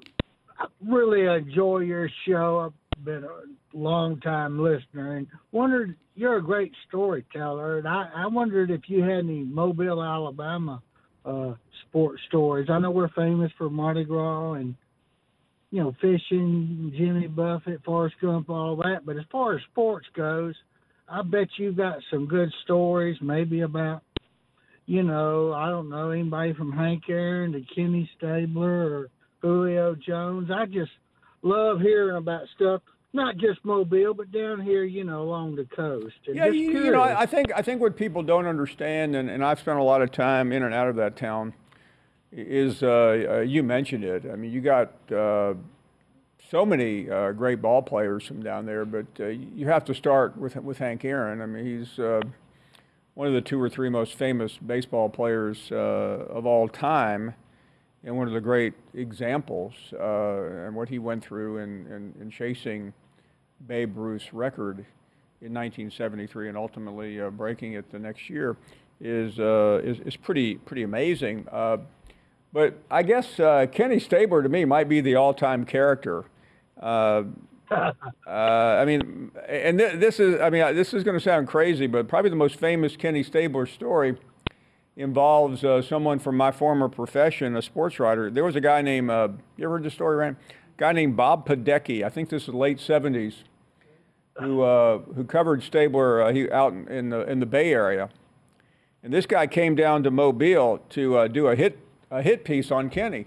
I 0.58 0.66
really 0.86 1.24
enjoy 1.24 1.78
your 1.78 2.10
show. 2.26 2.66
I've 2.66 3.04
been 3.04 3.24
a 3.24 3.76
long 3.76 4.20
time 4.20 4.62
listener 4.62 5.16
and 5.16 5.26
wondered 5.52 5.96
you're 6.18 6.38
a 6.38 6.42
great 6.42 6.72
storyteller, 6.88 7.78
and 7.78 7.86
I, 7.86 8.10
I 8.14 8.26
wondered 8.26 8.70
if 8.70 8.82
you 8.88 9.02
had 9.02 9.20
any 9.20 9.44
Mobile, 9.44 10.02
Alabama 10.02 10.82
uh, 11.24 11.54
sports 11.88 12.20
stories. 12.28 12.68
I 12.70 12.78
know 12.80 12.90
we're 12.90 13.08
famous 13.10 13.52
for 13.56 13.70
Mardi 13.70 14.04
Gras 14.04 14.54
and 14.54 14.74
you 15.70 15.82
know 15.82 15.94
fishing, 16.00 16.92
Jimmy 16.96 17.28
Buffett, 17.28 17.84
Forrest 17.84 18.16
Gump, 18.20 18.50
all 18.50 18.76
that. 18.76 19.06
But 19.06 19.16
as 19.16 19.24
far 19.30 19.54
as 19.54 19.62
sports 19.70 20.06
goes, 20.16 20.54
I 21.08 21.22
bet 21.22 21.48
you've 21.56 21.76
got 21.76 21.98
some 22.10 22.26
good 22.26 22.52
stories, 22.64 23.16
maybe 23.22 23.60
about 23.60 24.02
you 24.86 25.02
know, 25.02 25.52
I 25.52 25.68
don't 25.68 25.90
know, 25.90 26.10
anybody 26.10 26.54
from 26.54 26.72
Hank 26.72 27.02
Aaron 27.10 27.52
to 27.52 27.60
Kenny 27.74 28.10
Stabler 28.16 29.00
or 29.00 29.08
Julio 29.42 29.94
Jones. 29.94 30.48
I 30.50 30.64
just 30.64 30.90
love 31.42 31.80
hearing 31.80 32.16
about 32.16 32.44
stuff, 32.56 32.80
not 33.12 33.36
just 33.36 33.64
Mobile, 33.64 34.14
but 34.14 34.30
down 34.30 34.60
here, 34.60 34.84
you 34.84 35.04
know, 35.04 35.22
along 35.22 35.56
the 35.56 35.64
coast. 35.64 36.16
And 36.26 36.36
Yeah, 36.36 36.46
you, 36.46 36.84
you 36.84 36.90
know, 36.90 37.02
I 37.02 37.26
think 37.26 37.50
I 37.54 37.62
think 37.62 37.80
what 37.80 37.96
people 37.96 38.22
don't 38.22 38.46
understand, 38.46 39.16
and, 39.16 39.30
and 39.30 39.44
I've 39.44 39.58
spent 39.60 39.78
a 39.78 39.82
lot 39.82 40.02
of 40.02 40.12
time 40.12 40.52
in 40.52 40.62
and 40.62 40.74
out 40.74 40.88
of 40.88 40.96
that 40.96 41.16
town, 41.16 41.54
is 42.32 42.82
uh, 42.82 43.26
uh, 43.28 43.40
you 43.40 43.62
mentioned 43.62 44.04
it. 44.04 44.24
I 44.30 44.36
mean, 44.36 44.52
you 44.52 44.60
got 44.60 44.92
uh, 45.10 45.54
so 46.50 46.64
many 46.64 47.10
uh, 47.10 47.32
great 47.32 47.62
ball 47.62 47.82
players 47.82 48.24
from 48.26 48.42
down 48.42 48.66
there, 48.66 48.84
but 48.84 49.06
uh, 49.20 49.26
you 49.26 49.66
have 49.68 49.84
to 49.86 49.94
start 49.94 50.36
with 50.36 50.56
with 50.56 50.78
Hank 50.78 51.04
Aaron. 51.04 51.40
I 51.40 51.46
mean, 51.46 51.64
he's 51.64 51.98
uh, 51.98 52.20
one 53.14 53.26
of 53.26 53.32
the 53.32 53.40
two 53.40 53.60
or 53.60 53.68
three 53.68 53.88
most 53.88 54.14
famous 54.14 54.58
baseball 54.58 55.08
players 55.08 55.72
uh, 55.72 55.74
of 55.74 56.46
all 56.46 56.68
time, 56.68 57.34
and 58.04 58.16
one 58.16 58.28
of 58.28 58.34
the 58.34 58.40
great 58.40 58.74
examples, 58.94 59.72
uh, 59.94 60.66
and 60.66 60.74
what 60.74 60.88
he 60.88 60.98
went 60.98 61.24
through 61.24 61.58
in, 61.58 61.86
in, 61.86 62.14
in 62.20 62.30
chasing 62.30 62.92
Babe 63.66 63.96
Ruth's 63.96 64.32
record 64.32 64.78
in 65.40 65.54
1973 65.54 66.48
and 66.48 66.56
ultimately 66.56 67.20
uh, 67.20 67.30
breaking 67.30 67.74
it 67.74 67.90
the 67.90 67.98
next 67.98 68.30
year 68.30 68.56
is, 69.00 69.38
uh, 69.38 69.80
is, 69.82 69.98
is 70.00 70.16
pretty, 70.16 70.56
pretty 70.56 70.82
amazing. 70.82 71.46
Uh, 71.50 71.78
but 72.52 72.78
I 72.90 73.02
guess 73.02 73.38
uh, 73.38 73.66
Kenny 73.70 74.00
Stabler 74.00 74.42
to 74.42 74.48
me 74.48 74.64
might 74.64 74.88
be 74.88 75.00
the 75.00 75.16
all-time 75.16 75.64
character. 75.64 76.24
Uh, 76.80 77.24
uh, 78.26 78.30
I 78.30 78.84
mean, 78.86 79.30
and 79.46 79.78
th- 79.78 79.98
this 79.98 80.20
is, 80.20 80.40
I 80.40 80.48
mean, 80.48 80.74
this 80.74 80.94
is 80.94 81.04
going 81.04 81.18
to 81.18 81.22
sound 81.22 81.48
crazy, 81.48 81.86
but 81.86 82.08
probably 82.08 82.30
the 82.30 82.36
most 82.36 82.54
famous 82.54 82.96
Kenny 82.96 83.22
Stabler 83.22 83.66
story 83.66 84.16
involves 84.98 85.62
uh, 85.62 85.80
someone 85.80 86.18
from 86.18 86.36
my 86.36 86.50
former 86.50 86.88
profession, 86.88 87.56
a 87.56 87.62
sports 87.62 88.00
writer. 88.00 88.30
There 88.30 88.44
was 88.44 88.56
a 88.56 88.60
guy 88.60 88.82
named, 88.82 89.10
uh, 89.10 89.28
you 89.56 89.64
ever 89.64 89.74
heard 89.74 89.84
the 89.84 89.90
story, 89.90 90.16
Rand? 90.16 90.36
A 90.50 90.52
guy 90.76 90.92
named 90.92 91.16
Bob 91.16 91.46
Padecky. 91.46 92.02
I 92.02 92.08
think 92.08 92.28
this 92.28 92.48
is 92.48 92.54
late 92.54 92.78
70s. 92.78 93.44
who 94.40 94.62
uh, 94.62 94.98
who 95.14 95.24
covered 95.24 95.62
Stabler 95.62 96.22
uh, 96.22 96.32
he, 96.32 96.50
out 96.50 96.72
in, 96.72 96.88
in 96.88 97.08
the 97.10 97.20
in 97.22 97.40
the 97.40 97.46
Bay 97.46 97.72
Area, 97.72 98.08
and 99.02 99.12
this 99.12 99.26
guy 99.26 99.46
came 99.46 99.74
down 99.74 100.02
to 100.02 100.10
Mobile 100.10 100.80
to 100.90 101.16
uh, 101.16 101.28
do 101.28 101.46
a 101.46 101.56
hit 101.56 101.78
a 102.10 102.22
hit 102.22 102.44
piece 102.44 102.70
on 102.70 102.90
Kenny. 102.90 103.26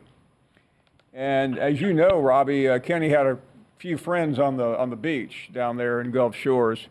And 1.14 1.58
as 1.58 1.82
you 1.82 1.94
know, 1.94 2.22
Robbie, 2.22 2.70
uh, 2.70 2.80
Kenny 2.80 3.10
had 3.10 3.26
a 3.26 3.38
few 3.78 3.98
friends 3.98 4.40
on 4.40 4.58
the 4.58 4.78
on 4.78 4.90
the 4.90 4.96
beach 4.96 5.50
down 5.54 5.78
there 5.78 6.00
in 6.00 6.12
Gulf 6.12 6.36
Shores, 6.36 6.88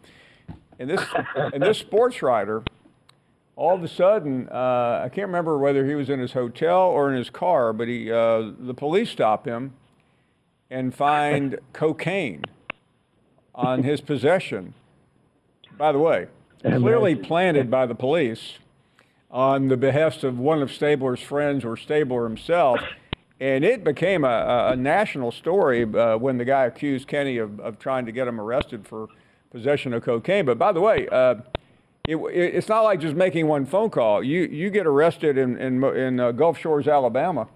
and 0.78 0.90
this 0.90 1.02
and 1.36 1.62
this 1.62 1.78
sports 1.78 2.20
writer, 2.22 2.62
all 3.56 3.74
of 3.74 3.82
a 3.82 3.88
sudden, 3.88 4.48
uh, 4.50 5.02
I 5.04 5.08
can't 5.08 5.26
remember 5.26 5.58
whether 5.58 5.86
he 5.86 5.94
was 5.94 6.08
in 6.08 6.18
his 6.18 6.32
hotel 6.32 6.80
or 6.80 7.10
in 7.10 7.16
his 7.16 7.30
car, 7.30 7.72
but 7.72 7.88
he 7.88 8.10
uh, 8.10 8.50
the 8.58 8.74
police 8.74 9.10
stop 9.10 9.46
him 9.46 9.74
and 10.70 10.94
find 10.94 11.58
cocaine 11.72 12.44
on 13.54 13.82
his 13.82 14.00
possession. 14.00 14.74
By 15.76 15.92
the 15.92 15.98
way, 15.98 16.28
clearly 16.62 17.14
planted 17.14 17.70
by 17.70 17.86
the 17.86 17.94
police 17.94 18.58
on 19.30 19.68
the 19.68 19.76
behest 19.76 20.24
of 20.24 20.38
one 20.38 20.60
of 20.60 20.72
Stabler's 20.72 21.20
friends 21.20 21.64
or 21.64 21.76
Stabler 21.76 22.24
himself. 22.24 22.80
And 23.38 23.64
it 23.64 23.84
became 23.84 24.24
a, 24.24 24.70
a 24.72 24.76
national 24.76 25.32
story 25.32 25.82
uh, 25.82 26.18
when 26.18 26.36
the 26.36 26.44
guy 26.44 26.66
accused 26.66 27.08
Kenny 27.08 27.38
of, 27.38 27.58
of 27.60 27.78
trying 27.78 28.04
to 28.06 28.12
get 28.12 28.28
him 28.28 28.38
arrested 28.38 28.86
for 28.86 29.08
possession 29.50 29.94
of 29.94 30.02
cocaine. 30.02 30.44
But 30.44 30.58
by 30.58 30.72
the 30.72 30.80
way, 30.80 31.08
uh, 31.08 31.36
it, 32.10 32.16
it, 32.16 32.54
it's 32.56 32.68
not 32.68 32.80
like 32.80 33.00
just 33.00 33.14
making 33.14 33.46
one 33.46 33.64
phone 33.64 33.88
call. 33.88 34.22
You, 34.22 34.40
you 34.42 34.68
get 34.70 34.84
arrested 34.84 35.38
in, 35.38 35.56
in, 35.58 35.82
in 35.84 36.18
uh, 36.18 36.32
Gulf 36.32 36.58
Shores, 36.58 36.88
Alabama 36.88 37.46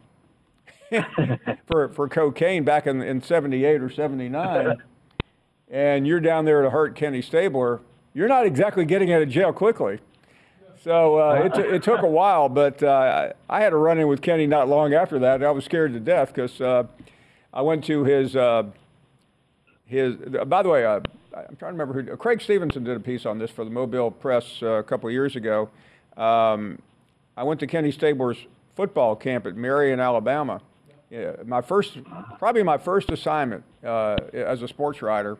for, 1.66 1.88
for 1.88 2.08
cocaine 2.08 2.62
back 2.62 2.86
in, 2.86 3.02
in 3.02 3.20
78 3.20 3.82
or 3.82 3.90
79, 3.90 4.76
and 5.70 6.06
you're 6.06 6.20
down 6.20 6.44
there 6.44 6.62
to 6.62 6.70
hurt 6.70 6.94
Kenny 6.94 7.20
Stabler. 7.20 7.80
You're 8.12 8.28
not 8.28 8.46
exactly 8.46 8.84
getting 8.84 9.12
out 9.12 9.22
of 9.22 9.28
jail 9.28 9.52
quickly. 9.52 9.98
So 10.80 11.18
uh, 11.18 11.50
it, 11.52 11.58
it 11.58 11.82
took 11.82 12.02
a 12.02 12.08
while, 12.08 12.48
but 12.48 12.80
uh, 12.80 13.32
I 13.48 13.60
had 13.60 13.72
a 13.72 13.76
run 13.76 13.98
in 13.98 14.06
with 14.06 14.22
Kenny 14.22 14.46
not 14.46 14.68
long 14.68 14.94
after 14.94 15.18
that. 15.18 15.42
I 15.42 15.50
was 15.50 15.64
scared 15.64 15.94
to 15.94 16.00
death 16.00 16.32
because 16.32 16.60
uh, 16.60 16.84
I 17.52 17.62
went 17.62 17.84
to 17.86 18.04
his 18.04 18.36
uh, 18.36 18.64
his. 19.86 20.16
By 20.46 20.62
the 20.62 20.68
way, 20.68 20.84
uh, 20.84 21.00
I'm 21.36 21.56
trying 21.56 21.76
to 21.76 21.78
remember 21.78 22.02
who. 22.02 22.16
Craig 22.16 22.40
Stevenson 22.40 22.84
did 22.84 22.96
a 22.96 23.00
piece 23.00 23.26
on 23.26 23.38
this 23.38 23.50
for 23.50 23.64
the 23.64 23.70
Mobile 23.70 24.10
Press 24.10 24.62
uh, 24.62 24.66
a 24.66 24.82
couple 24.82 25.10
years 25.10 25.36
ago. 25.36 25.68
Um, 26.16 26.78
I 27.36 27.42
went 27.42 27.60
to 27.60 27.66
Kenny 27.66 27.90
Stabler's 27.90 28.38
football 28.76 29.16
camp 29.16 29.46
at 29.46 29.56
Marion, 29.56 30.00
Alabama. 30.00 30.60
Yeah, 31.10 31.32
my 31.44 31.60
first, 31.60 31.98
probably 32.38 32.62
my 32.62 32.78
first 32.78 33.10
assignment 33.10 33.64
as 33.82 34.62
a 34.62 34.68
sports 34.68 35.02
writer, 35.02 35.38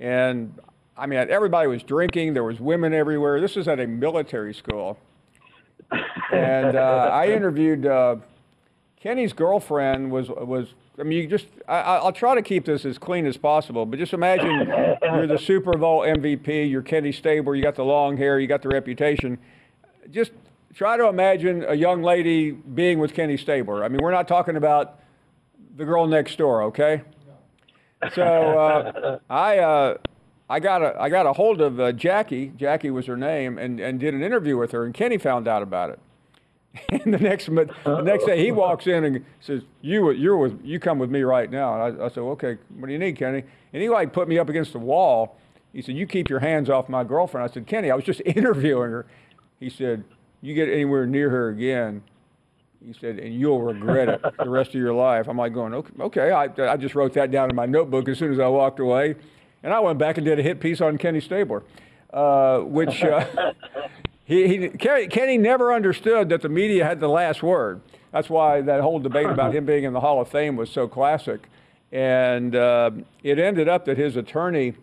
and 0.00 0.54
I 0.96 1.06
mean, 1.06 1.18
everybody 1.18 1.68
was 1.68 1.82
drinking. 1.82 2.34
There 2.34 2.44
was 2.44 2.60
women 2.60 2.94
everywhere. 2.94 3.40
This 3.40 3.56
was 3.56 3.68
at 3.68 3.80
a 3.80 3.86
military 3.86 4.54
school, 4.54 4.98
and 6.32 6.76
uh, 6.76 7.10
I 7.12 7.28
interviewed 7.28 7.86
uh, 7.86 8.16
Kenny's 9.00 9.32
girlfriend. 9.32 10.10
Was 10.10 10.28
was 10.28 10.68
I 10.98 11.04
mean, 11.04 11.22
you 11.22 11.26
just 11.28 11.46
I, 11.68 12.02
will 12.02 12.12
try 12.12 12.34
to 12.34 12.42
keep 12.42 12.64
this 12.64 12.84
as 12.84 12.98
clean 12.98 13.26
as 13.26 13.36
possible, 13.36 13.86
but 13.86 13.98
just 13.98 14.12
imagine 14.12 14.68
you're 15.02 15.26
the 15.26 15.38
Super 15.38 15.76
Bowl 15.76 16.00
MVP. 16.00 16.68
You're 16.68 16.82
Kenny 16.82 17.12
Stabler. 17.12 17.54
You 17.54 17.62
got 17.62 17.76
the 17.76 17.84
long 17.84 18.16
hair. 18.16 18.40
You 18.40 18.48
got 18.48 18.62
the 18.62 18.68
reputation. 18.68 19.38
Just 20.10 20.32
try 20.74 20.96
to 20.96 21.06
imagine 21.06 21.64
a 21.68 21.74
young 21.74 22.02
lady 22.02 22.50
being 22.50 22.98
with 22.98 23.14
Kenny 23.14 23.36
Stabler. 23.36 23.84
I 23.84 23.88
mean, 23.88 24.00
we're 24.02 24.12
not 24.12 24.26
talking 24.26 24.56
about 24.56 25.00
the 25.76 25.84
girl 25.84 26.06
next 26.06 26.36
door, 26.36 26.62
okay? 26.64 27.02
So 28.14 28.22
uh, 28.22 29.18
I 29.30 29.58
uh, 29.58 29.96
I 30.50 30.60
got 30.60 30.82
a 30.82 31.00
I 31.00 31.08
got 31.08 31.26
a 31.26 31.32
hold 31.32 31.60
of 31.60 31.78
uh, 31.78 31.92
Jackie. 31.92 32.52
Jackie 32.56 32.90
was 32.90 33.06
her 33.06 33.16
name, 33.16 33.58
and, 33.58 33.78
and 33.80 34.00
did 34.00 34.14
an 34.14 34.22
interview 34.22 34.56
with 34.56 34.72
her. 34.72 34.84
And 34.84 34.94
Kenny 34.94 35.18
found 35.18 35.46
out 35.46 35.62
about 35.62 35.90
it. 35.90 36.00
and 36.90 37.12
the 37.12 37.18
next 37.18 37.46
the 37.46 38.02
next 38.02 38.26
day 38.26 38.44
he 38.44 38.52
walks 38.52 38.86
in 38.86 39.04
and 39.04 39.24
says, 39.40 39.62
"You 39.80 40.10
you're 40.10 40.36
with 40.36 40.60
you 40.64 40.78
come 40.78 40.98
with 40.98 41.10
me 41.10 41.22
right 41.22 41.50
now." 41.50 41.74
And 41.74 42.00
I, 42.00 42.04
I 42.06 42.08
said, 42.08 42.20
"Okay, 42.20 42.58
what 42.76 42.86
do 42.86 42.92
you 42.92 42.98
need, 42.98 43.16
Kenny?" 43.16 43.42
And 43.72 43.82
he 43.82 43.88
like 43.88 44.12
put 44.12 44.28
me 44.28 44.38
up 44.38 44.48
against 44.48 44.72
the 44.72 44.78
wall. 44.78 45.36
He 45.72 45.82
said, 45.82 45.96
"You 45.96 46.06
keep 46.06 46.28
your 46.28 46.40
hands 46.40 46.68
off 46.70 46.88
my 46.88 47.04
girlfriend." 47.04 47.48
I 47.48 47.52
said, 47.52 47.66
"Kenny, 47.66 47.90
I 47.90 47.94
was 47.94 48.04
just 48.04 48.20
interviewing 48.26 48.90
her." 48.90 49.06
He 49.58 49.70
said, 49.70 50.04
"You 50.42 50.54
get 50.54 50.68
anywhere 50.68 51.06
near 51.06 51.30
her 51.30 51.48
again." 51.48 52.02
He 52.84 52.92
said, 52.92 53.18
and 53.18 53.34
you'll 53.34 53.60
regret 53.60 54.08
it 54.08 54.22
the 54.38 54.48
rest 54.48 54.70
of 54.70 54.76
your 54.76 54.94
life. 54.94 55.28
I'm 55.28 55.36
like 55.36 55.52
going, 55.52 55.74
okay, 55.74 55.92
okay. 56.00 56.30
I, 56.30 56.44
I 56.72 56.76
just 56.76 56.94
wrote 56.94 57.12
that 57.14 57.32
down 57.32 57.50
in 57.50 57.56
my 57.56 57.66
notebook 57.66 58.08
as 58.08 58.18
soon 58.18 58.32
as 58.32 58.38
I 58.38 58.46
walked 58.46 58.78
away. 58.78 59.16
And 59.64 59.74
I 59.74 59.80
went 59.80 59.98
back 59.98 60.16
and 60.16 60.24
did 60.24 60.38
a 60.38 60.42
hit 60.42 60.60
piece 60.60 60.80
on 60.80 60.96
Kenny 60.96 61.20
Stabler, 61.20 61.64
uh, 62.12 62.60
which 62.60 63.02
uh, 63.02 63.26
he, 64.28 64.58
he, 64.58 64.68
Kenny 64.68 65.38
never 65.38 65.72
understood 65.72 66.28
that 66.28 66.42
the 66.42 66.50
media 66.50 66.84
had 66.84 67.00
the 67.00 67.08
last 67.08 67.42
word. 67.42 67.80
That's 68.12 68.28
why 68.28 68.60
that 68.60 68.82
whole 68.82 68.98
debate 68.98 69.24
about 69.26 69.54
him 69.54 69.64
being 69.64 69.84
in 69.84 69.94
the 69.94 70.00
Hall 70.00 70.20
of 70.20 70.28
Fame 70.28 70.54
was 70.54 70.68
so 70.68 70.86
classic. 70.86 71.48
And 71.90 72.54
uh, 72.54 72.90
it 73.22 73.38
ended 73.38 73.70
up 73.70 73.86
that 73.86 73.96
his 73.96 74.16
attorney, 74.16 74.74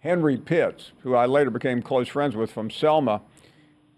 Henry 0.00 0.38
Pitts, 0.38 0.92
who 1.02 1.14
I 1.14 1.26
later 1.26 1.50
became 1.50 1.82
close 1.82 2.08
friends 2.08 2.34
with 2.34 2.50
from 2.50 2.70
Selma, 2.70 3.20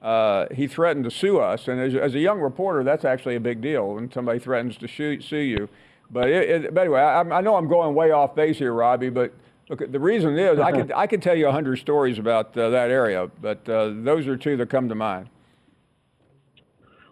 uh, 0.03 0.47
he 0.53 0.67
threatened 0.67 1.05
to 1.05 1.11
sue 1.13 1.39
us. 1.39 1.69
And 1.69 1.81
as, 1.81 1.95
as, 1.95 2.17
a 2.17 2.19
young 2.19 2.41
reporter, 2.41 2.83
that's 2.83 3.05
actually 3.05 3.37
a 3.37 3.41
big 3.41 3.61
deal 3.61 3.95
when 3.95 4.11
somebody 4.11 4.41
threatens 4.41 4.77
to 4.79 4.89
sue, 4.89 5.21
sue 5.21 5.37
you. 5.37 5.69
But, 6.11 6.29
it, 6.29 6.51
it, 6.65 6.75
but 6.75 6.81
anyway, 6.81 7.01
I, 7.01 7.21
I, 7.21 7.41
know 7.43 7.55
I'm 7.55 7.69
going 7.69 7.95
way 7.95 8.11
off 8.11 8.35
base 8.35 8.59
here, 8.59 8.73
Robbie. 8.73 9.11
But 9.11 9.33
look, 9.69 9.91
the 9.91 10.01
reason 10.01 10.39
is 10.39 10.59
I 10.59 10.73
could 10.73 10.93
I 10.97 11.07
could 11.07 11.23
tell 11.23 11.37
you 11.37 11.49
a 11.49 11.53
hundred 11.53 11.77
stories 11.77 12.19
about 12.19 12.57
uh, 12.57 12.71
that 12.71 12.91
area, 12.91 13.31
but 13.41 13.69
uh, 13.69 13.93
those 13.95 14.27
are 14.27 14.37
two 14.37 14.57
that 14.57 14.71
come 14.71 14.89
to 14.89 14.95
mind. 14.95 15.29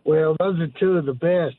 Well, 0.04 0.36
those 0.38 0.60
are 0.60 0.68
two 0.68 0.96
of 0.98 1.06
the 1.06 1.14
best. 1.14 1.56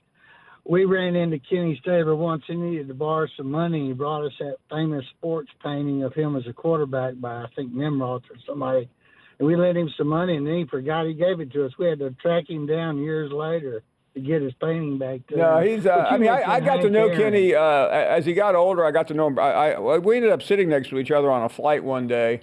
We 0.63 0.85
ran 0.85 1.15
into 1.15 1.39
Kenny 1.39 1.77
Stabler 1.81 2.15
once. 2.15 2.43
He 2.47 2.55
needed 2.55 2.87
to 2.89 2.93
borrow 2.93 3.27
some 3.37 3.51
money. 3.51 3.87
He 3.87 3.93
brought 3.93 4.25
us 4.25 4.33
that 4.39 4.57
famous 4.69 5.05
sports 5.17 5.49
painting 5.63 6.03
of 6.03 6.13
him 6.13 6.35
as 6.35 6.45
a 6.47 6.53
quarterback 6.53 7.19
by 7.19 7.43
I 7.43 7.47
think 7.55 7.73
Nimrod 7.73 8.23
or 8.29 8.37
somebody. 8.45 8.89
And 9.39 9.47
we 9.47 9.55
lent 9.55 9.77
him 9.77 9.89
some 9.97 10.07
money, 10.07 10.35
and 10.35 10.47
then 10.47 10.55
he 10.55 10.65
forgot 10.65 11.05
he 11.05 11.13
gave 11.13 11.39
it 11.39 11.51
to 11.53 11.65
us. 11.65 11.71
We 11.77 11.87
had 11.87 11.99
to 11.99 12.11
track 12.11 12.49
him 12.49 12.65
down 12.65 12.97
years 12.97 13.31
later 13.31 13.83
to 14.17 14.27
get 14.27 14.41
his 14.41 14.53
painting 14.53 14.97
back 14.97 15.25
to 15.27 15.37
no, 15.37 15.59
he's. 15.59 15.85
Uh, 15.85 16.07
I 16.09 16.17
mean, 16.17 16.29
I, 16.29 16.55
I, 16.55 16.59
got 16.59 16.77
to 16.77 16.89
know 16.89 17.09
Kenny 17.09 17.53
uh, 17.55 17.87
as 17.87 18.25
he 18.25 18.33
got 18.33 18.55
older. 18.55 18.85
I 18.85 18.91
got 18.91 19.07
to 19.09 19.13
know 19.13 19.27
him. 19.27 19.39
I, 19.39 19.73
I, 19.73 19.97
we 19.97 20.17
ended 20.17 20.31
up 20.31 20.41
sitting 20.41 20.69
next 20.69 20.89
to 20.89 20.99
each 20.99 21.11
other 21.11 21.31
on 21.31 21.43
a 21.43 21.49
flight 21.49 21.83
one 21.83 22.07
day. 22.07 22.41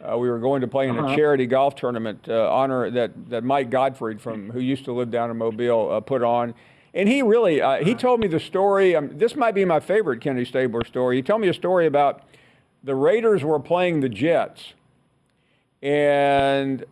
Uh, 0.00 0.16
we 0.18 0.28
were 0.28 0.38
going 0.38 0.60
to 0.60 0.68
play 0.68 0.88
in 0.88 0.98
Uh-huh. 0.98 1.12
a 1.12 1.16
charity 1.16 1.46
golf 1.46 1.74
tournament 1.74 2.28
uh, 2.28 2.52
honor 2.52 2.90
that 2.90 3.30
that 3.30 3.44
Mike 3.44 3.70
Godfrey 3.70 4.18
from 4.18 4.50
who 4.50 4.60
used 4.60 4.84
to 4.84 4.92
live 4.92 5.10
down 5.10 5.30
in 5.30 5.36
Mobile 5.36 5.90
uh, 5.90 6.00
put 6.00 6.22
on. 6.22 6.54
And 6.94 7.08
he 7.08 7.20
really, 7.22 7.60
uh, 7.60 7.84
he 7.84 7.94
told 7.94 8.20
me 8.20 8.26
the 8.26 8.40
story. 8.40 8.96
Um, 8.96 9.10
this 9.18 9.36
might 9.36 9.54
be 9.54 9.64
my 9.66 9.80
favorite 9.80 10.22
Kenny 10.22 10.46
Stabler 10.46 10.84
story. 10.84 11.16
He 11.16 11.22
told 11.22 11.42
me 11.42 11.48
a 11.48 11.54
story 11.54 11.86
about 11.86 12.22
the 12.82 12.94
Raiders 12.94 13.44
were 13.44 13.60
playing 13.60 14.00
the 14.00 14.08
Jets, 14.08 14.72
and 15.82 16.84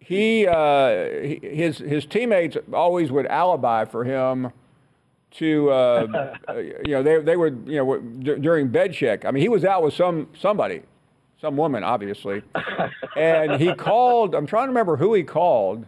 he, 0.00 0.46
uh, 0.46 1.06
his 1.42 1.78
his 1.78 2.06
teammates 2.06 2.56
always 2.72 3.10
would 3.10 3.26
alibi 3.26 3.84
for 3.84 4.04
him 4.04 4.52
to 5.32 5.70
uh, 5.70 6.34
you 6.56 6.92
know 6.92 7.02
they 7.02 7.20
they 7.20 7.36
would 7.36 7.64
you 7.66 7.76
know 7.76 7.98
d- 7.98 8.36
during 8.36 8.68
bed 8.68 8.92
check. 8.92 9.24
I 9.24 9.30
mean 9.30 9.42
he 9.42 9.48
was 9.48 9.64
out 9.64 9.82
with 9.82 9.94
some 9.94 10.28
somebody, 10.38 10.82
some 11.40 11.56
woman 11.56 11.84
obviously, 11.84 12.42
and 13.16 13.60
he 13.60 13.74
called. 13.76 14.34
I'm 14.34 14.46
trying 14.46 14.66
to 14.66 14.70
remember 14.70 14.96
who 14.96 15.14
he 15.14 15.22
called. 15.22 15.86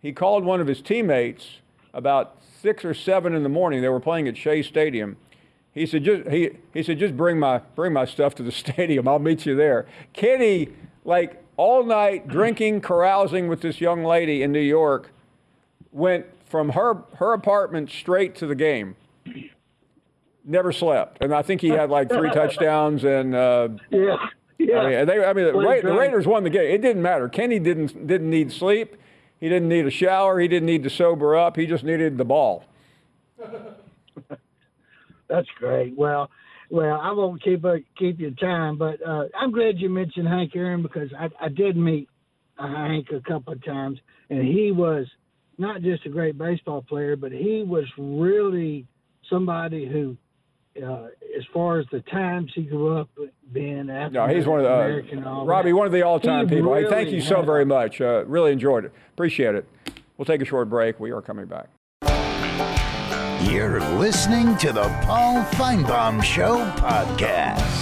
He 0.00 0.12
called 0.12 0.44
one 0.44 0.60
of 0.60 0.66
his 0.66 0.82
teammates 0.82 1.58
about 1.94 2.36
six 2.60 2.84
or 2.84 2.94
seven 2.94 3.34
in 3.34 3.42
the 3.42 3.48
morning. 3.48 3.82
They 3.82 3.88
were 3.88 4.00
playing 4.00 4.28
at 4.28 4.36
Shea 4.36 4.62
Stadium. 4.62 5.16
He 5.72 5.86
said, 5.86 6.04
just, 6.04 6.28
he, 6.28 6.50
he 6.74 6.82
said, 6.82 6.98
just 6.98 7.16
bring 7.16 7.38
my, 7.38 7.58
bring 7.74 7.92
my 7.92 8.04
stuff 8.04 8.34
to 8.36 8.42
the 8.42 8.52
stadium. 8.52 9.08
I'll 9.08 9.18
meet 9.18 9.46
you 9.46 9.54
there. 9.56 9.86
Kenny, 10.12 10.68
like 11.04 11.41
all 11.56 11.84
night 11.84 12.28
drinking, 12.28 12.80
carousing 12.80 13.48
with 13.48 13.60
this 13.60 13.80
young 13.80 14.04
lady 14.04 14.42
in 14.42 14.52
New 14.52 14.60
York, 14.60 15.10
went 15.90 16.26
from 16.46 16.70
her, 16.70 17.02
her 17.16 17.32
apartment 17.32 17.90
straight 17.90 18.34
to 18.36 18.46
the 18.46 18.54
game. 18.54 18.96
Never 20.44 20.72
slept. 20.72 21.22
And 21.22 21.34
I 21.34 21.42
think 21.42 21.60
he 21.60 21.68
had 21.68 21.90
like 21.90 22.08
three 22.08 22.30
touchdowns 22.30 23.04
and, 23.04 23.34
uh, 23.34 23.68
yeah. 23.90 24.16
Yeah. 24.58 24.78
I 24.78 24.88
mean, 24.88 25.06
they, 25.06 25.24
I 25.24 25.32
mean 25.32 25.44
the, 25.46 25.52
Ra- 25.54 25.80
the. 25.82 25.92
Raiders 25.92 26.26
won 26.26 26.44
the 26.44 26.50
game. 26.50 26.70
It 26.70 26.82
didn't 26.82 27.02
matter. 27.02 27.28
Kenny 27.28 27.58
didn't 27.58 28.06
didn't 28.06 28.30
need 28.30 28.52
sleep. 28.52 28.96
He 29.40 29.48
didn't 29.48 29.68
need 29.68 29.86
a 29.86 29.90
shower. 29.90 30.38
He 30.38 30.46
didn't 30.46 30.66
need 30.66 30.84
to 30.84 30.90
sober 30.90 31.36
up. 31.36 31.56
He 31.56 31.66
just 31.66 31.82
needed 31.82 32.16
the 32.16 32.24
ball. 32.24 32.64
That's 35.28 35.48
great. 35.58 35.96
Well, 35.96 36.30
well, 36.72 36.98
I 36.98 37.12
won't 37.12 37.42
keep 37.42 37.66
uh, 37.66 37.74
keep 37.98 38.18
your 38.18 38.30
time, 38.30 38.78
but 38.78 39.06
uh, 39.06 39.24
I'm 39.38 39.52
glad 39.52 39.74
you 39.76 39.90
mentioned 39.90 40.26
Hank 40.26 40.56
Aaron 40.56 40.80
because 40.80 41.10
I, 41.12 41.28
I 41.38 41.50
did 41.50 41.76
meet 41.76 42.08
uh, 42.58 42.66
Hank 42.66 43.08
a 43.14 43.20
couple 43.20 43.52
of 43.52 43.62
times, 43.62 43.98
and 44.30 44.42
he 44.42 44.72
was 44.72 45.06
not 45.58 45.82
just 45.82 46.06
a 46.06 46.08
great 46.08 46.38
baseball 46.38 46.80
player, 46.80 47.14
but 47.14 47.30
he 47.30 47.62
was 47.62 47.84
really 47.98 48.86
somebody 49.28 49.86
who 49.86 50.16
uh, 50.82 51.08
as 51.36 51.44
far 51.52 51.78
as 51.78 51.84
the 51.92 52.00
times 52.10 52.50
he 52.54 52.62
grew 52.62 52.96
up 52.96 53.10
being 53.52 53.90
African 53.90 54.14
No, 54.14 54.26
he's 54.26 54.46
one 54.46 54.60
of 54.60 54.64
the 54.64 54.72
American, 54.72 55.24
uh, 55.24 55.30
all 55.30 55.44
Robbie, 55.44 55.72
that, 55.72 55.76
one 55.76 55.86
of 55.86 55.92
the 55.92 56.00
all-time 56.00 56.48
he 56.48 56.56
people. 56.56 56.74
Hey, 56.74 56.88
thank 56.88 57.10
you 57.10 57.20
so 57.20 57.42
very 57.42 57.66
much. 57.66 58.00
Uh, 58.00 58.24
really 58.24 58.50
enjoyed 58.50 58.86
it. 58.86 58.92
Appreciate 59.12 59.54
it. 59.54 59.68
We'll 60.16 60.24
take 60.24 60.40
a 60.40 60.46
short 60.46 60.70
break. 60.70 60.98
We 60.98 61.10
are 61.10 61.20
coming 61.20 61.44
back. 61.44 61.68
You're 63.50 63.80
listening 63.98 64.56
to 64.58 64.72
the 64.72 64.88
Paul 65.02 65.42
Finebaum 65.54 66.22
Show 66.22 66.58
podcast. 66.76 67.81